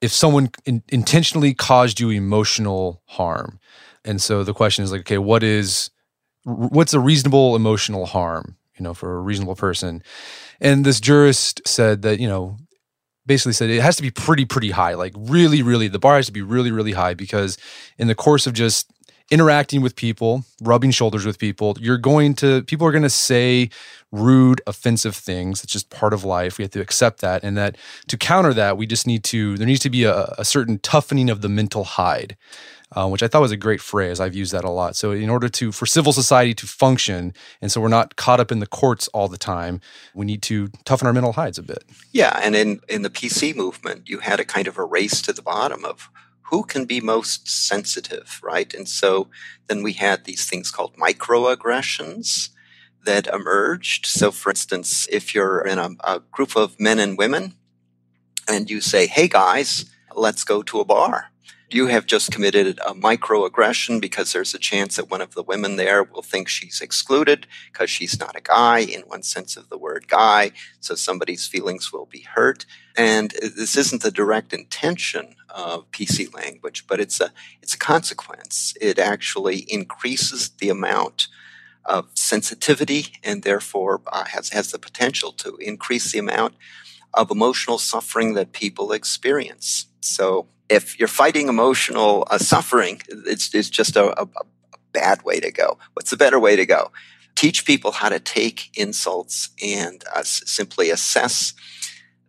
if 0.00 0.12
someone 0.12 0.50
in, 0.64 0.82
intentionally 0.88 1.54
caused 1.54 2.00
you 2.00 2.10
emotional 2.10 3.02
harm 3.06 3.58
and 4.04 4.20
so 4.20 4.44
the 4.44 4.54
question 4.54 4.84
is 4.84 4.92
like 4.92 5.00
okay 5.00 5.18
what 5.18 5.42
is 5.42 5.90
what's 6.44 6.94
a 6.94 7.00
reasonable 7.00 7.56
emotional 7.56 8.06
harm 8.06 8.56
you 8.78 8.82
know 8.82 8.94
for 8.94 9.16
a 9.16 9.20
reasonable 9.20 9.56
person 9.56 10.02
and 10.64 10.84
this 10.84 10.98
jurist 10.98 11.60
said 11.66 12.02
that, 12.02 12.18
you 12.18 12.26
know, 12.26 12.56
basically 13.26 13.52
said 13.52 13.70
it 13.70 13.82
has 13.82 13.96
to 13.96 14.02
be 14.02 14.10
pretty, 14.10 14.46
pretty 14.46 14.70
high. 14.70 14.94
Like 14.94 15.12
really, 15.16 15.62
really, 15.62 15.88
the 15.88 15.98
bar 15.98 16.16
has 16.16 16.26
to 16.26 16.32
be 16.32 16.42
really, 16.42 16.72
really 16.72 16.92
high 16.92 17.14
because 17.14 17.58
in 17.98 18.08
the 18.08 18.14
course 18.14 18.46
of 18.46 18.54
just 18.54 18.90
interacting 19.30 19.82
with 19.82 19.94
people, 19.94 20.44
rubbing 20.62 20.90
shoulders 20.90 21.26
with 21.26 21.38
people, 21.38 21.76
you're 21.80 21.98
going 21.98 22.34
to, 22.34 22.62
people 22.62 22.86
are 22.86 22.92
going 22.92 23.02
to 23.02 23.10
say 23.10 23.68
rude, 24.10 24.62
offensive 24.66 25.14
things. 25.14 25.62
It's 25.62 25.72
just 25.72 25.90
part 25.90 26.14
of 26.14 26.24
life. 26.24 26.56
We 26.56 26.64
have 26.64 26.72
to 26.72 26.80
accept 26.80 27.20
that. 27.20 27.44
And 27.44 27.56
that 27.58 27.76
to 28.08 28.16
counter 28.16 28.54
that, 28.54 28.78
we 28.78 28.86
just 28.86 29.06
need 29.06 29.22
to, 29.24 29.58
there 29.58 29.66
needs 29.66 29.80
to 29.80 29.90
be 29.90 30.04
a, 30.04 30.34
a 30.38 30.44
certain 30.44 30.78
toughening 30.78 31.28
of 31.28 31.42
the 31.42 31.48
mental 31.48 31.84
hide 31.84 32.36
uh, 32.94 33.08
which 33.08 33.22
I 33.22 33.28
thought 33.28 33.40
was 33.40 33.52
a 33.52 33.56
great 33.56 33.80
phrase. 33.80 34.20
I've 34.20 34.34
used 34.34 34.52
that 34.52 34.64
a 34.64 34.70
lot. 34.70 34.96
So, 34.96 35.10
in 35.10 35.28
order 35.28 35.48
to 35.48 35.72
for 35.72 35.86
civil 35.86 36.12
society 36.12 36.54
to 36.54 36.66
function, 36.66 37.32
and 37.60 37.70
so 37.70 37.80
we're 37.80 37.88
not 37.88 38.16
caught 38.16 38.40
up 38.40 38.52
in 38.52 38.60
the 38.60 38.66
courts 38.66 39.08
all 39.08 39.28
the 39.28 39.38
time, 39.38 39.80
we 40.14 40.24
need 40.24 40.42
to 40.42 40.68
toughen 40.84 41.06
our 41.06 41.12
mental 41.12 41.32
hides 41.32 41.58
a 41.58 41.62
bit. 41.62 41.84
Yeah, 42.12 42.38
and 42.42 42.54
in 42.54 42.80
in 42.88 43.02
the 43.02 43.10
PC 43.10 43.54
movement, 43.54 44.08
you 44.08 44.20
had 44.20 44.40
a 44.40 44.44
kind 44.44 44.68
of 44.68 44.78
a 44.78 44.84
race 44.84 45.20
to 45.22 45.32
the 45.32 45.42
bottom 45.42 45.84
of 45.84 46.08
who 46.50 46.62
can 46.62 46.84
be 46.84 47.00
most 47.00 47.48
sensitive, 47.48 48.40
right? 48.42 48.72
And 48.74 48.88
so 48.88 49.28
then 49.66 49.82
we 49.82 49.94
had 49.94 50.24
these 50.24 50.48
things 50.48 50.70
called 50.70 50.94
microaggressions 50.96 52.50
that 53.04 53.26
emerged. 53.26 54.06
So, 54.06 54.30
for 54.30 54.50
instance, 54.50 55.08
if 55.10 55.34
you're 55.34 55.60
in 55.60 55.78
a, 55.78 55.90
a 56.04 56.20
group 56.30 56.56
of 56.56 56.78
men 56.78 56.98
and 56.98 57.18
women 57.18 57.54
and 58.46 58.70
you 58.70 58.80
say, 58.80 59.06
"Hey 59.06 59.26
guys, 59.26 59.86
let's 60.14 60.44
go 60.44 60.62
to 60.62 60.80
a 60.80 60.84
bar." 60.84 61.33
You 61.74 61.88
have 61.88 62.06
just 62.06 62.30
committed 62.30 62.78
a 62.86 62.94
microaggression 62.94 64.00
because 64.00 64.32
there's 64.32 64.54
a 64.54 64.58
chance 64.58 64.94
that 64.94 65.10
one 65.10 65.20
of 65.20 65.34
the 65.34 65.42
women 65.42 65.74
there 65.74 66.04
will 66.04 66.22
think 66.22 66.48
she's 66.48 66.80
excluded 66.80 67.48
because 67.72 67.90
she's 67.90 68.20
not 68.20 68.36
a 68.36 68.40
guy 68.40 68.78
in 68.78 69.00
one 69.02 69.24
sense 69.24 69.56
of 69.56 69.68
the 69.68 69.76
word 69.76 70.06
guy. 70.06 70.52
So 70.78 70.94
somebody's 70.94 71.48
feelings 71.48 71.92
will 71.92 72.06
be 72.06 72.26
hurt. 72.34 72.64
And 72.96 73.32
this 73.32 73.76
isn't 73.76 74.02
the 74.02 74.12
direct 74.12 74.52
intention 74.52 75.34
of 75.50 75.90
PC 75.90 76.32
language, 76.32 76.86
but 76.86 77.00
it's 77.00 77.20
a, 77.20 77.32
it's 77.60 77.74
a 77.74 77.78
consequence. 77.78 78.74
It 78.80 79.00
actually 79.00 79.66
increases 79.68 80.50
the 80.50 80.68
amount 80.68 81.26
of 81.84 82.06
sensitivity 82.14 83.08
and 83.24 83.42
therefore 83.42 84.00
uh, 84.12 84.26
has, 84.26 84.50
has 84.50 84.70
the 84.70 84.78
potential 84.78 85.32
to 85.32 85.56
increase 85.56 86.12
the 86.12 86.20
amount 86.20 86.54
of 87.12 87.32
emotional 87.32 87.78
suffering 87.78 88.34
that 88.34 88.52
people 88.52 88.92
experience. 88.92 89.86
So 90.00 90.46
if 90.74 90.98
you're 90.98 91.08
fighting 91.08 91.48
emotional 91.48 92.26
uh, 92.30 92.38
suffering, 92.38 93.00
it's, 93.08 93.54
it's 93.54 93.70
just 93.70 93.96
a, 93.96 94.20
a, 94.20 94.24
a 94.24 94.78
bad 94.92 95.22
way 95.22 95.40
to 95.40 95.50
go. 95.50 95.78
What's 95.94 96.10
the 96.10 96.16
better 96.16 96.38
way 96.38 96.56
to 96.56 96.66
go? 96.66 96.90
Teach 97.34 97.64
people 97.64 97.92
how 97.92 98.08
to 98.08 98.20
take 98.20 98.76
insults 98.76 99.50
and 99.62 100.04
uh, 100.14 100.22
simply 100.22 100.90
assess 100.90 101.54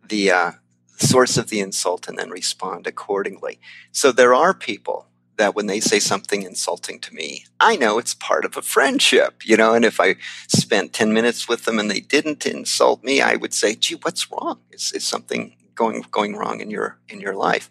the 0.08 0.30
uh, 0.30 0.52
source 0.96 1.36
of 1.36 1.48
the 1.48 1.60
insult 1.60 2.08
and 2.08 2.18
then 2.18 2.30
respond 2.30 2.86
accordingly. 2.86 3.58
So 3.92 4.12
there 4.12 4.34
are 4.34 4.54
people 4.54 5.06
that 5.38 5.54
when 5.54 5.66
they 5.66 5.80
say 5.80 5.98
something 5.98 6.42
insulting 6.42 6.98
to 7.00 7.14
me, 7.14 7.44
I 7.60 7.76
know 7.76 7.98
it's 7.98 8.14
part 8.14 8.44
of 8.44 8.56
a 8.56 8.62
friendship, 8.62 9.42
you 9.44 9.56
know, 9.56 9.74
and 9.74 9.84
if 9.84 10.00
I 10.00 10.16
spent 10.48 10.92
10 10.92 11.12
minutes 11.12 11.46
with 11.48 11.64
them 11.64 11.78
and 11.78 11.90
they 11.90 12.00
didn't 12.00 12.46
insult 12.46 13.04
me, 13.04 13.20
I 13.20 13.36
would 13.36 13.52
say, 13.52 13.74
gee, 13.74 13.96
what's 14.00 14.30
wrong? 14.30 14.60
Is, 14.72 14.92
is 14.92 15.04
something 15.04 15.56
going, 15.74 16.04
going 16.10 16.36
wrong 16.36 16.60
in 16.60 16.70
your, 16.70 16.98
in 17.08 17.20
your 17.20 17.34
life? 17.34 17.68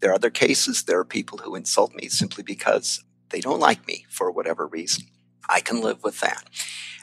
There 0.00 0.10
are 0.10 0.14
other 0.14 0.30
cases. 0.30 0.84
There 0.84 0.98
are 0.98 1.04
people 1.04 1.38
who 1.38 1.54
insult 1.54 1.94
me 1.94 2.08
simply 2.08 2.42
because 2.42 3.02
they 3.30 3.40
don't 3.40 3.60
like 3.60 3.86
me 3.86 4.06
for 4.08 4.30
whatever 4.30 4.66
reason. 4.66 5.06
I 5.48 5.60
can 5.60 5.80
live 5.80 6.02
with 6.02 6.20
that. 6.20 6.44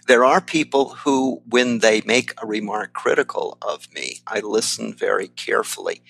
There 0.08 0.26
are 0.26 0.42
people 0.42 0.90
who, 0.90 1.42
when 1.48 1.80
they 1.80 2.02
make 2.06 2.34
a 2.42 2.46
remark 2.46 2.94
critical 2.94 3.58
of 3.62 3.92
me, 3.94 4.20
I 4.28 4.40
listen 4.42 4.94
very 4.94 5.30
carefully 5.30 6.02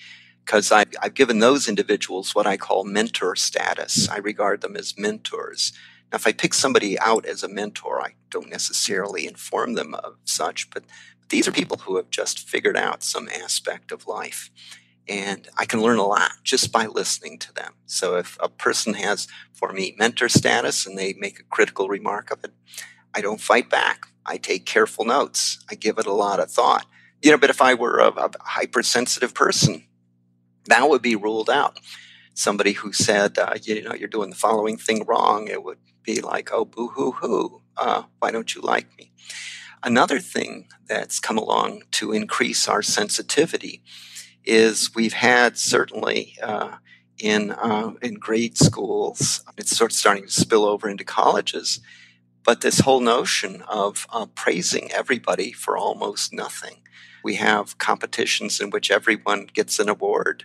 because 0.44 0.72
I've, 0.72 0.88
I've, 1.00 1.14
given 1.14 1.38
those 1.38 1.68
individuals 1.68 2.34
what 2.34 2.46
I 2.46 2.56
call 2.56 2.84
mentor 2.84 3.36
status. 3.36 4.08
I 4.08 4.18
regard 4.18 4.60
them 4.60 4.76
as 4.76 4.98
mentors. 4.98 5.72
Now, 6.10 6.16
if 6.16 6.26
I 6.26 6.32
pick 6.32 6.54
somebody 6.54 6.98
out 6.98 7.24
as 7.24 7.42
a 7.42 7.48
mentor, 7.48 8.02
I 8.02 8.14
don't 8.30 8.50
necessarily 8.50 9.26
inform 9.26 9.74
them 9.74 9.94
of 9.94 10.16
such, 10.24 10.70
but 10.70 10.84
these 11.28 11.48
are 11.48 11.52
people 11.52 11.78
who 11.78 11.96
have 11.96 12.10
just 12.10 12.40
figured 12.40 12.76
out 12.76 13.02
some 13.02 13.28
aspect 13.28 13.92
of 13.92 14.06
life. 14.06 14.50
And 15.08 15.48
I 15.58 15.66
can 15.66 15.82
learn 15.82 15.98
a 15.98 16.06
lot 16.06 16.32
just 16.42 16.72
by 16.72 16.86
listening 16.86 17.38
to 17.40 17.52
them. 17.52 17.74
So 17.86 18.16
if 18.16 18.38
a 18.40 18.48
person 18.48 18.94
has, 18.94 19.28
for 19.52 19.72
me, 19.72 19.94
mentor 19.98 20.28
status 20.28 20.86
and 20.86 20.96
they 20.96 21.14
make 21.18 21.38
a 21.38 21.44
critical 21.44 21.88
remark 21.88 22.30
of 22.30 22.42
it, 22.42 22.52
I 23.14 23.20
don't 23.20 23.40
fight 23.40 23.68
back. 23.68 24.06
I 24.24 24.38
take 24.38 24.64
careful 24.64 25.04
notes. 25.04 25.62
I 25.70 25.74
give 25.74 25.98
it 25.98 26.06
a 26.06 26.12
lot 26.12 26.40
of 26.40 26.50
thought. 26.50 26.86
You 27.22 27.30
know, 27.30 27.38
but 27.38 27.50
if 27.50 27.60
I 27.60 27.74
were 27.74 27.98
a, 27.98 28.08
a 28.08 28.30
hypersensitive 28.40 29.34
person, 29.34 29.84
that 30.66 30.88
would 30.88 31.02
be 31.02 31.16
ruled 31.16 31.50
out. 31.50 31.78
Somebody 32.32 32.72
who 32.72 32.92
said, 32.92 33.38
uh, 33.38 33.54
you 33.62 33.82
know, 33.82 33.94
you're 33.94 34.08
doing 34.08 34.30
the 34.30 34.36
following 34.36 34.76
thing 34.76 35.04
wrong, 35.06 35.48
it 35.48 35.62
would 35.62 35.78
be 36.02 36.20
like, 36.20 36.50
oh, 36.52 36.64
boo 36.64 36.88
hoo 36.88 37.12
hoo. 37.12 37.62
Uh, 37.76 38.04
why 38.18 38.30
don't 38.30 38.54
you 38.54 38.60
like 38.62 38.86
me? 38.98 39.12
Another 39.82 40.18
thing 40.18 40.68
that's 40.86 41.20
come 41.20 41.36
along 41.36 41.82
to 41.92 42.12
increase 42.12 42.66
our 42.68 42.82
sensitivity 42.82 43.82
is 44.44 44.94
we've 44.94 45.14
had 45.14 45.58
certainly 45.58 46.36
uh, 46.42 46.76
in 47.18 47.52
uh, 47.52 47.92
in 48.02 48.14
grade 48.14 48.56
schools, 48.56 49.44
it's 49.56 49.76
sort 49.76 49.92
of 49.92 49.96
starting 49.96 50.24
to 50.24 50.30
spill 50.30 50.64
over 50.64 50.88
into 50.88 51.04
colleges. 51.04 51.80
But 52.44 52.60
this 52.60 52.80
whole 52.80 53.00
notion 53.00 53.62
of 53.62 54.06
uh, 54.10 54.26
praising 54.26 54.92
everybody 54.92 55.52
for 55.52 55.78
almost 55.78 56.32
nothing. 56.32 56.82
We 57.22 57.36
have 57.36 57.78
competitions 57.78 58.60
in 58.60 58.68
which 58.68 58.90
everyone 58.90 59.46
gets 59.46 59.78
an 59.78 59.88
award. 59.88 60.44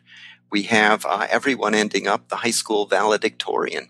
We 0.49 0.63
have 0.63 1.05
uh, 1.05 1.27
everyone 1.29 1.75
ending 1.75 2.07
up 2.07 2.29
the 2.29 2.37
high 2.37 2.51
school 2.51 2.85
valedictorian. 2.85 3.89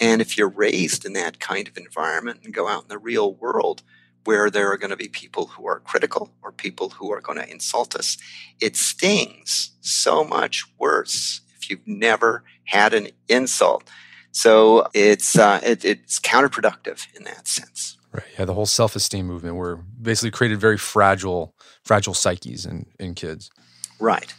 And 0.00 0.22
if 0.22 0.38
you're 0.38 0.48
raised 0.48 1.04
in 1.04 1.12
that 1.12 1.38
kind 1.38 1.68
of 1.68 1.76
environment 1.76 2.40
and 2.42 2.54
go 2.54 2.66
out 2.66 2.84
in 2.84 2.88
the 2.88 2.98
real 2.98 3.34
world, 3.34 3.82
where 4.24 4.50
there 4.50 4.70
are 4.70 4.76
going 4.76 4.90
to 4.90 4.96
be 4.96 5.08
people 5.08 5.46
who 5.46 5.66
are 5.66 5.80
critical 5.80 6.30
or 6.42 6.52
people 6.52 6.90
who 6.90 7.12
are 7.12 7.20
going 7.20 7.38
to 7.38 7.50
insult 7.50 7.94
us, 7.94 8.18
it 8.60 8.76
stings 8.76 9.72
so 9.80 10.24
much 10.24 10.64
worse 10.78 11.40
if 11.56 11.70
you've 11.70 11.86
never 11.86 12.44
had 12.64 12.94
an 12.94 13.08
insult. 13.28 13.88
So 14.32 14.86
it's 14.94 15.38
uh, 15.38 15.60
it, 15.62 15.84
it's 15.84 16.20
counterproductive 16.20 17.06
in 17.16 17.24
that 17.24 17.48
sense. 17.48 17.96
Right. 18.12 18.24
Yeah. 18.38 18.44
The 18.44 18.54
whole 18.54 18.66
self-esteem 18.66 19.26
movement, 19.26 19.56
we're 19.56 19.76
basically 19.76 20.30
created 20.30 20.60
very 20.60 20.78
fragile, 20.78 21.54
fragile 21.84 22.14
psyches 22.14 22.66
in 22.66 22.86
in 22.98 23.14
kids. 23.14 23.50
Right. 23.98 24.32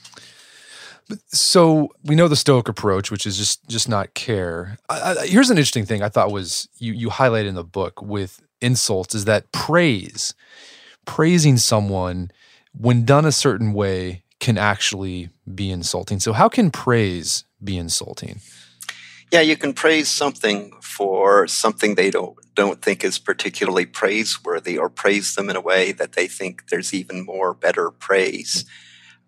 So 1.28 1.90
we 2.04 2.16
know 2.16 2.30
the 2.30 2.38
Stoic 2.38 2.70
approach, 2.70 3.12
which 3.12 3.26
is 3.26 3.38
just 3.38 3.68
just 3.68 3.90
not 3.90 4.14
care. 4.14 4.78
I, 4.90 5.16
I, 5.20 5.28
here's 5.28 5.50
an 5.50 5.58
interesting 5.58 5.86
thing 5.86 6.02
I 6.02 6.10
thought 6.10 6.32
was 6.32 6.70
you 6.78 6.94
you 6.94 7.10
highlight 7.10 7.46
in 7.46 7.56
the 7.56 7.64
book 7.64 8.02
with 8.02 8.42
insults 8.62 9.16
is 9.16 9.26
that 9.26 9.52
praise, 9.52 10.34
praising 11.06 11.58
someone 11.58 12.32
when 12.74 13.06
done 13.06 13.26
a 13.26 13.32
certain 13.32 13.74
way 13.74 14.24
can 14.40 14.58
actually 14.58 15.30
be 15.54 15.70
insulting. 15.70 16.20
So 16.20 16.34
how 16.34 16.50
can 16.50 16.72
praise 16.72 17.46
be 17.64 17.78
insulting? 17.78 18.42
Yeah, 19.32 19.42
you 19.42 19.56
can 19.56 19.74
praise 19.74 20.10
something 20.10 20.74
for 20.82 21.48
something 21.48 21.96
they 21.96 22.10
don't 22.10 22.38
don't 22.54 22.82
think 22.82 23.04
is 23.04 23.18
particularly 23.18 23.86
praiseworthy 23.86 24.78
or 24.78 24.90
praise 24.90 25.36
them 25.36 25.50
in 25.50 25.56
a 25.56 25.62
way 25.62 25.94
that 25.94 26.14
they 26.14 26.28
think 26.28 26.68
there's 26.68 26.94
even 26.94 27.26
more 27.26 27.54
better 27.54 27.92
praise 27.92 28.66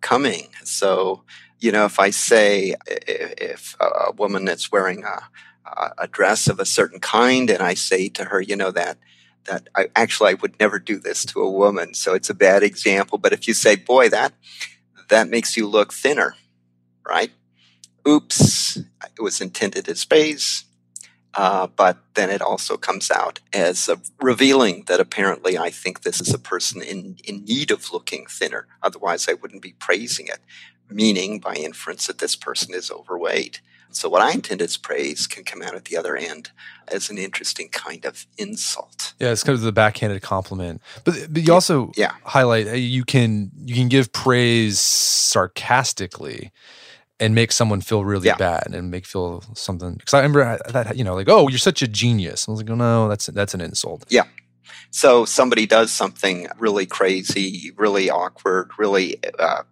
coming. 0.01 0.49
So 0.65 1.23
you 1.59 1.71
know, 1.71 1.85
if 1.85 1.99
I 1.99 2.09
say 2.09 2.75
if 2.85 3.77
a 3.79 4.11
woman 4.11 4.43
that's 4.43 4.69
wearing 4.69 5.05
a, 5.05 5.91
a 5.97 6.07
dress 6.09 6.49
of 6.49 6.59
a 6.59 6.65
certain 6.65 6.99
kind, 6.99 7.49
and 7.49 7.63
I 7.63 7.73
say 7.73 8.09
to 8.09 8.25
her, 8.25 8.41
you 8.41 8.57
know 8.57 8.71
that 8.71 8.97
that 9.45 9.67
I 9.75 9.89
actually 9.95 10.31
I 10.31 10.35
would 10.35 10.59
never 10.59 10.79
do 10.79 10.99
this 10.99 11.25
to 11.25 11.41
a 11.41 11.51
woman, 11.51 11.93
so 11.93 12.13
it's 12.13 12.29
a 12.29 12.35
bad 12.35 12.63
example. 12.63 13.17
But 13.17 13.33
if 13.33 13.47
you 13.47 13.53
say, 13.53 13.75
boy, 13.75 14.09
that 14.09 14.33
that 15.09 15.29
makes 15.29 15.57
you 15.57 15.67
look 15.67 15.93
thinner, 15.93 16.35
right? 17.07 17.31
Oops, 18.07 18.77
it 18.77 19.21
was 19.21 19.41
intended 19.41 19.87
as 19.87 20.05
praise. 20.05 20.65
Uh, 21.35 21.65
but 21.65 21.97
then 22.13 22.29
it 22.29 22.43
also 22.43 22.77
comes 22.77 23.09
out 23.09 23.39
as 23.53 23.89
revealing 24.21 24.83
that 24.85 24.99
apparently 24.99 25.57
I 25.57 25.71
think 25.71 26.01
this 26.01 26.21
is 26.21 26.31
a 26.31 26.37
person 26.37 26.83
in, 26.83 27.17
in 27.23 27.43
need 27.43 27.71
of 27.71 27.91
looking 27.91 28.27
thinner. 28.27 28.67
Otherwise, 28.83 29.27
I 29.27 29.33
wouldn't 29.33 29.63
be 29.63 29.73
praising 29.79 30.27
it 30.27 30.41
meaning 30.89 31.39
by 31.39 31.55
inference 31.55 32.07
that 32.07 32.19
this 32.19 32.35
person 32.35 32.73
is 32.73 32.91
overweight. 32.91 33.61
So 33.95 34.09
what 34.09 34.21
I 34.21 34.31
intend 34.31 34.61
as 34.61 34.77
praise 34.77 35.27
can 35.27 35.43
come 35.43 35.61
out 35.61 35.75
at 35.75 35.85
the 35.85 35.97
other 35.97 36.15
end 36.15 36.51
as 36.87 37.09
an 37.09 37.17
interesting 37.17 37.69
kind 37.69 38.05
of 38.05 38.25
insult. 38.37 39.13
Yeah, 39.19 39.31
it's 39.31 39.43
kind 39.43 39.55
of 39.55 39.61
the 39.61 39.71
backhanded 39.71 40.21
compliment. 40.21 40.81
But 41.03 41.27
but 41.29 41.43
you 41.43 41.53
also 41.53 41.91
yeah. 41.95 42.13
highlight 42.23 42.67
you 42.77 43.03
can 43.03 43.51
you 43.65 43.75
can 43.75 43.89
give 43.89 44.11
praise 44.11 44.79
sarcastically 44.79 46.51
and 47.19 47.35
make 47.35 47.51
someone 47.51 47.81
feel 47.81 48.03
really 48.03 48.27
yeah. 48.27 48.35
bad 48.35 48.67
and 48.73 48.91
make 48.91 49.05
feel 49.05 49.43
something 49.53 49.93
because 49.93 50.13
I 50.13 50.17
remember 50.17 50.59
that 50.69 50.97
you 50.97 51.03
know 51.03 51.15
like 51.15 51.29
oh 51.29 51.47
you're 51.47 51.57
such 51.57 51.81
a 51.81 51.87
genius. 51.87 52.47
I 52.47 52.51
was 52.51 52.61
like 52.61 52.69
oh 52.69 52.75
no 52.75 53.07
that's 53.07 53.27
that's 53.27 53.53
an 53.53 53.61
insult. 53.61 54.05
Yeah. 54.09 54.23
So 54.91 55.25
somebody 55.25 55.65
does 55.65 55.91
something 55.91 56.47
really 56.59 56.85
crazy, 56.85 57.71
really 57.77 58.11
awkward, 58.11 58.69
really 58.77 59.17
uh, 59.39 59.63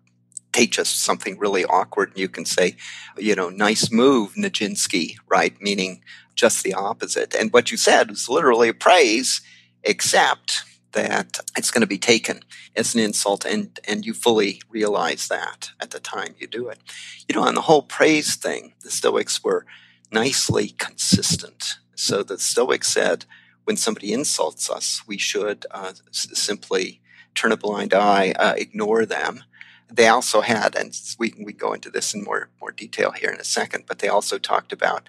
teach 0.53 0.79
us 0.79 0.89
something 0.89 1.37
really 1.37 1.65
awkward 1.65 2.09
and 2.09 2.19
you 2.19 2.29
can 2.29 2.45
say, 2.45 2.75
you 3.17 3.35
know, 3.35 3.49
nice 3.49 3.91
move, 3.91 4.33
Nijinsky, 4.33 5.15
right? 5.27 5.59
Meaning 5.61 6.01
just 6.35 6.63
the 6.63 6.73
opposite. 6.73 7.35
And 7.35 7.51
what 7.53 7.71
you 7.71 7.77
said 7.77 8.09
was 8.09 8.29
literally 8.29 8.69
a 8.69 8.73
praise, 8.73 9.41
except 9.83 10.63
that 10.93 11.39
it's 11.57 11.71
going 11.71 11.81
to 11.81 11.87
be 11.87 11.97
taken 11.97 12.41
as 12.75 12.93
an 12.93 13.01
insult 13.01 13.45
and, 13.45 13.79
and 13.87 14.05
you 14.05 14.13
fully 14.13 14.61
realize 14.69 15.27
that 15.27 15.71
at 15.79 15.91
the 15.91 15.99
time 15.99 16.35
you 16.37 16.47
do 16.47 16.67
it. 16.67 16.79
You 17.27 17.35
know, 17.35 17.43
on 17.43 17.55
the 17.55 17.61
whole 17.61 17.81
praise 17.81 18.35
thing, 18.35 18.73
the 18.83 18.91
Stoics 18.91 19.43
were 19.43 19.65
nicely 20.11 20.69
consistent. 20.69 21.75
So 21.95 22.23
the 22.23 22.37
Stoics 22.37 22.89
said, 22.89 23.25
when 23.63 23.77
somebody 23.77 24.11
insults 24.11 24.69
us, 24.69 25.03
we 25.07 25.17
should 25.17 25.65
uh, 25.71 25.93
simply 26.11 26.99
turn 27.35 27.51
a 27.51 27.57
blind 27.57 27.93
eye, 27.93 28.33
uh, 28.37 28.53
ignore 28.57 29.05
them, 29.05 29.43
they 29.91 30.07
also 30.07 30.41
had, 30.41 30.75
and 30.75 30.97
we 31.19 31.33
we 31.43 31.53
go 31.53 31.73
into 31.73 31.89
this 31.89 32.13
in 32.13 32.23
more 32.23 32.49
more 32.59 32.71
detail 32.71 33.11
here 33.11 33.29
in 33.29 33.39
a 33.39 33.43
second, 33.45 33.85
but 33.87 33.99
they 33.99 34.07
also 34.07 34.37
talked 34.37 34.71
about 34.71 35.07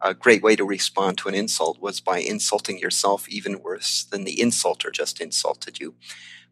a 0.00 0.14
great 0.14 0.42
way 0.42 0.54
to 0.56 0.64
respond 0.64 1.16
to 1.18 1.28
an 1.28 1.34
insult 1.34 1.80
was 1.80 2.00
by 2.00 2.18
insulting 2.18 2.78
yourself 2.78 3.28
even 3.28 3.62
worse 3.62 4.04
than 4.04 4.24
the 4.24 4.36
insulter 4.36 4.92
just 4.92 5.20
insulted 5.20 5.80
you. 5.80 5.94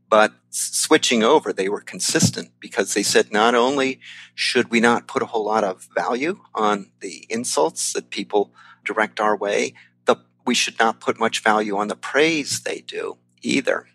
But 0.08 0.32
switching 0.50 1.22
over, 1.22 1.52
they 1.52 1.68
were 1.68 1.80
consistent 1.80 2.50
because 2.60 2.94
they 2.94 3.02
said 3.02 3.32
not 3.32 3.54
only 3.54 4.00
should 4.34 4.70
we 4.70 4.80
not 4.80 5.08
put 5.08 5.22
a 5.22 5.26
whole 5.26 5.44
lot 5.44 5.64
of 5.64 5.88
value 5.94 6.40
on 6.54 6.90
the 7.00 7.26
insults 7.30 7.92
that 7.94 8.10
people 8.10 8.52
direct 8.84 9.20
our 9.20 9.36
way, 9.36 9.74
the, 10.04 10.16
we 10.46 10.54
should 10.54 10.78
not 10.78 11.00
put 11.00 11.18
much 11.18 11.42
value 11.42 11.76
on 11.76 11.88
the 11.88 11.96
praise 11.96 12.60
they 12.60 12.80
do 12.80 13.16
either. 13.42 13.88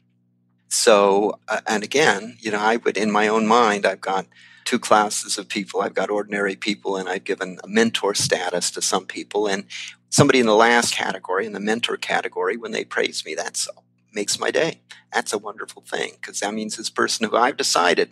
So, 0.70 1.40
uh, 1.48 1.62
and 1.68 1.84
again, 1.84 2.38
you 2.40 2.52
know, 2.52 2.60
I 2.60 2.78
would, 2.78 2.98
in 2.98 3.12
my 3.12 3.28
own 3.28 3.48
mind, 3.48 3.86
I've 3.86 4.02
got 4.02 4.28
two 4.66 4.80
classes 4.80 5.38
of 5.38 5.48
people. 5.48 5.82
I've 5.82 5.94
got 5.94 6.10
ordinary 6.10 6.56
people, 6.56 6.98
and 6.98 7.08
I've 7.08 7.24
given 7.24 7.58
a 7.64 7.68
mentor 7.68 8.14
status 8.14 8.70
to 8.72 8.82
some 8.82 9.06
people. 9.06 9.48
And 9.48 9.66
somebody 10.10 10.40
in 10.40 10.46
the 10.46 10.56
last 10.56 10.94
category, 10.94 11.46
in 11.46 11.54
the 11.54 11.60
mentor 11.60 11.98
category, 11.98 12.58
when 12.58 12.72
they 12.72 12.84
praise 12.84 13.26
me, 13.26 13.36
that's 13.36 13.68
makes 14.14 14.40
my 14.40 14.52
day. 14.52 14.82
That's 15.14 15.32
a 15.32 15.38
wonderful 15.38 15.84
thing 15.84 16.14
because 16.20 16.40
that 16.40 16.54
means 16.54 16.76
this 16.76 16.90
person 16.90 17.30
who 17.30 17.38
I've 17.38 17.56
decided 17.56 18.10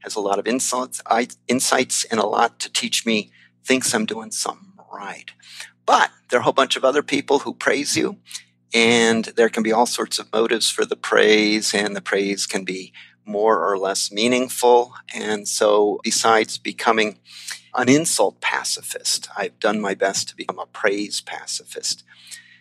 has 0.00 0.16
a 0.16 0.20
lot 0.20 0.38
of 0.38 0.46
insights, 0.46 1.00
insights 1.48 2.04
and 2.04 2.20
a 2.20 2.26
lot 2.26 2.58
to 2.60 2.72
teach 2.72 3.06
me 3.06 3.30
thinks 3.64 3.94
I'm 3.94 4.04
doing 4.04 4.30
something 4.30 4.72
right. 4.92 5.30
But 5.86 6.10
there 6.28 6.38
are 6.38 6.40
a 6.40 6.44
whole 6.44 6.52
bunch 6.52 6.76
of 6.76 6.84
other 6.84 7.02
people 7.02 7.40
who 7.40 7.54
praise 7.54 7.96
you 7.96 8.18
and 8.74 9.26
there 9.36 9.48
can 9.48 9.62
be 9.62 9.72
all 9.72 9.86
sorts 9.86 10.18
of 10.18 10.32
motives 10.32 10.68
for 10.68 10.84
the 10.84 10.96
praise, 10.96 11.72
and 11.72 11.94
the 11.94 12.02
praise 12.02 12.44
can 12.44 12.64
be 12.64 12.92
more 13.24 13.64
or 13.64 13.78
less 13.78 14.10
meaningful. 14.10 14.92
And 15.14 15.46
so, 15.46 16.00
besides 16.02 16.58
becoming 16.58 17.18
an 17.74 17.88
insult 17.88 18.40
pacifist, 18.40 19.28
I've 19.36 19.58
done 19.60 19.80
my 19.80 19.94
best 19.94 20.28
to 20.28 20.36
become 20.36 20.58
a 20.58 20.66
praise 20.66 21.20
pacifist. 21.20 22.02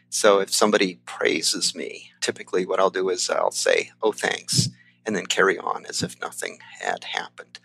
So, 0.10 0.40
if 0.40 0.54
somebody 0.54 1.00
praises 1.06 1.74
me, 1.74 2.12
typically 2.22 2.66
what 2.66 2.80
I'll 2.80 2.92
do 2.92 3.10
is 3.10 3.30
I'll 3.30 3.52
say, 3.52 3.92
Oh, 4.04 4.12
thanks, 4.12 4.70
and 5.08 5.16
then 5.16 5.26
carry 5.26 5.58
on 5.58 5.86
as 5.88 6.04
if 6.04 6.22
nothing 6.22 6.60
had 6.80 7.06
happened. 7.06 7.60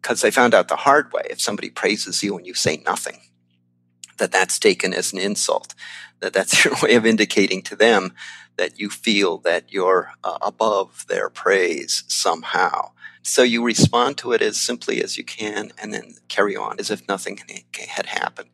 Because 0.00 0.24
I 0.24 0.30
found 0.30 0.54
out 0.54 0.68
the 0.68 0.76
hard 0.76 1.12
way 1.12 1.22
if 1.28 1.40
somebody 1.40 1.70
praises 1.70 2.22
you 2.22 2.36
and 2.38 2.46
you 2.46 2.54
say 2.54 2.82
nothing, 2.86 3.20
that 4.22 4.30
that's 4.30 4.60
taken 4.60 4.94
as 4.94 5.12
an 5.12 5.18
insult, 5.18 5.74
that 6.20 6.32
that's 6.32 6.64
your 6.64 6.74
way 6.80 6.94
of 6.94 7.04
indicating 7.04 7.60
to 7.62 7.74
them 7.74 8.12
that 8.56 8.78
you 8.78 8.88
feel 8.88 9.38
that 9.38 9.72
you're 9.72 10.12
uh, 10.22 10.38
above 10.40 11.04
their 11.08 11.28
praise 11.28 12.04
somehow. 12.06 12.92
So 13.22 13.42
you 13.42 13.64
respond 13.64 14.18
to 14.18 14.30
it 14.30 14.40
as 14.40 14.60
simply 14.60 15.02
as 15.02 15.18
you 15.18 15.24
can 15.24 15.72
and 15.80 15.92
then 15.92 16.14
carry 16.28 16.56
on 16.56 16.78
as 16.78 16.88
if 16.88 17.06
nothing 17.08 17.40
had 17.88 18.06
happened. 18.06 18.50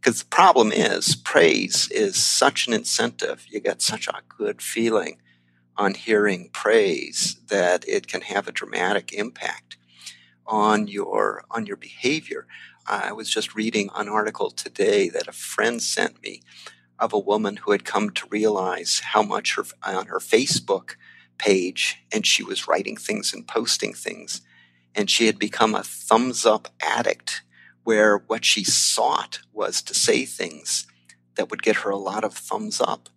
Because 0.00 0.20
the 0.20 0.28
problem 0.28 0.72
is, 0.72 1.14
praise 1.14 1.90
is 1.90 2.16
such 2.16 2.66
an 2.66 2.72
incentive. 2.72 3.44
You 3.50 3.60
get 3.60 3.82
such 3.82 4.08
a 4.08 4.22
good 4.38 4.62
feeling 4.62 5.18
on 5.76 5.92
hearing 5.92 6.48
praise 6.54 7.36
that 7.48 7.86
it 7.86 8.06
can 8.06 8.22
have 8.22 8.48
a 8.48 8.52
dramatic 8.52 9.12
impact 9.12 9.76
on 10.46 10.88
your 10.88 11.44
on 11.50 11.66
your 11.66 11.76
behavior. 11.76 12.46
I 12.86 13.12
was 13.12 13.30
just 13.30 13.54
reading 13.54 13.90
an 13.94 14.08
article 14.08 14.50
today 14.50 15.08
that 15.10 15.28
a 15.28 15.32
friend 15.32 15.82
sent 15.82 16.22
me 16.22 16.42
of 16.98 17.12
a 17.12 17.18
woman 17.18 17.58
who 17.58 17.72
had 17.72 17.84
come 17.84 18.10
to 18.10 18.26
realize 18.28 19.00
how 19.04 19.22
much 19.22 19.56
her 19.56 19.64
on 19.84 20.06
her 20.06 20.18
Facebook 20.18 20.96
page 21.38 21.98
and 22.12 22.26
she 22.26 22.42
was 22.42 22.68
writing 22.68 22.96
things 22.96 23.32
and 23.32 23.46
posting 23.46 23.92
things 23.92 24.42
and 24.94 25.10
she 25.10 25.26
had 25.26 25.38
become 25.38 25.74
a 25.74 25.82
thumbs 25.82 26.44
up 26.44 26.68
addict 26.80 27.42
where 27.84 28.18
what 28.18 28.44
she 28.44 28.62
sought 28.62 29.40
was 29.52 29.82
to 29.82 29.94
say 29.94 30.24
things 30.24 30.86
that 31.36 31.50
would 31.50 31.62
get 31.62 31.76
her 31.76 31.90
a 31.90 31.96
lot 31.96 32.24
of 32.24 32.34
thumbs 32.34 32.80
up 32.80 33.08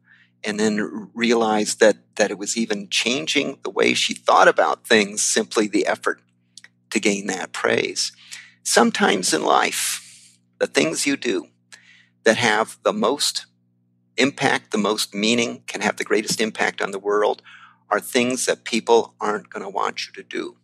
and 0.43 0.59
then 0.59 1.09
realized 1.13 1.80
that 1.80 1.97
that 2.16 2.32
it 2.32 2.38
was 2.38 2.55
even 2.57 2.88
changing 2.89 3.57
the 3.63 3.70
way 3.70 3.93
she 3.93 4.13
thought 4.13 4.47
about 4.47 4.88
things 4.88 5.22
simply 5.22 5.68
the 5.68 5.86
effort 5.86 6.22
to 6.89 6.99
gain 6.99 7.28
that 7.28 7.51
praise 7.51 8.11
sometimes 8.66 9.34
in 9.34 9.43
life 9.43 10.38
the 10.59 10.68
things 10.68 11.05
you 11.07 11.16
do 11.16 11.47
that 12.24 12.38
have 12.38 12.78
the 12.84 12.93
most 12.93 13.45
impact 14.18 14.72
the 14.72 14.78
most 14.78 15.13
meaning 15.13 15.63
can 15.68 15.82
have 15.82 15.95
the 15.95 16.03
greatest 16.03 16.41
impact 16.41 16.82
on 16.82 16.91
the 16.91 16.99
world 16.99 17.41
are 17.89 17.99
things 17.99 18.45
that 18.45 18.66
people 18.66 19.16
aren't 19.22 19.49
going 19.49 19.63
to 19.63 19.70
want 19.70 20.05
you 20.05 20.13
to 20.13 20.24
do 20.24 20.57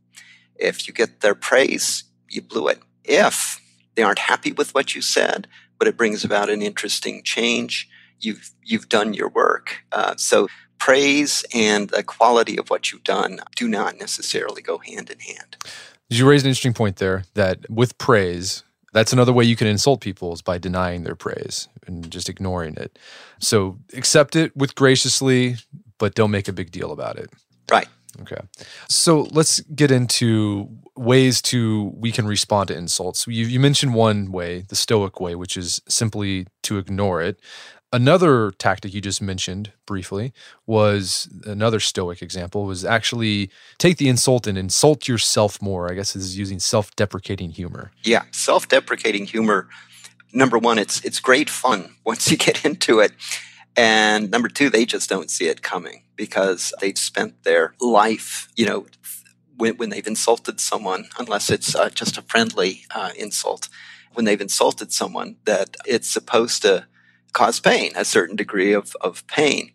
if 0.55 0.87
you 0.87 0.93
get 0.93 1.21
their 1.21 1.35
praise 1.35 2.03
you 2.27 2.41
blew 2.41 2.67
it 2.67 2.81
if 3.03 3.61
they 3.95 4.03
aren't 4.03 4.19
happy 4.19 4.51
with 4.51 4.73
what 4.73 4.95
you 4.95 5.01
said, 5.01 5.47
but 5.77 5.87
it 5.87 5.97
brings 5.97 6.23
about 6.23 6.49
an 6.49 6.61
interesting 6.61 7.23
change. 7.23 7.89
You've 8.19 8.51
you've 8.63 8.89
done 8.89 9.13
your 9.13 9.29
work. 9.29 9.83
Uh, 9.91 10.15
so 10.15 10.47
praise 10.77 11.45
and 11.53 11.89
the 11.89 12.03
quality 12.03 12.57
of 12.57 12.69
what 12.69 12.91
you've 12.91 13.03
done 13.03 13.39
do 13.55 13.67
not 13.67 13.99
necessarily 13.99 14.61
go 14.61 14.77
hand 14.79 15.09
in 15.09 15.19
hand. 15.19 15.57
You 16.11 16.27
raised 16.27 16.45
an 16.45 16.49
interesting 16.49 16.73
point 16.73 16.97
there 16.97 17.23
that 17.35 17.69
with 17.69 17.97
praise, 17.97 18.63
that's 18.91 19.13
another 19.13 19.31
way 19.31 19.45
you 19.45 19.55
can 19.55 19.67
insult 19.67 20.01
people 20.01 20.33
is 20.33 20.41
by 20.41 20.57
denying 20.57 21.03
their 21.03 21.15
praise 21.15 21.69
and 21.87 22.11
just 22.11 22.27
ignoring 22.27 22.75
it. 22.75 22.99
So 23.39 23.77
accept 23.93 24.35
it 24.35 24.55
with 24.55 24.75
graciously, 24.75 25.55
but 25.97 26.13
don't 26.13 26.31
make 26.31 26.49
a 26.49 26.53
big 26.53 26.71
deal 26.71 26.91
about 26.91 27.17
it. 27.17 27.29
Right. 27.71 27.87
Okay. 28.21 28.41
So 28.89 29.21
let's 29.31 29.61
get 29.61 29.89
into 29.89 30.69
ways 30.97 31.41
to 31.43 31.93
we 31.95 32.11
can 32.11 32.27
respond 32.27 32.67
to 32.67 32.75
insults. 32.75 33.25
You, 33.25 33.45
you 33.45 33.59
mentioned 33.61 33.93
one 33.93 34.33
way, 34.33 34.65
the 34.67 34.75
stoic 34.75 35.21
way, 35.21 35.35
which 35.35 35.55
is 35.55 35.81
simply 35.87 36.47
to 36.63 36.77
ignore 36.77 37.21
it. 37.21 37.39
Another 37.93 38.51
tactic 38.51 38.93
you 38.93 39.01
just 39.01 39.21
mentioned 39.21 39.73
briefly 39.85 40.31
was 40.65 41.27
another 41.45 41.81
stoic 41.81 42.21
example 42.21 42.63
was 42.63 42.85
actually 42.85 43.51
take 43.79 43.97
the 43.97 44.07
insult 44.07 44.47
and 44.47 44.57
insult 44.57 45.09
yourself 45.09 45.61
more. 45.61 45.91
I 45.91 45.95
guess 45.95 46.15
is 46.15 46.37
using 46.37 46.59
self-deprecating 46.59 47.51
humor. 47.51 47.91
Yeah, 48.03 48.23
self-deprecating 48.31 49.25
humor. 49.25 49.67
Number 50.31 50.57
one, 50.57 50.79
it's 50.79 51.03
it's 51.03 51.19
great 51.19 51.49
fun 51.49 51.95
once 52.05 52.31
you 52.31 52.37
get 52.37 52.63
into 52.63 52.99
it. 52.99 53.11
And 53.75 54.31
number 54.31 54.47
two, 54.47 54.69
they 54.69 54.85
just 54.85 55.09
don't 55.09 55.29
see 55.29 55.47
it 55.47 55.61
coming 55.61 56.03
because 56.15 56.73
they've 56.79 56.97
spent 56.97 57.43
their 57.43 57.73
life, 57.79 58.49
you 58.55 58.65
know, 58.65 58.85
when, 59.57 59.77
when 59.77 59.89
they've 59.89 60.07
insulted 60.07 60.59
someone, 60.59 61.05
unless 61.17 61.49
it's 61.49 61.75
uh, 61.75 61.89
just 61.89 62.17
a 62.17 62.21
friendly 62.21 62.81
uh, 62.93 63.11
insult, 63.17 63.69
when 64.13 64.25
they've 64.25 64.41
insulted 64.41 64.91
someone, 64.91 65.37
that 65.45 65.77
it's 65.85 66.09
supposed 66.09 66.61
to 66.63 66.85
cause 67.33 67.59
pain, 67.59 67.91
a 67.95 68.05
certain 68.05 68.35
degree 68.35 68.73
of, 68.73 68.95
of 69.01 69.25
pain. 69.27 69.71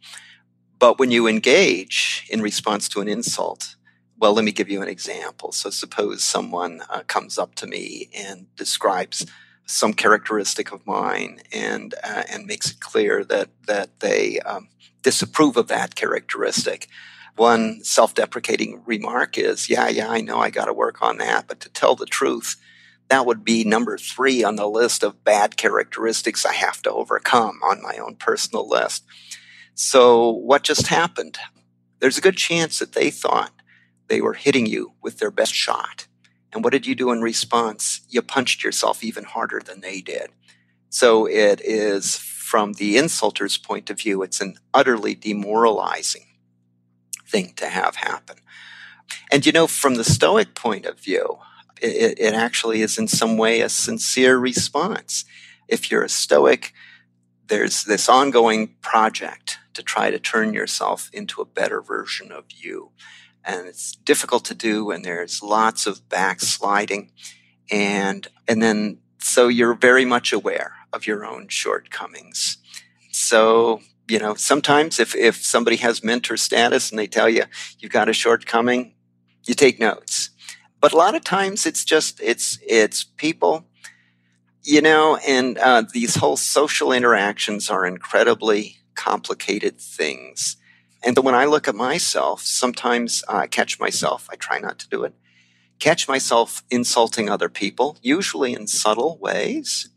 But 0.78 0.98
when 0.98 1.11
you 1.11 1.26
engage 1.26 2.26
in 2.30 2.42
response 2.42 2.88
to 2.90 3.00
an 3.00 3.09
insult, 3.09 3.76
well, 4.18 4.32
let 4.32 4.44
me 4.44 4.52
give 4.52 4.68
you 4.68 4.82
an 4.82 4.88
example. 4.88 5.52
So, 5.52 5.70
suppose 5.70 6.24
someone 6.24 6.82
uh, 6.88 7.02
comes 7.07 7.38
up 7.38 7.54
to 7.57 7.66
me 7.66 8.09
and 8.14 8.46
describes 8.57 9.26
some 9.66 9.92
characteristic 9.92 10.72
of 10.72 10.86
mine 10.86 11.40
and 11.52 11.94
uh, 12.02 12.22
and 12.30 12.46
makes 12.46 12.70
it 12.70 12.80
clear 12.80 13.24
that 13.24 13.50
that 13.66 14.00
they 14.00 14.38
um, 14.40 14.68
disapprove 15.02 15.57
of 15.57 15.68
that 15.68 15.94
characteristic. 15.94 16.88
One 17.36 17.84
self-deprecating 17.84 18.82
remark 18.86 19.36
is, 19.36 19.68
"Yeah, 19.68 19.88
yeah, 19.88 20.09
I 20.09 20.22
know 20.22 20.38
I 20.38 20.50
got 20.50 20.66
to 20.66 20.72
work 20.72 21.02
on 21.02 21.18
that, 21.18 21.46
but 21.46 21.61
to 21.61 21.68
tell 21.68 21.94
the 21.94 22.07
truth, 22.07 22.57
that 23.09 23.26
would 23.26 23.44
be 23.44 23.64
number 23.64 23.96
3 23.98 24.42
on 24.44 24.57
the 24.57 24.68
list 24.68 25.02
of 25.02 25.24
bad 25.24 25.57
characteristics 25.57 26.44
I 26.44 26.54
have 26.54 26.82
to 26.82 26.92
overcome 26.92 27.61
on 27.62 27.82
my 27.82 27.96
own 27.96 28.16
personal 28.16 28.68
list." 28.68 29.04
So, 29.74 30.30
what 30.30 30.62
just 30.62 30.88
happened? 30.88 31.38
There's 32.00 32.18
a 32.18 32.22
good 32.22 32.36
chance 32.36 32.78
that 32.78 32.92
they 32.92 33.11
thought 33.11 33.52
they 34.09 34.20
were 34.20 34.34
hitting 34.34 34.66
you 34.66 34.92
with 35.02 35.18
their 35.18 35.30
best 35.30 35.54
shot 35.54 36.07
and 36.57 36.64
what 36.64 36.72
did 36.72 36.86
you 36.86 36.94
do 36.94 37.11
in 37.11 37.20
response? 37.20 38.00
You 38.09 38.22
punched 38.22 38.64
yourself 38.64 39.04
even 39.04 39.24
harder 39.24 39.61
than 39.62 39.82
they 39.82 40.00
did. 40.00 40.30
So 40.88 41.26
it 41.26 41.61
is, 41.62 42.16
from 42.16 42.72
the 42.72 42.96
insulter's 42.96 43.59
point 43.59 43.90
of 43.90 43.98
view, 43.98 44.22
it's 44.22 44.40
an 44.40 44.57
utterly 44.72 45.14
demoralizing 45.14 46.24
thing 47.28 47.52
to 47.57 47.66
have 47.66 47.96
happen. 47.96 48.36
And 49.30 49.44
you 49.44 49.52
know, 49.52 49.66
from 49.66 49.96
the 49.96 50.04
Stoic 50.04 50.54
point 50.54 50.86
of 50.86 50.98
view, 50.98 51.36
it, 51.81 52.18
it 52.18 52.35
actually 52.35 52.83
is 52.83 52.99
in 52.99 53.09
some 53.09 53.37
way 53.37 53.61
a 53.61 53.68
sincere 53.68 54.39
response. 54.39 55.24
If 55.68 55.91
you're 55.91 56.05
a 56.05 56.09
Stoic, 56.09 56.72
there's 57.49 57.85
this 57.85 58.09
ongoing 58.09 58.74
project 58.81 59.59
to 59.74 59.83
try 59.83 60.11
to 60.11 60.18
turn 60.18 60.53
yourself 60.53 61.11
into 61.12 61.41
a 61.41 61.47
better 61.47 61.81
version 61.81 62.33
of 62.33 62.45
you. 62.51 62.91
And 63.45 63.66
it's 63.66 63.93
difficult 63.93 64.45
to 64.47 64.55
do 64.55 64.91
and 64.91 65.05
there's 65.05 65.43
lots 65.43 65.87
of 65.87 66.09
backsliding. 66.09 67.12
And 67.70 68.27
and 68.49 68.62
then 68.62 68.99
so 69.20 69.49
you're 69.49 69.74
very 69.74 70.05
much 70.05 70.33
aware 70.33 70.72
of 70.93 71.07
your 71.07 71.24
own 71.24 71.49
shortcomings. 71.49 72.59
So 73.12 73.81
you 74.09 74.18
know 74.18 74.35
sometimes 74.35 74.99
if 74.99 75.14
if 75.14 75.45
somebody 75.45 75.77
has 75.77 76.03
mentor 76.03 76.37
status 76.37 76.91
and 76.91 76.99
they 76.99 77.07
tell 77.07 77.29
you 77.29 77.45
you've 77.79 77.93
got 77.93 78.09
a 78.09 78.12
shortcoming 78.12 78.95
you 79.45 79.55
take 79.55 79.81
notes 79.81 80.31
but 80.87 80.93
a 80.93 80.97
lot 80.97 81.16
of 81.16 81.24
times 81.24 81.66
it's 81.66 81.84
just 81.84 82.20
it's 82.20 82.61
it's 82.64 83.03
people 83.03 83.66
you 84.62 84.80
know 84.80 85.16
and 85.26 85.59
uh, 85.59 85.82
these 85.93 86.14
whole 86.14 86.37
social 86.37 86.93
interactions 86.93 87.68
are 87.68 87.84
incredibly 87.84 88.76
complicated 88.95 89.80
things 89.80 90.57
and 91.07 91.16
when 91.18 91.37
I 91.37 91.45
look 91.45 91.68
at 91.68 91.76
myself, 91.76 92.43
sometimes 92.43 93.22
I 93.28 93.47
catch 93.47 93.78
myself, 93.78 94.28
I 94.28 94.34
try 94.34 94.59
not 94.59 94.80
to 94.80 94.89
do 94.89 95.05
it, 95.05 95.14
catch 95.78 96.09
myself 96.09 96.64
insulting 96.68 97.30
other 97.30 97.49
people, 97.49 97.97
usually 98.03 98.55
in 98.55 98.66
subtle 98.66 99.16
ways. 99.18 99.89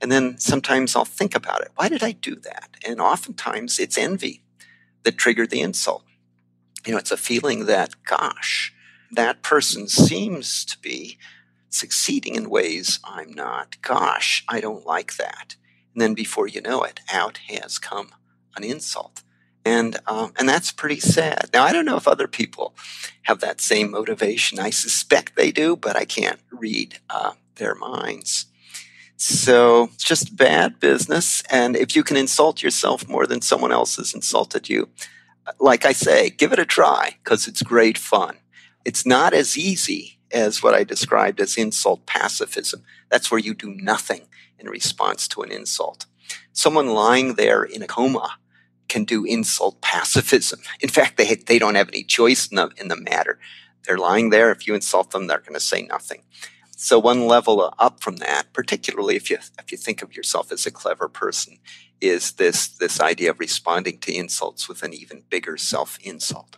And 0.00 0.10
then 0.10 0.38
sometimes 0.38 0.96
I'll 0.96 1.04
think 1.04 1.34
about 1.34 1.60
it. 1.60 1.72
Why 1.76 1.90
did 1.90 2.02
I 2.02 2.12
do 2.12 2.36
that? 2.36 2.70
And 2.86 2.98
oftentimes 2.98 3.78
it's 3.78 3.98
envy 3.98 4.42
that 5.02 5.18
triggered 5.18 5.50
the 5.50 5.60
insult. 5.60 6.04
You 6.86 6.92
know, 6.92 6.98
it's 6.98 7.10
a 7.10 7.18
feeling 7.18 7.66
that, 7.66 8.02
gosh, 8.04 8.72
that 9.12 9.42
person 9.42 9.88
seems 9.88 10.64
to 10.66 10.78
be 10.78 11.18
succeeding 11.70 12.34
in 12.34 12.50
ways 12.50 12.98
I'm 13.04 13.32
not. 13.32 13.80
Gosh, 13.82 14.44
I 14.48 14.60
don't 14.60 14.86
like 14.86 15.16
that. 15.16 15.56
And 15.94 16.02
then 16.02 16.14
before 16.14 16.46
you 16.46 16.60
know 16.60 16.82
it, 16.82 17.00
out 17.12 17.38
has 17.48 17.78
come 17.78 18.10
an 18.56 18.64
insult 18.64 19.22
and 19.68 19.98
um, 20.06 20.32
and 20.38 20.48
that's 20.48 20.72
pretty 20.72 21.00
sad. 21.00 21.50
Now 21.52 21.64
I 21.64 21.72
don't 21.72 21.84
know 21.84 21.96
if 21.96 22.08
other 22.08 22.28
people 22.28 22.74
have 23.22 23.40
that 23.40 23.60
same 23.60 23.90
motivation. 23.90 24.58
I 24.58 24.70
suspect 24.70 25.36
they 25.36 25.52
do, 25.52 25.76
but 25.76 25.96
I 25.96 26.04
can't 26.04 26.40
read 26.50 26.98
uh, 27.10 27.32
their 27.56 27.74
minds. 27.74 28.46
So 29.16 29.90
it's 29.94 30.04
just 30.04 30.36
bad 30.36 30.80
business. 30.80 31.42
And 31.50 31.76
if 31.76 31.94
you 31.96 32.02
can 32.02 32.16
insult 32.16 32.62
yourself 32.62 33.08
more 33.08 33.26
than 33.26 33.42
someone 33.42 33.72
else 33.72 33.96
has 33.96 34.14
insulted 34.14 34.68
you, 34.68 34.88
like 35.58 35.84
I 35.84 35.92
say, 35.92 36.30
give 36.30 36.52
it 36.52 36.60
a 36.60 36.64
try 36.64 37.16
because 37.22 37.48
it's 37.48 37.62
great 37.62 37.98
fun. 37.98 38.36
It's 38.84 39.06
not 39.06 39.34
as 39.34 39.56
easy 39.58 40.18
as 40.32 40.62
what 40.62 40.74
I 40.74 40.84
described 40.84 41.40
as 41.40 41.56
insult 41.56 42.06
pacifism. 42.06 42.82
That's 43.10 43.30
where 43.30 43.40
you 43.40 43.54
do 43.54 43.74
nothing 43.74 44.28
in 44.58 44.68
response 44.68 45.28
to 45.28 45.42
an 45.42 45.50
insult. 45.50 46.06
Someone 46.52 46.88
lying 46.88 47.34
there 47.34 47.62
in 47.62 47.82
a 47.82 47.86
coma 47.86 48.38
can 48.88 49.04
do 49.04 49.24
insult 49.24 49.80
pacifism. 49.80 50.60
In 50.80 50.88
fact, 50.88 51.16
they, 51.16 51.34
they 51.34 51.58
don't 51.58 51.74
have 51.74 51.88
any 51.88 52.02
choice 52.02 52.48
in 52.48 52.56
the, 52.56 52.70
in 52.76 52.88
the 52.88 52.96
matter. 52.96 53.38
They're 53.84 53.98
lying 53.98 54.30
there. 54.30 54.50
If 54.50 54.66
you 54.66 54.74
insult 54.74 55.10
them, 55.10 55.26
they're 55.26 55.38
going 55.38 55.54
to 55.54 55.60
say 55.60 55.82
nothing. 55.82 56.22
So 56.76 56.98
one 56.98 57.26
level 57.26 57.74
up 57.78 58.00
from 58.00 58.18
that, 58.18 58.52
particularly 58.52 59.16
if 59.16 59.30
you 59.30 59.38
if 59.58 59.72
you 59.72 59.76
think 59.76 60.00
of 60.00 60.14
yourself 60.14 60.52
as 60.52 60.64
a 60.64 60.70
clever 60.70 61.08
person, 61.08 61.58
is 62.00 62.32
this 62.34 62.68
this 62.68 63.00
idea 63.00 63.30
of 63.30 63.40
responding 63.40 63.98
to 63.98 64.14
insults 64.14 64.68
with 64.68 64.84
an 64.84 64.94
even 64.94 65.24
bigger 65.28 65.56
self 65.56 65.98
insult. 66.00 66.56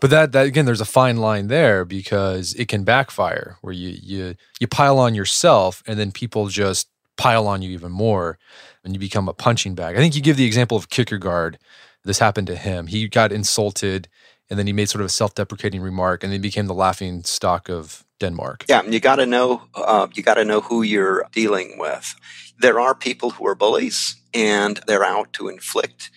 But 0.00 0.10
that 0.10 0.32
that 0.32 0.46
again, 0.46 0.64
there's 0.64 0.80
a 0.80 0.86
fine 0.86 1.16
line 1.16 1.48
there 1.48 1.84
because 1.84 2.54
it 2.54 2.68
can 2.68 2.84
backfire 2.84 3.56
where 3.60 3.72
you 3.72 3.96
you 4.00 4.34
you 4.60 4.66
pile 4.66 4.98
on 4.98 5.14
yourself 5.14 5.82
and 5.86 5.98
then 5.98 6.12
people 6.12 6.48
just 6.48 6.88
pile 7.16 7.48
on 7.48 7.62
you 7.62 7.70
even 7.70 7.90
more 7.90 8.38
and 8.84 8.94
you 8.94 9.00
become 9.00 9.28
a 9.28 9.34
punching 9.34 9.74
bag. 9.74 9.96
I 9.96 9.98
think 9.98 10.14
you 10.14 10.22
give 10.22 10.36
the 10.36 10.46
example 10.46 10.76
of 10.76 10.88
Kierkegaard. 10.88 11.58
This 12.04 12.20
happened 12.20 12.46
to 12.46 12.56
him. 12.56 12.86
He 12.86 13.08
got 13.08 13.32
insulted 13.32 14.08
and 14.48 14.58
then 14.58 14.66
he 14.66 14.72
made 14.72 14.88
sort 14.88 15.02
of 15.02 15.06
a 15.06 15.10
self-deprecating 15.10 15.82
remark 15.82 16.24
and 16.24 16.32
then 16.32 16.40
became 16.40 16.66
the 16.66 16.74
laughing 16.74 17.22
stock 17.24 17.68
of 17.68 18.04
Denmark. 18.20 18.64
Yeah, 18.68 18.82
you 18.82 19.00
got 19.00 19.16
to 19.16 19.26
know 19.26 19.62
uh, 19.74 20.06
you 20.14 20.22
got 20.22 20.34
to 20.34 20.44
know 20.44 20.60
who 20.60 20.82
you're 20.82 21.26
dealing 21.32 21.76
with. 21.78 22.14
There 22.60 22.80
are 22.80 22.94
people 22.94 23.30
who 23.30 23.46
are 23.46 23.54
bullies 23.54 24.16
and 24.32 24.80
they're 24.86 25.04
out 25.04 25.32
to 25.34 25.48
inflict 25.48 26.10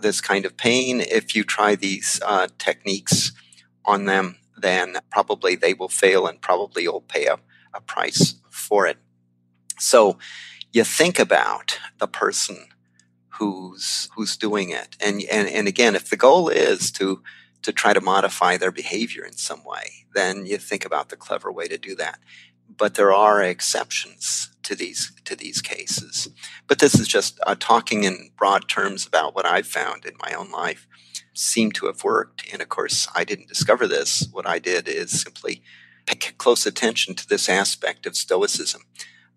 this 0.00 0.20
kind 0.20 0.44
of 0.44 0.56
pain. 0.56 1.00
If 1.00 1.34
you 1.34 1.44
try 1.44 1.74
these 1.74 2.20
uh, 2.24 2.48
techniques 2.58 3.32
on 3.84 4.04
them, 4.04 4.36
then 4.56 4.96
probably 5.10 5.54
they 5.54 5.74
will 5.74 5.88
fail 5.88 6.26
and 6.26 6.40
probably 6.40 6.82
you'll 6.82 7.00
pay 7.00 7.26
a, 7.26 7.38
a 7.74 7.80
price 7.80 8.34
for 8.50 8.86
it. 8.86 8.98
So 9.78 10.18
you 10.72 10.84
think 10.84 11.18
about 11.18 11.78
the 11.98 12.08
person 12.08 12.66
who's 13.38 14.08
who's 14.14 14.36
doing 14.36 14.70
it, 14.70 14.96
and 15.00 15.22
and 15.30 15.48
and 15.48 15.68
again, 15.68 15.94
if 15.94 16.10
the 16.10 16.16
goal 16.16 16.48
is 16.48 16.90
to 16.92 17.22
to 17.62 17.72
try 17.72 17.92
to 17.92 18.00
modify 18.00 18.56
their 18.56 18.72
behavior 18.72 19.24
in 19.24 19.32
some 19.32 19.64
way, 19.64 20.06
then 20.14 20.46
you 20.46 20.58
think 20.58 20.84
about 20.84 21.08
the 21.08 21.16
clever 21.16 21.50
way 21.50 21.68
to 21.68 21.78
do 21.78 21.94
that. 21.96 22.18
But 22.68 22.94
there 22.94 23.12
are 23.12 23.42
exceptions 23.42 24.50
to 24.68 24.74
these 24.74 25.12
to 25.24 25.34
these 25.34 25.62
cases. 25.62 26.28
But 26.66 26.78
this 26.78 26.94
is 27.00 27.08
just 27.08 27.40
uh, 27.46 27.56
talking 27.58 28.04
in 28.04 28.30
broad 28.36 28.68
terms 28.68 29.06
about 29.06 29.34
what 29.34 29.46
I've 29.46 29.66
found 29.66 30.04
in 30.04 30.12
my 30.22 30.34
own 30.34 30.50
life 30.50 30.86
seem 31.32 31.72
to 31.72 31.86
have 31.86 32.04
worked. 32.04 32.52
And 32.52 32.60
of 32.60 32.68
course, 32.68 33.08
I 33.14 33.24
didn't 33.24 33.48
discover 33.48 33.86
this. 33.86 34.28
What 34.30 34.46
I 34.46 34.58
did 34.58 34.86
is 34.86 35.22
simply 35.22 35.62
pay 36.06 36.16
close 36.36 36.66
attention 36.66 37.14
to 37.14 37.26
this 37.26 37.48
aspect 37.48 38.04
of 38.04 38.14
Stoicism, 38.14 38.82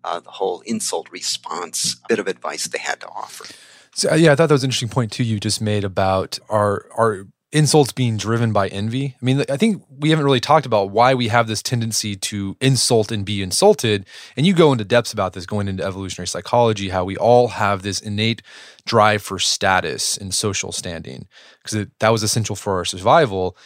uh, 0.04 0.20
the 0.20 0.32
whole 0.32 0.60
insult 0.66 1.08
response 1.10 1.96
bit 2.08 2.18
of 2.18 2.26
advice 2.26 2.68
they 2.68 2.78
had 2.78 3.00
to 3.00 3.08
offer. 3.08 3.46
So, 3.94 4.14
yeah, 4.14 4.32
I 4.32 4.36
thought 4.36 4.48
that 4.48 4.54
was 4.54 4.64
an 4.64 4.68
interesting 4.68 4.88
point 4.88 5.12
too. 5.12 5.24
You 5.24 5.40
just 5.40 5.62
made 5.62 5.84
about 5.84 6.38
our 6.50 6.86
our 6.96 7.26
insults 7.52 7.92
being 7.92 8.16
driven 8.16 8.52
by 8.52 8.68
envy. 8.68 9.14
I 9.20 9.24
mean, 9.24 9.44
I 9.50 9.56
think 9.56 9.84
we 9.90 10.10
haven't 10.10 10.24
really 10.24 10.40
talked 10.40 10.64
about 10.64 10.90
why 10.90 11.14
we 11.14 11.28
have 11.28 11.46
this 11.46 11.62
tendency 11.62 12.16
to 12.16 12.56
insult 12.60 13.12
and 13.12 13.24
be 13.24 13.42
insulted. 13.42 14.06
And 14.36 14.46
you 14.46 14.54
go 14.54 14.72
into 14.72 14.84
depths 14.84 15.12
about 15.12 15.34
this 15.34 15.44
going 15.44 15.68
into 15.68 15.84
evolutionary 15.84 16.26
psychology, 16.26 16.88
how 16.88 17.04
we 17.04 17.16
all 17.16 17.48
have 17.48 17.82
this 17.82 18.00
innate 18.00 18.42
drive 18.86 19.22
for 19.22 19.38
status 19.38 20.16
and 20.16 20.34
social 20.34 20.72
standing, 20.72 21.28
because 21.62 21.86
that 21.98 22.08
was 22.08 22.22
essential 22.22 22.56
for 22.56 22.76
our 22.76 22.86
survival. 22.86 23.56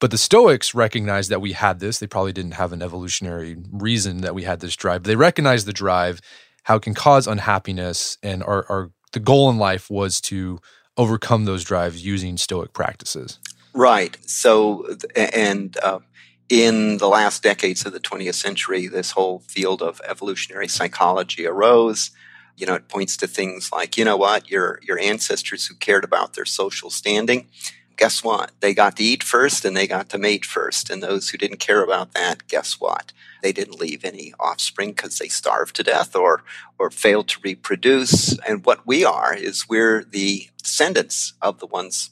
But 0.00 0.10
the 0.10 0.18
Stoics 0.18 0.74
recognized 0.74 1.30
that 1.30 1.40
we 1.40 1.52
had 1.52 1.78
this. 1.78 1.98
They 1.98 2.06
probably 2.06 2.32
didn't 2.32 2.54
have 2.54 2.72
an 2.72 2.82
evolutionary 2.82 3.56
reason 3.70 4.22
that 4.22 4.34
we 4.34 4.44
had 4.44 4.60
this 4.60 4.76
drive. 4.76 5.02
But 5.02 5.08
they 5.08 5.16
recognized 5.16 5.66
the 5.66 5.72
drive, 5.72 6.20
how 6.64 6.76
it 6.76 6.82
can 6.82 6.94
cause 6.94 7.26
unhappiness, 7.26 8.18
and 8.22 8.42
our, 8.42 8.66
our 8.70 8.90
the 9.12 9.20
goal 9.20 9.48
in 9.48 9.56
life 9.56 9.88
was 9.88 10.20
to 10.20 10.60
overcome 10.96 11.44
those 11.44 11.64
drives 11.64 12.04
using 12.04 12.36
Stoic 12.36 12.72
practices. 12.72 13.38
Right. 13.74 14.16
So, 14.26 14.96
and 15.14 15.76
uh, 15.82 16.00
in 16.48 16.98
the 16.98 17.08
last 17.08 17.42
decades 17.42 17.84
of 17.84 17.92
the 17.92 18.00
20th 18.00 18.34
century, 18.34 18.86
this 18.86 19.10
whole 19.10 19.40
field 19.40 19.82
of 19.82 20.00
evolutionary 20.04 20.68
psychology 20.68 21.46
arose. 21.46 22.10
You 22.56 22.64
know, 22.66 22.74
it 22.74 22.88
points 22.88 23.18
to 23.18 23.26
things 23.26 23.70
like, 23.70 23.98
you 23.98 24.04
know 24.06 24.16
what, 24.16 24.50
your 24.50 24.80
your 24.82 24.98
ancestors 24.98 25.66
who 25.66 25.74
cared 25.74 26.04
about 26.04 26.32
their 26.32 26.46
social 26.46 26.88
standing, 26.88 27.48
guess 27.96 28.22
what? 28.22 28.52
They 28.60 28.74
got 28.74 28.96
to 28.96 29.04
eat 29.04 29.22
first 29.22 29.64
and 29.64 29.76
they 29.76 29.86
got 29.86 30.08
to 30.10 30.18
mate 30.18 30.44
first. 30.44 30.90
And 30.90 31.02
those 31.02 31.30
who 31.30 31.38
didn't 31.38 31.58
care 31.58 31.82
about 31.82 32.12
that, 32.14 32.46
guess 32.48 32.80
what? 32.80 33.12
They 33.42 33.52
didn't 33.52 33.80
leave 33.80 34.04
any 34.04 34.32
offspring 34.38 34.90
because 34.90 35.18
they 35.18 35.28
starved 35.28 35.76
to 35.76 35.82
death 35.82 36.14
or 36.14 36.42
or 36.78 36.90
failed 36.90 37.28
to 37.28 37.40
reproduce. 37.42 38.38
And 38.40 38.64
what 38.64 38.86
we 38.86 39.04
are 39.04 39.34
is 39.34 39.68
we're 39.68 40.04
the 40.04 40.48
descendants 40.66 41.34
of 41.40 41.60
the 41.60 41.66
ones 41.66 42.10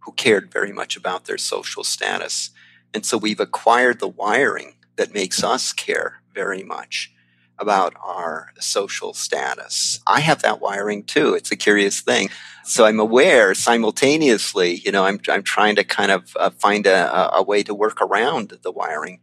who 0.00 0.12
cared 0.12 0.52
very 0.52 0.72
much 0.72 0.96
about 0.96 1.24
their 1.24 1.38
social 1.38 1.82
status. 1.82 2.50
And 2.94 3.04
so 3.04 3.18
we've 3.18 3.40
acquired 3.40 3.98
the 3.98 4.08
wiring 4.08 4.76
that 4.94 5.12
makes 5.12 5.42
us 5.42 5.72
care 5.72 6.22
very 6.32 6.62
much 6.62 7.12
about 7.58 7.94
our 8.00 8.52
social 8.60 9.12
status. 9.12 9.98
I 10.06 10.20
have 10.20 10.40
that 10.42 10.60
wiring 10.60 11.02
too. 11.02 11.34
It's 11.34 11.50
a 11.50 11.56
curious 11.56 12.00
thing. 12.00 12.30
So 12.64 12.84
I'm 12.84 13.00
aware 13.00 13.54
simultaneously, 13.54 14.76
you 14.84 14.92
know, 14.92 15.04
I'm, 15.04 15.18
I'm 15.28 15.42
trying 15.42 15.74
to 15.76 15.84
kind 15.84 16.12
of 16.12 16.36
uh, 16.36 16.50
find 16.50 16.86
a, 16.86 17.34
a 17.34 17.42
way 17.42 17.64
to 17.64 17.74
work 17.74 18.00
around 18.00 18.58
the 18.62 18.70
wiring 18.70 19.20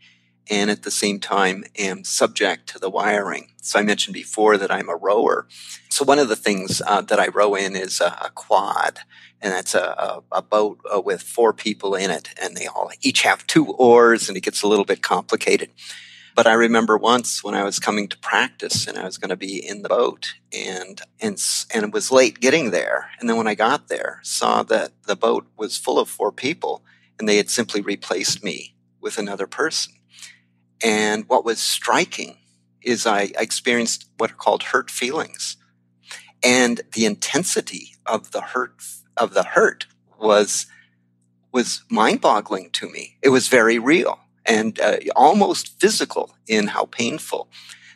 and 0.50 0.70
at 0.70 0.84
the 0.84 0.91
same 0.91 1.20
time 1.20 1.64
am 1.78 2.04
subject 2.04 2.68
to 2.70 2.80
the 2.80 2.89
wiring. 2.89 3.50
So 3.62 3.80
I 3.80 3.84
mentioned 3.84 4.14
before 4.14 4.58
that 4.58 4.72
I'm 4.72 4.89
a 4.89 4.96
rower. 4.96 5.48
So 5.89 6.04
one 6.04 6.20
of 6.20 6.28
the 6.28 6.36
things 6.36 6.82
uh, 6.86 7.02
that 7.02 7.20
I 7.20 7.28
row 7.28 7.56
in 7.56 7.76
is 7.76 8.02
a, 8.02 8.18
a 8.22 8.32
quad, 8.34 9.00
and 9.41 9.54
that's 9.54 9.76
a, 9.76 9.80
a, 9.82 10.24
a 10.32 10.41
boat 10.41 10.80
uh, 10.94 11.02
with 11.02 11.22
four 11.22 11.54
people 11.54 11.96
in 11.96 12.12
it, 12.12 12.30
and 12.41 12.56
they 12.56 12.68
all 12.68 12.91
each 13.02 13.22
have 13.22 13.48
two 13.48 13.68
oars, 13.74 14.28
and 14.28 14.38
it 14.38 14.41
gets 14.41 14.64
a 14.64 14.68
little 14.68 14.86
bit 14.86 15.02
complicated. 15.02 15.70
But 16.36 16.48
I 16.48 16.54
remember 16.54 16.98
once 16.98 17.44
when 17.44 17.54
I 17.54 17.64
was 17.64 17.78
coming 17.78 18.08
to 18.08 18.18
practice 18.18 18.88
and 18.88 18.98
I 18.98 19.04
was 19.04 19.18
going 19.20 19.30
to 19.30 19.36
be 19.36 19.64
in 19.64 19.84
the 19.84 19.89
boat 19.89 20.34
and, 20.52 21.00
and, 21.22 21.41
and 21.74 21.86
it 21.86 21.91
was 21.91 22.12
late 22.12 22.39
getting 22.39 22.72
there. 22.72 23.12
And 23.20 23.30
then 23.30 23.38
when 23.38 23.48
I 23.48 23.54
got 23.54 23.88
there, 23.88 24.20
saw 24.24 24.64
that 24.64 24.91
the 25.04 25.16
boat 25.16 25.46
was 25.58 25.78
full 25.78 26.00
of 26.00 26.10
four 26.10 26.32
people 26.32 26.84
and 27.20 27.30
they 27.30 27.38
had 27.38 27.52
simply 27.52 27.82
replaced 27.82 28.44
me 28.44 28.76
with 29.00 29.20
another 29.20 29.46
person. 29.46 29.94
And 30.84 31.28
what 31.28 31.46
was 31.46 31.60
striking 31.60 32.38
is 32.82 33.06
I, 33.06 33.32
experienced 33.40 34.06
what 34.18 34.32
are 34.32 34.36
called 34.36 34.64
hurt 34.64 34.92
feelings. 34.92 35.58
And 36.44 36.82
the 36.92 37.06
intensity 37.06 37.96
of 38.06 38.32
the 38.32 38.42
hurt 38.42 38.84
of 39.16 39.34
the 39.34 39.44
hurt 39.44 39.88
was 40.20 40.66
was 41.54 41.84
mind-boggling 41.90 42.72
to 42.72 42.90
me. 42.90 43.16
It 43.22 43.30
was 43.30 43.48
very 43.48 43.78
real 43.78 44.20
and 44.46 44.80
uh, 44.80 44.98
almost 45.16 45.80
physical 45.80 46.36
in 46.48 46.68
how 46.68 46.86
painful 46.86 47.48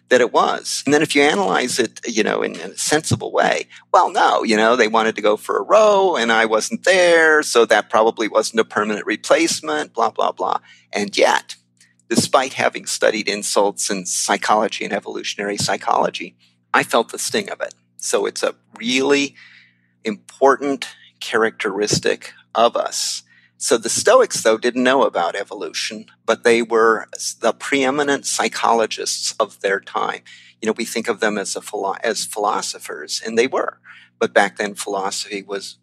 that 0.09 0.21
it 0.21 0.31
was. 0.31 0.83
And 0.85 0.93
then 0.93 1.01
if 1.01 1.15
you 1.15 1.23
analyze 1.23 1.79
it, 1.79 1.99
you 2.07 2.23
know, 2.23 2.43
in, 2.43 2.53
in, 2.55 2.71
a 2.71 2.77
sensible 2.77 3.31
way, 3.31 3.67
well, 3.91 4.11
no, 4.11 4.43
you 4.43 4.55
know, 4.55 4.75
they 4.75 4.87
wanted 4.87 5.15
to 5.15 5.21
go 5.21 5.37
for 5.37 5.57
a 5.57 5.63
row 5.63 6.15
and 6.15 6.31
I 6.31 6.45
wasn't 6.45 6.85
there. 6.85 7.43
So 7.43 7.65
that 7.65 7.89
probably 7.89 8.27
wasn't 8.27 8.61
a 8.61 8.65
permanent 8.65 9.05
replacement, 9.05 9.93
blah, 9.93 10.11
blah, 10.11 10.31
blah. 10.31 10.59
And 10.93 11.17
yet 11.17 11.55
despite 12.09 12.53
having 12.53 12.85
studied 12.85 13.27
insults 13.27 13.89
and 13.89 14.07
psychology 14.07 14.85
and 14.85 14.93
evolutionary 14.93 15.57
psychology, 15.57 16.35
I 16.73 16.83
felt 16.83 17.11
the 17.11 17.19
sting 17.19 17.49
of 17.49 17.61
it. 17.61 17.73
So 17.97 18.25
it's 18.25 18.43
a 18.43 18.55
really 18.77 19.35
important 20.03 20.87
characteristic 21.19 22.33
of 22.55 22.75
us. 22.75 23.23
So 23.57 23.77
the 23.77 23.89
Stoics, 23.89 24.43
though, 24.43 24.57
didn't 24.57 24.83
know 24.83 25.03
about 25.03 25.35
evolution, 25.35 26.05
but 26.25 26.43
they 26.43 26.61
were 26.61 27.07
the 27.41 27.53
preeminent 27.53 28.25
psychologists 28.25 29.33
of 29.39 29.59
their 29.61 29.79
time. 29.79 30.21
You 30.61 30.67
know, 30.67 30.75
we 30.77 30.85
think 30.85 31.07
of 31.07 31.19
them 31.19 31.37
as 31.37 31.55
a 31.55 31.61
philo- 31.61 31.97
as 32.03 32.23
philosophers, 32.23 33.21
and 33.25 33.37
they 33.37 33.47
were. 33.47 33.79
But 34.19 34.33
back 34.33 34.57
then, 34.57 34.75
philosophy 34.75 35.41
was 35.41 35.77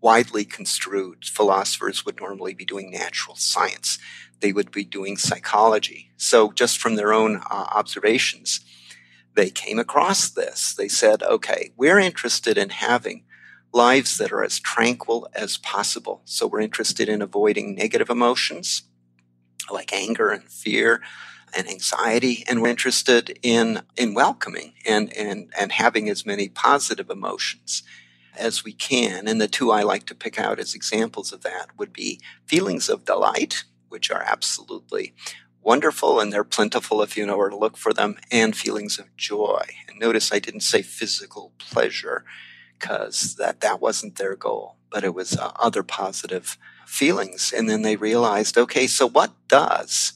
widely 0.00 0.44
construed. 0.44 1.24
Philosophers 1.24 2.04
would 2.04 2.20
normally 2.20 2.52
be 2.52 2.64
doing 2.64 2.90
natural 2.90 3.36
science 3.36 3.98
they 4.40 4.52
would 4.52 4.70
be 4.70 4.84
doing 4.84 5.16
psychology. 5.16 6.10
So 6.16 6.52
just 6.52 6.78
from 6.78 6.96
their 6.96 7.12
own 7.12 7.36
uh, 7.36 7.66
observations, 7.74 8.60
they 9.34 9.50
came 9.50 9.78
across 9.78 10.30
this. 10.30 10.74
They 10.74 10.88
said, 10.88 11.22
okay, 11.22 11.72
we're 11.76 11.98
interested 11.98 12.56
in 12.56 12.70
having 12.70 13.24
lives 13.72 14.18
that 14.18 14.32
are 14.32 14.44
as 14.44 14.60
tranquil 14.60 15.28
as 15.34 15.56
possible. 15.56 16.22
So 16.24 16.46
we're 16.46 16.60
interested 16.60 17.08
in 17.08 17.20
avoiding 17.20 17.74
negative 17.74 18.08
emotions 18.08 18.82
like 19.70 19.92
anger 19.92 20.30
and 20.30 20.44
fear 20.44 21.00
and 21.56 21.68
anxiety. 21.68 22.44
And 22.46 22.62
we're 22.62 22.68
interested 22.68 23.38
in, 23.42 23.82
in 23.96 24.14
welcoming 24.14 24.74
and, 24.86 25.12
and, 25.16 25.52
and 25.58 25.72
having 25.72 26.08
as 26.08 26.26
many 26.26 26.48
positive 26.48 27.10
emotions 27.10 27.82
as 28.36 28.64
we 28.64 28.72
can. 28.72 29.26
And 29.28 29.40
the 29.40 29.48
two 29.48 29.70
I 29.70 29.82
like 29.82 30.06
to 30.06 30.14
pick 30.14 30.38
out 30.38 30.58
as 30.58 30.74
examples 30.74 31.32
of 31.32 31.42
that 31.42 31.68
would 31.78 31.92
be 31.92 32.20
feelings 32.46 32.88
of 32.88 33.04
delight 33.04 33.64
which 33.94 34.10
are 34.10 34.24
absolutely 34.26 35.14
wonderful 35.62 36.18
and 36.18 36.32
they're 36.32 36.42
plentiful 36.42 37.00
if 37.00 37.16
you 37.16 37.24
know 37.24 37.36
where 37.36 37.48
to 37.48 37.56
look 37.56 37.76
for 37.76 37.92
them, 37.92 38.18
and 38.32 38.56
feelings 38.56 38.98
of 38.98 39.16
joy. 39.16 39.62
And 39.88 40.00
notice 40.00 40.32
I 40.32 40.40
didn't 40.40 40.62
say 40.62 40.82
physical 40.82 41.52
pleasure 41.58 42.24
because 42.76 43.36
that, 43.36 43.60
that 43.60 43.80
wasn't 43.80 44.16
their 44.16 44.34
goal, 44.34 44.78
but 44.90 45.04
it 45.04 45.14
was 45.14 45.36
uh, 45.36 45.52
other 45.60 45.84
positive 45.84 46.58
feelings. 46.86 47.52
And 47.56 47.70
then 47.70 47.82
they 47.82 47.94
realized, 47.94 48.58
okay, 48.58 48.88
so 48.88 49.06
what 49.06 49.30
does 49.46 50.14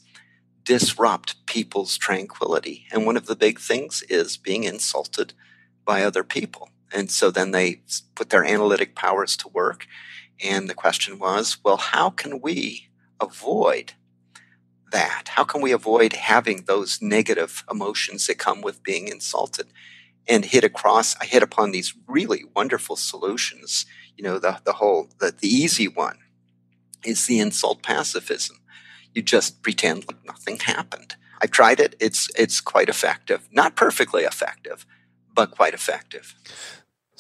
disrupt 0.69 1.47
people's 1.47 1.97
tranquility. 1.97 2.87
And 2.93 3.07
one 3.07 3.17
of 3.17 3.25
the 3.25 3.35
big 3.35 3.59
things 3.59 4.03
is 4.11 4.37
being 4.37 4.65
insulted 4.65 5.33
by 5.87 6.03
other 6.03 6.23
people. 6.23 6.69
And 6.93 7.11
so 7.11 7.31
then 7.31 7.53
they 7.53 7.81
put 8.15 8.29
their 8.29 8.45
analytic 8.45 8.95
powers 8.95 9.35
to 9.39 9.49
work. 9.49 9.87
And 10.45 10.69
the 10.69 10.75
question 10.75 11.19
was, 11.19 11.57
well, 11.65 11.79
how 11.79 12.11
can 12.11 12.43
we 12.43 12.88
avoid 13.21 13.95
that? 14.91 15.29
How 15.29 15.45
can 15.45 15.61
we 15.61 15.73
avoid 15.73 16.15
having 16.15 16.65
those 16.65 17.01
negative 17.03 17.65
emotions 17.71 18.27
that 18.27 18.39
come 18.39 18.63
with 18.63 18.83
being 18.83 19.09
insulted? 19.09 19.69
And 20.27 20.45
hit 20.45 20.65
across, 20.65 21.17
I 21.21 21.25
hit 21.25 21.43
upon 21.43 21.71
these 21.71 21.95
really 22.07 22.45
wonderful 22.55 22.97
solutions. 22.97 23.87
You 24.17 24.25
know, 24.25 24.39
the, 24.39 24.61
the 24.65 24.75
whole, 24.75 25.09
the, 25.21 25.33
the 25.37 25.49
easy 25.49 25.89
one 25.89 26.19
is 27.05 27.27
the 27.27 27.41
insult 27.41 27.83
pacifism. 27.83 28.59
You 29.15 29.23
just 29.23 29.63
pretend 29.63 30.07
like 30.07 30.25
nothing 30.27 30.59
happened. 30.59 31.17
I 31.41 31.47
tried 31.47 31.81
it. 31.81 31.95
It's, 32.01 32.29
it's 32.37 32.61
quite 32.61 32.89
effective. 32.89 33.49
Not 33.53 33.77
perfectly 33.77 34.25
effective, 34.25 34.85
but 35.35 35.51
quite 35.51 35.73
effective. 35.73 36.35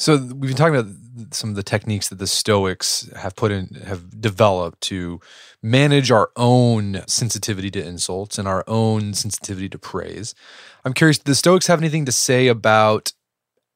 So 0.00 0.16
we've 0.16 0.42
been 0.42 0.54
talking 0.54 0.76
about 0.76 0.94
some 1.34 1.50
of 1.50 1.56
the 1.56 1.64
techniques 1.64 2.08
that 2.08 2.20
the 2.20 2.28
Stoics 2.28 3.10
have 3.16 3.34
put 3.34 3.50
in, 3.50 3.66
have 3.84 4.20
developed 4.20 4.80
to 4.82 5.20
manage 5.60 6.12
our 6.12 6.30
own 6.36 7.02
sensitivity 7.08 7.68
to 7.72 7.84
insults 7.84 8.38
and 8.38 8.46
our 8.46 8.62
own 8.68 9.12
sensitivity 9.12 9.68
to 9.70 9.78
praise. 9.78 10.36
I'm 10.84 10.92
curious, 10.94 11.18
do 11.18 11.32
the 11.32 11.34
Stoics 11.34 11.66
have 11.66 11.80
anything 11.80 12.04
to 12.04 12.12
say 12.12 12.46
about 12.46 13.12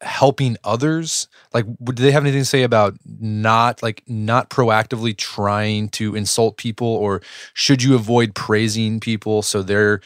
helping 0.00 0.56
others? 0.62 1.26
Like, 1.52 1.66
do 1.82 2.02
they 2.02 2.12
have 2.12 2.22
anything 2.22 2.42
to 2.42 2.46
say 2.46 2.62
about 2.62 2.94
not 3.04 3.82
like 3.82 4.04
not 4.06 4.48
proactively 4.48 5.16
trying 5.16 5.88
to 5.90 6.14
insult 6.14 6.56
people, 6.56 6.86
or 6.86 7.20
should 7.52 7.82
you 7.82 7.96
avoid 7.96 8.36
praising 8.36 9.00
people 9.00 9.42
so 9.42 9.60
they're 9.60 10.00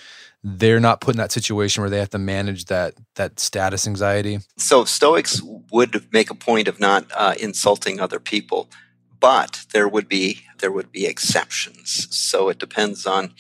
they're 0.49 0.79
not 0.79 1.01
put 1.01 1.17
in 1.17 1.19
that 1.19 1.33
situation 1.33 1.83
where 1.83 1.91
they 1.91 1.99
have 1.99 2.11
to 2.11 2.19
manage 2.19 2.67
that 2.67 2.95
that 3.17 3.41
status 3.41 3.87
anxiety. 3.87 4.39
So 4.57 4.85
Stoics 4.85 5.43
would 5.73 6.07
make 6.13 6.31
a 6.31 6.37
point 6.37 6.69
of 6.69 6.79
not 6.79 7.11
uh, 7.17 7.35
insulting 7.41 7.99
other 7.99 8.21
people, 8.21 8.71
but 9.19 9.67
there 9.73 9.89
would 9.89 10.09
be 10.09 10.43
there 10.59 10.71
would 10.71 10.93
be 10.93 11.05
exceptions. 11.05 12.07
So 12.17 12.49
it 12.49 12.59
depends 12.59 13.07
on 13.07 13.35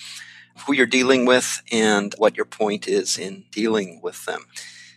who 0.66 0.74
you're 0.74 0.86
dealing 0.86 1.26
with 1.26 1.62
and 1.70 2.12
what 2.18 2.36
your 2.36 2.46
point 2.46 2.88
is 2.88 3.16
in 3.16 3.44
dealing 3.52 4.00
with 4.02 4.24
them. 4.24 4.46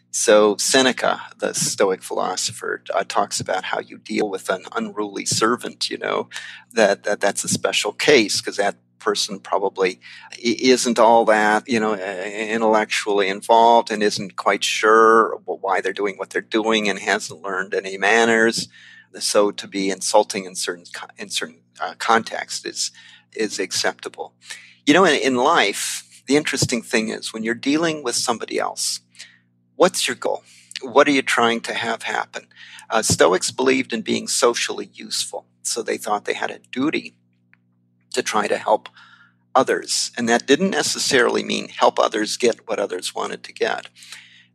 So 0.09 0.57
Seneca, 0.57 1.21
the 1.37 1.53
Stoic 1.53 2.01
philosopher, 2.01 2.81
uh, 2.91 3.03
talks 3.07 3.39
about 3.39 3.65
how 3.65 3.79
you 3.79 3.99
deal 3.99 4.27
with 4.27 4.49
an 4.49 4.63
unruly 4.75 5.25
servant. 5.25 5.91
You 5.91 5.99
know 5.99 6.29
that, 6.73 7.03
that 7.03 7.19
that's 7.19 7.43
a 7.43 7.49
special 7.49 7.91
case 7.91 8.41
because 8.41 8.57
that 8.57 8.77
person 8.99 9.39
probably 9.39 9.99
isn't 10.41 10.99
all 10.99 11.25
that, 11.25 11.67
you 11.67 11.79
know, 11.79 11.95
intellectually 11.95 13.29
involved 13.29 13.91
and 13.91 14.03
isn't 14.03 14.35
quite 14.35 14.63
sure 14.63 15.41
why 15.45 15.81
they're 15.81 15.93
doing 15.93 16.17
what 16.17 16.29
they're 16.29 16.41
doing 16.41 16.89
and 16.89 16.99
hasn't 16.99 17.41
learned 17.41 17.73
any 17.73 17.97
manners. 17.97 18.67
So 19.19 19.51
to 19.51 19.67
be 19.67 19.89
insulting 19.89 20.45
in 20.45 20.55
certain 20.55 20.85
in 21.17 21.29
certain 21.29 21.61
uh, 21.81 21.95
contexts 21.97 22.65
is 22.65 22.91
is 23.33 23.59
acceptable. 23.59 24.33
You 24.85 24.93
know, 24.93 25.05
in, 25.05 25.15
in 25.15 25.35
life, 25.35 26.23
the 26.27 26.35
interesting 26.35 26.81
thing 26.81 27.09
is 27.09 27.33
when 27.33 27.43
you're 27.43 27.55
dealing 27.55 28.03
with 28.03 28.15
somebody 28.15 28.59
else, 28.59 29.01
what's 29.75 30.07
your 30.07 30.15
goal? 30.15 30.43
What 30.81 31.07
are 31.07 31.11
you 31.11 31.21
trying 31.21 31.61
to 31.61 31.73
have 31.73 32.03
happen? 32.03 32.47
Uh, 32.89 33.01
Stoics 33.01 33.51
believed 33.51 33.93
in 33.93 34.01
being 34.01 34.27
socially 34.27 34.89
useful, 34.93 35.45
so 35.63 35.81
they 35.81 35.97
thought 35.97 36.25
they 36.25 36.33
had 36.33 36.51
a 36.51 36.59
duty 36.71 37.15
to 38.13 38.23
try 38.23 38.47
to 38.47 38.57
help 38.57 38.89
others. 39.55 40.11
And 40.17 40.29
that 40.29 40.47
didn't 40.47 40.69
necessarily 40.71 41.43
mean 41.43 41.69
help 41.69 41.99
others 41.99 42.37
get 42.37 42.67
what 42.67 42.79
others 42.79 43.15
wanted 43.15 43.43
to 43.43 43.53
get, 43.53 43.89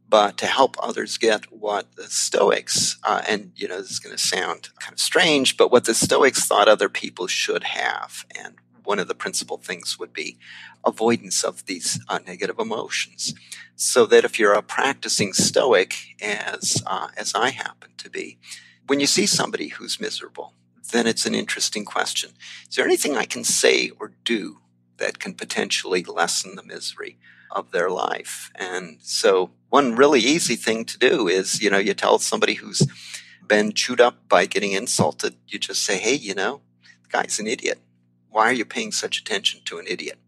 but 0.09 0.39
to 0.39 0.47
help 0.47 0.77
others 0.81 1.19
get 1.19 1.51
what 1.53 1.95
the 1.97 2.05
Stoics, 2.05 2.99
uh, 3.03 3.23
and 3.29 3.53
you 3.57 3.69
know, 3.69 3.81
this 3.81 3.91
is 3.91 3.99
going 3.99 4.17
to 4.17 4.23
sound 4.23 4.71
kind 4.81 4.93
of 4.93 5.01
strange, 5.01 5.57
but 5.57 5.73
what 5.73 5.85
the 5.85 5.95
Stoics 5.95 6.47
thought 6.47 6.69
other 6.69 6.89
people 6.89 7.27
should 7.27 7.65
have. 7.65 8.25
And 8.39 8.55
one 8.85 8.99
of 8.99 9.09
the 9.09 9.15
principal 9.15 9.57
things 9.57 9.99
would 9.99 10.13
be 10.13 10.39
avoidance 10.85 11.43
of 11.43 11.65
these 11.67 11.99
uh, 12.09 12.19
negative 12.27 12.59
emotions. 12.59 13.35
So 13.77 14.07
that 14.07 14.25
if 14.25 14.39
you're 14.39 14.53
a 14.53 14.63
practicing 14.63 15.33
Stoic, 15.33 15.95
as, 16.23 16.83
uh, 16.87 17.09
as 17.17 17.35
I 17.35 17.51
happen 17.51 17.91
to 17.97 18.11
be, 18.11 18.39
when 18.87 19.01
you 19.01 19.07
see 19.07 19.27
somebody 19.27 19.69
who's 19.69 20.01
miserable, 20.01 20.53
then 20.93 21.07
it's 21.07 21.27
an 21.27 21.35
interesting 21.35 21.85
question. 21.85 22.31
Is 22.69 22.77
there 22.77 22.85
anything 22.85 23.17
I 23.17 23.25
can 23.25 23.45
say 23.45 23.91
or 24.01 24.13
do 24.25 24.59
that 24.99 25.19
can 25.19 25.35
potentially 25.35 26.03
lessen 26.05 26.57
the 26.57 26.63
misery 26.63 27.19
of 27.51 27.71
their 27.71 27.91
life? 27.91 28.51
And 28.55 28.99
so, 29.01 29.51
one 29.71 29.97
really 29.97 30.21
easy 30.21 30.57
thing 30.57 30.85
to 30.85 30.99
do 30.99 31.27
is, 31.27 31.61
you 31.61 31.71
know, 31.71 31.79
you 31.79 31.95
tell 31.95 32.19
somebody 32.19 32.55
who's 32.55 32.87
been 33.47 33.73
chewed 33.73 34.01
up 34.01 34.29
by 34.29 34.47
getting 34.47 34.73
insulted, 34.73 35.35
you 35.49 35.59
just 35.59 35.83
say, 35.83 35.99
hey, 35.99 36.15
you 36.15 36.35
know, 36.35 36.61
the 37.03 37.09
guy's 37.09 37.39
an 37.39 37.47
idiot. 37.47 37.81
Why 38.31 38.47
are 38.47 38.53
you 38.53 38.65
paying 38.65 38.93
such 38.93 39.19
attention 39.19 39.61
to 39.67 39.79
an 39.79 39.87
idiot? 39.89 40.19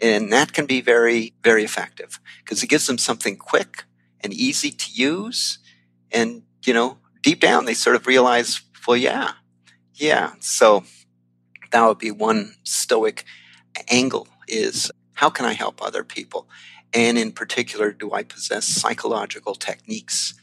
And 0.00 0.32
that 0.32 0.52
can 0.52 0.66
be 0.66 0.80
very, 0.80 1.34
very 1.44 1.64
effective 1.64 2.18
because 2.38 2.62
it 2.62 2.68
gives 2.68 2.86
them 2.86 2.98
something 2.98 3.36
quick 3.36 3.84
and 4.20 4.32
easy 4.32 4.70
to 4.72 4.92
use. 4.92 5.58
And, 6.10 6.42
you 6.64 6.74
know, 6.74 6.98
deep 7.20 7.40
down, 7.40 7.64
they 7.64 7.74
sort 7.74 7.96
of 7.96 8.06
realize, 8.06 8.62
well, 8.86 8.96
yeah, 8.96 9.32
yeah. 9.94 10.32
So 10.40 10.84
that 11.70 11.86
would 11.86 11.98
be 11.98 12.10
one 12.10 12.54
stoic 12.64 13.24
angle 13.88 14.28
is 14.48 14.90
how 15.14 15.30
can 15.30 15.46
I 15.46 15.52
help 15.52 15.82
other 15.82 16.04
people? 16.04 16.48
And 16.94 17.16
in 17.16 17.32
particular, 17.32 17.92
do 17.92 18.12
I 18.12 18.22
possess 18.22 18.66
psychological 18.66 19.54
techniques 19.54 20.34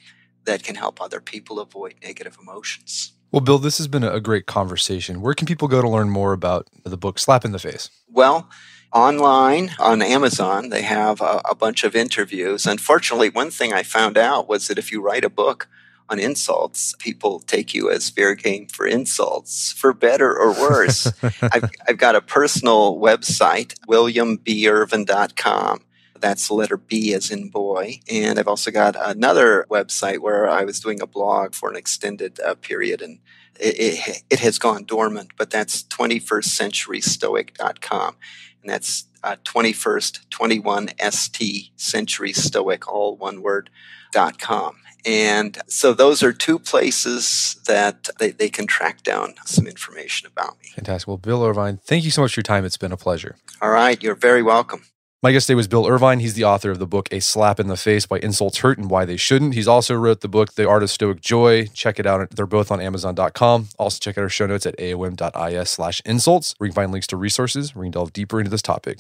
that 0.46 0.64
can 0.64 0.76
help 0.76 1.02
other 1.02 1.22
people 1.22 1.60
avoid 1.60 1.96
negative 2.04 2.38
emotions? 2.42 3.14
Well, 3.32 3.42
Bill, 3.42 3.60
this 3.60 3.78
has 3.78 3.88
been 3.88 4.04
a 4.04 4.20
great 4.20 4.48
conversation. 4.48 5.22
Where 5.22 5.36
can 5.36 5.46
people 5.46 5.68
go 5.68 5.82
to 5.82 5.90
learn 5.90 6.10
more 6.10 6.34
about 6.34 6.68
the 6.84 6.98
book 6.98 7.20
Slap 7.20 7.46
in 7.46 7.52
the 7.52 7.60
Face? 7.60 7.92
Well, 8.08 8.50
online 8.92 9.76
on 9.78 10.02
Amazon, 10.02 10.70
they 10.70 10.82
have 10.82 11.22
a, 11.22 11.42
a 11.46 11.54
bunch 11.54 11.84
of 11.84 11.96
interviews. 11.96 12.66
Unfortunately, 12.66 13.30
one 13.30 13.52
thing 13.52 13.72
I 13.72 13.84
found 13.84 14.18
out 14.18 14.50
was 14.50 14.68
that 14.68 14.80
if 14.80 14.92
you 14.92 15.00
write 15.00 15.24
a 15.24 15.30
book 15.30 15.68
on 16.10 16.20
insults, 16.20 16.96
people 17.00 17.40
take 17.40 17.74
you 17.74 17.92
as 17.92 18.10
fair 18.10 18.36
game 18.36 18.68
for 18.68 18.86
insults, 18.86 19.72
for 19.72 19.94
better 19.94 20.36
or 20.36 20.52
worse. 20.52 21.12
I've, 21.42 21.70
I've 21.88 21.98
got 21.98 22.16
a 22.16 22.22
personal 22.22 22.98
website, 22.98 23.76
williambirvine.com. 23.88 25.82
That's 26.20 26.48
the 26.48 26.54
letter 26.54 26.78
B 26.78 27.14
as 27.14 27.32
in 27.32 27.50
boy. 27.50 28.02
And 28.12 28.40
I've 28.40 28.48
also 28.48 28.72
got 28.72 28.96
another 29.00 29.66
website 29.70 30.20
where 30.20 30.50
I 30.50 30.64
was 30.64 30.80
doing 30.80 31.02
a 31.02 31.08
blog 31.08 31.54
for 31.54 31.70
an 31.70 31.78
extended 31.78 32.40
uh, 32.42 32.56
period 32.56 33.02
and 33.02 33.20
it, 33.60 33.80
it, 33.80 34.24
it, 34.30 34.40
has 34.40 34.58
gone 34.58 34.86
dormant, 34.86 35.32
but 35.38 35.50
that's 35.50 35.84
21stcenturystoic.com. 35.84 38.16
And 38.62 38.70
that's 38.70 39.06
uh, 39.24 39.38
21st, 39.44 40.30
21 40.30 40.90
ST 41.12 41.72
century 41.76 42.32
stoic, 42.34 42.88
all 42.88 43.18
one 43.18 43.42
word, 43.42 43.72
dot 44.12 44.40
com. 44.40 44.78
And 45.06 45.58
so 45.68 45.94
those 45.94 46.22
are 46.24 46.34
two 46.34 46.60
places 46.60 47.60
that 47.68 48.10
they, 48.20 48.32
they 48.32 48.50
can 48.50 48.68
track 48.68 49.04
down 49.04 49.36
some 49.46 49.68
information 49.68 50.28
about 50.28 50.58
me. 50.62 50.70
Fantastic. 50.76 51.08
Well, 51.08 51.18
Bill 51.18 51.44
Irvine, 51.44 51.78
thank 51.78 52.04
you 52.04 52.12
so 52.12 52.22
much 52.22 52.34
for 52.34 52.40
your 52.40 52.44
time. 52.44 52.66
It's 52.66 52.78
been 52.78 52.92
a 52.92 52.98
pleasure. 52.98 53.36
All 53.62 53.72
right. 53.72 54.02
You're 54.02 54.16
very 54.16 54.44
welcome. 54.44 54.84
My 55.22 55.34
guest 55.34 55.48
today 55.48 55.56
was 55.56 55.68
Bill 55.68 55.86
Irvine. 55.86 56.20
He's 56.20 56.36
the 56.36 56.46
author 56.46 56.72
of 56.72 56.80
the 56.80 56.88
book 56.88 57.10
A 57.12 57.20
Slap 57.20 57.60
in 57.60 57.68
the 57.68 57.76
Face 57.76 58.10
Why 58.10 58.20
Insults 58.20 58.60
Hurt 58.60 58.78
and 58.78 58.90
Why 58.90 59.04
They 59.04 59.18
Shouldn't. 59.18 59.54
He's 59.54 59.68
also 59.68 59.94
wrote 59.96 60.22
the 60.22 60.30
book 60.30 60.54
The 60.54 60.66
Art 60.66 60.82
of 60.82 60.90
Stoic 60.90 61.20
Joy. 61.20 61.66
Check 61.74 62.00
it 62.00 62.06
out. 62.06 62.30
They're 62.30 62.46
both 62.46 62.72
on 62.72 62.80
Amazon.com. 62.80 63.68
Also 63.78 64.00
check 64.00 64.18
out 64.18 64.22
our 64.22 64.30
show 64.30 64.46
notes 64.46 64.66
at 64.66 64.78
aom.is 64.78 65.70
slash 65.70 66.02
insults 66.06 66.56
where 66.58 66.68
you 66.68 66.72
can 66.72 66.84
find 66.84 66.92
links 66.94 67.08
to 67.08 67.18
resources 67.18 67.76
where 67.76 67.84
you 67.84 67.92
can 67.92 68.00
delve 68.00 68.14
deeper 68.14 68.40
into 68.40 68.50
this 68.50 68.62
topic. 68.62 69.00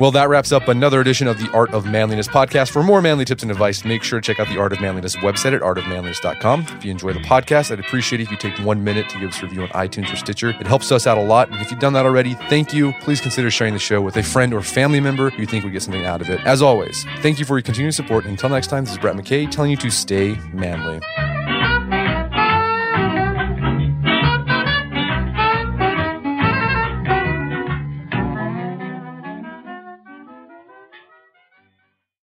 Well, 0.00 0.12
that 0.12 0.30
wraps 0.30 0.50
up 0.50 0.68
another 0.68 1.02
edition 1.02 1.28
of 1.28 1.36
the 1.36 1.50
Art 1.52 1.74
of 1.74 1.84
Manliness 1.84 2.26
podcast. 2.26 2.70
For 2.70 2.82
more 2.82 3.02
manly 3.02 3.26
tips 3.26 3.42
and 3.42 3.52
advice, 3.52 3.84
make 3.84 4.02
sure 4.02 4.18
to 4.18 4.26
check 4.26 4.40
out 4.40 4.48
the 4.48 4.58
Art 4.58 4.72
of 4.72 4.80
Manliness 4.80 5.14
website 5.16 5.54
at 5.54 5.60
artofmanliness.com. 5.60 6.66
If 6.70 6.86
you 6.86 6.90
enjoy 6.90 7.12
the 7.12 7.20
podcast, 7.20 7.70
I'd 7.70 7.80
appreciate 7.80 8.18
it 8.18 8.22
if 8.22 8.30
you 8.30 8.38
take 8.38 8.58
one 8.64 8.82
minute 8.82 9.10
to 9.10 9.20
give 9.20 9.28
us 9.28 9.42
a 9.42 9.42
review 9.42 9.60
on 9.64 9.68
iTunes 9.68 10.10
or 10.10 10.16
Stitcher. 10.16 10.50
It 10.58 10.66
helps 10.66 10.90
us 10.90 11.06
out 11.06 11.18
a 11.18 11.22
lot. 11.22 11.50
And 11.50 11.60
if 11.60 11.70
you've 11.70 11.80
done 11.80 11.92
that 11.92 12.06
already, 12.06 12.32
thank 12.48 12.72
you. 12.72 12.94
Please 13.00 13.20
consider 13.20 13.50
sharing 13.50 13.74
the 13.74 13.78
show 13.78 14.00
with 14.00 14.16
a 14.16 14.22
friend 14.22 14.54
or 14.54 14.62
family 14.62 15.00
member 15.00 15.28
who 15.28 15.42
you 15.42 15.46
think 15.46 15.64
would 15.64 15.74
get 15.74 15.82
something 15.82 16.06
out 16.06 16.22
of 16.22 16.30
it. 16.30 16.40
As 16.46 16.62
always, 16.62 17.04
thank 17.18 17.38
you 17.38 17.44
for 17.44 17.58
your 17.58 17.62
continued 17.62 17.92
support. 17.92 18.24
Until 18.24 18.48
next 18.48 18.68
time, 18.68 18.86
this 18.86 18.94
is 18.94 18.98
Brett 18.98 19.16
McKay 19.16 19.50
telling 19.50 19.70
you 19.70 19.76
to 19.76 19.90
stay 19.90 20.34
manly. 20.54 21.39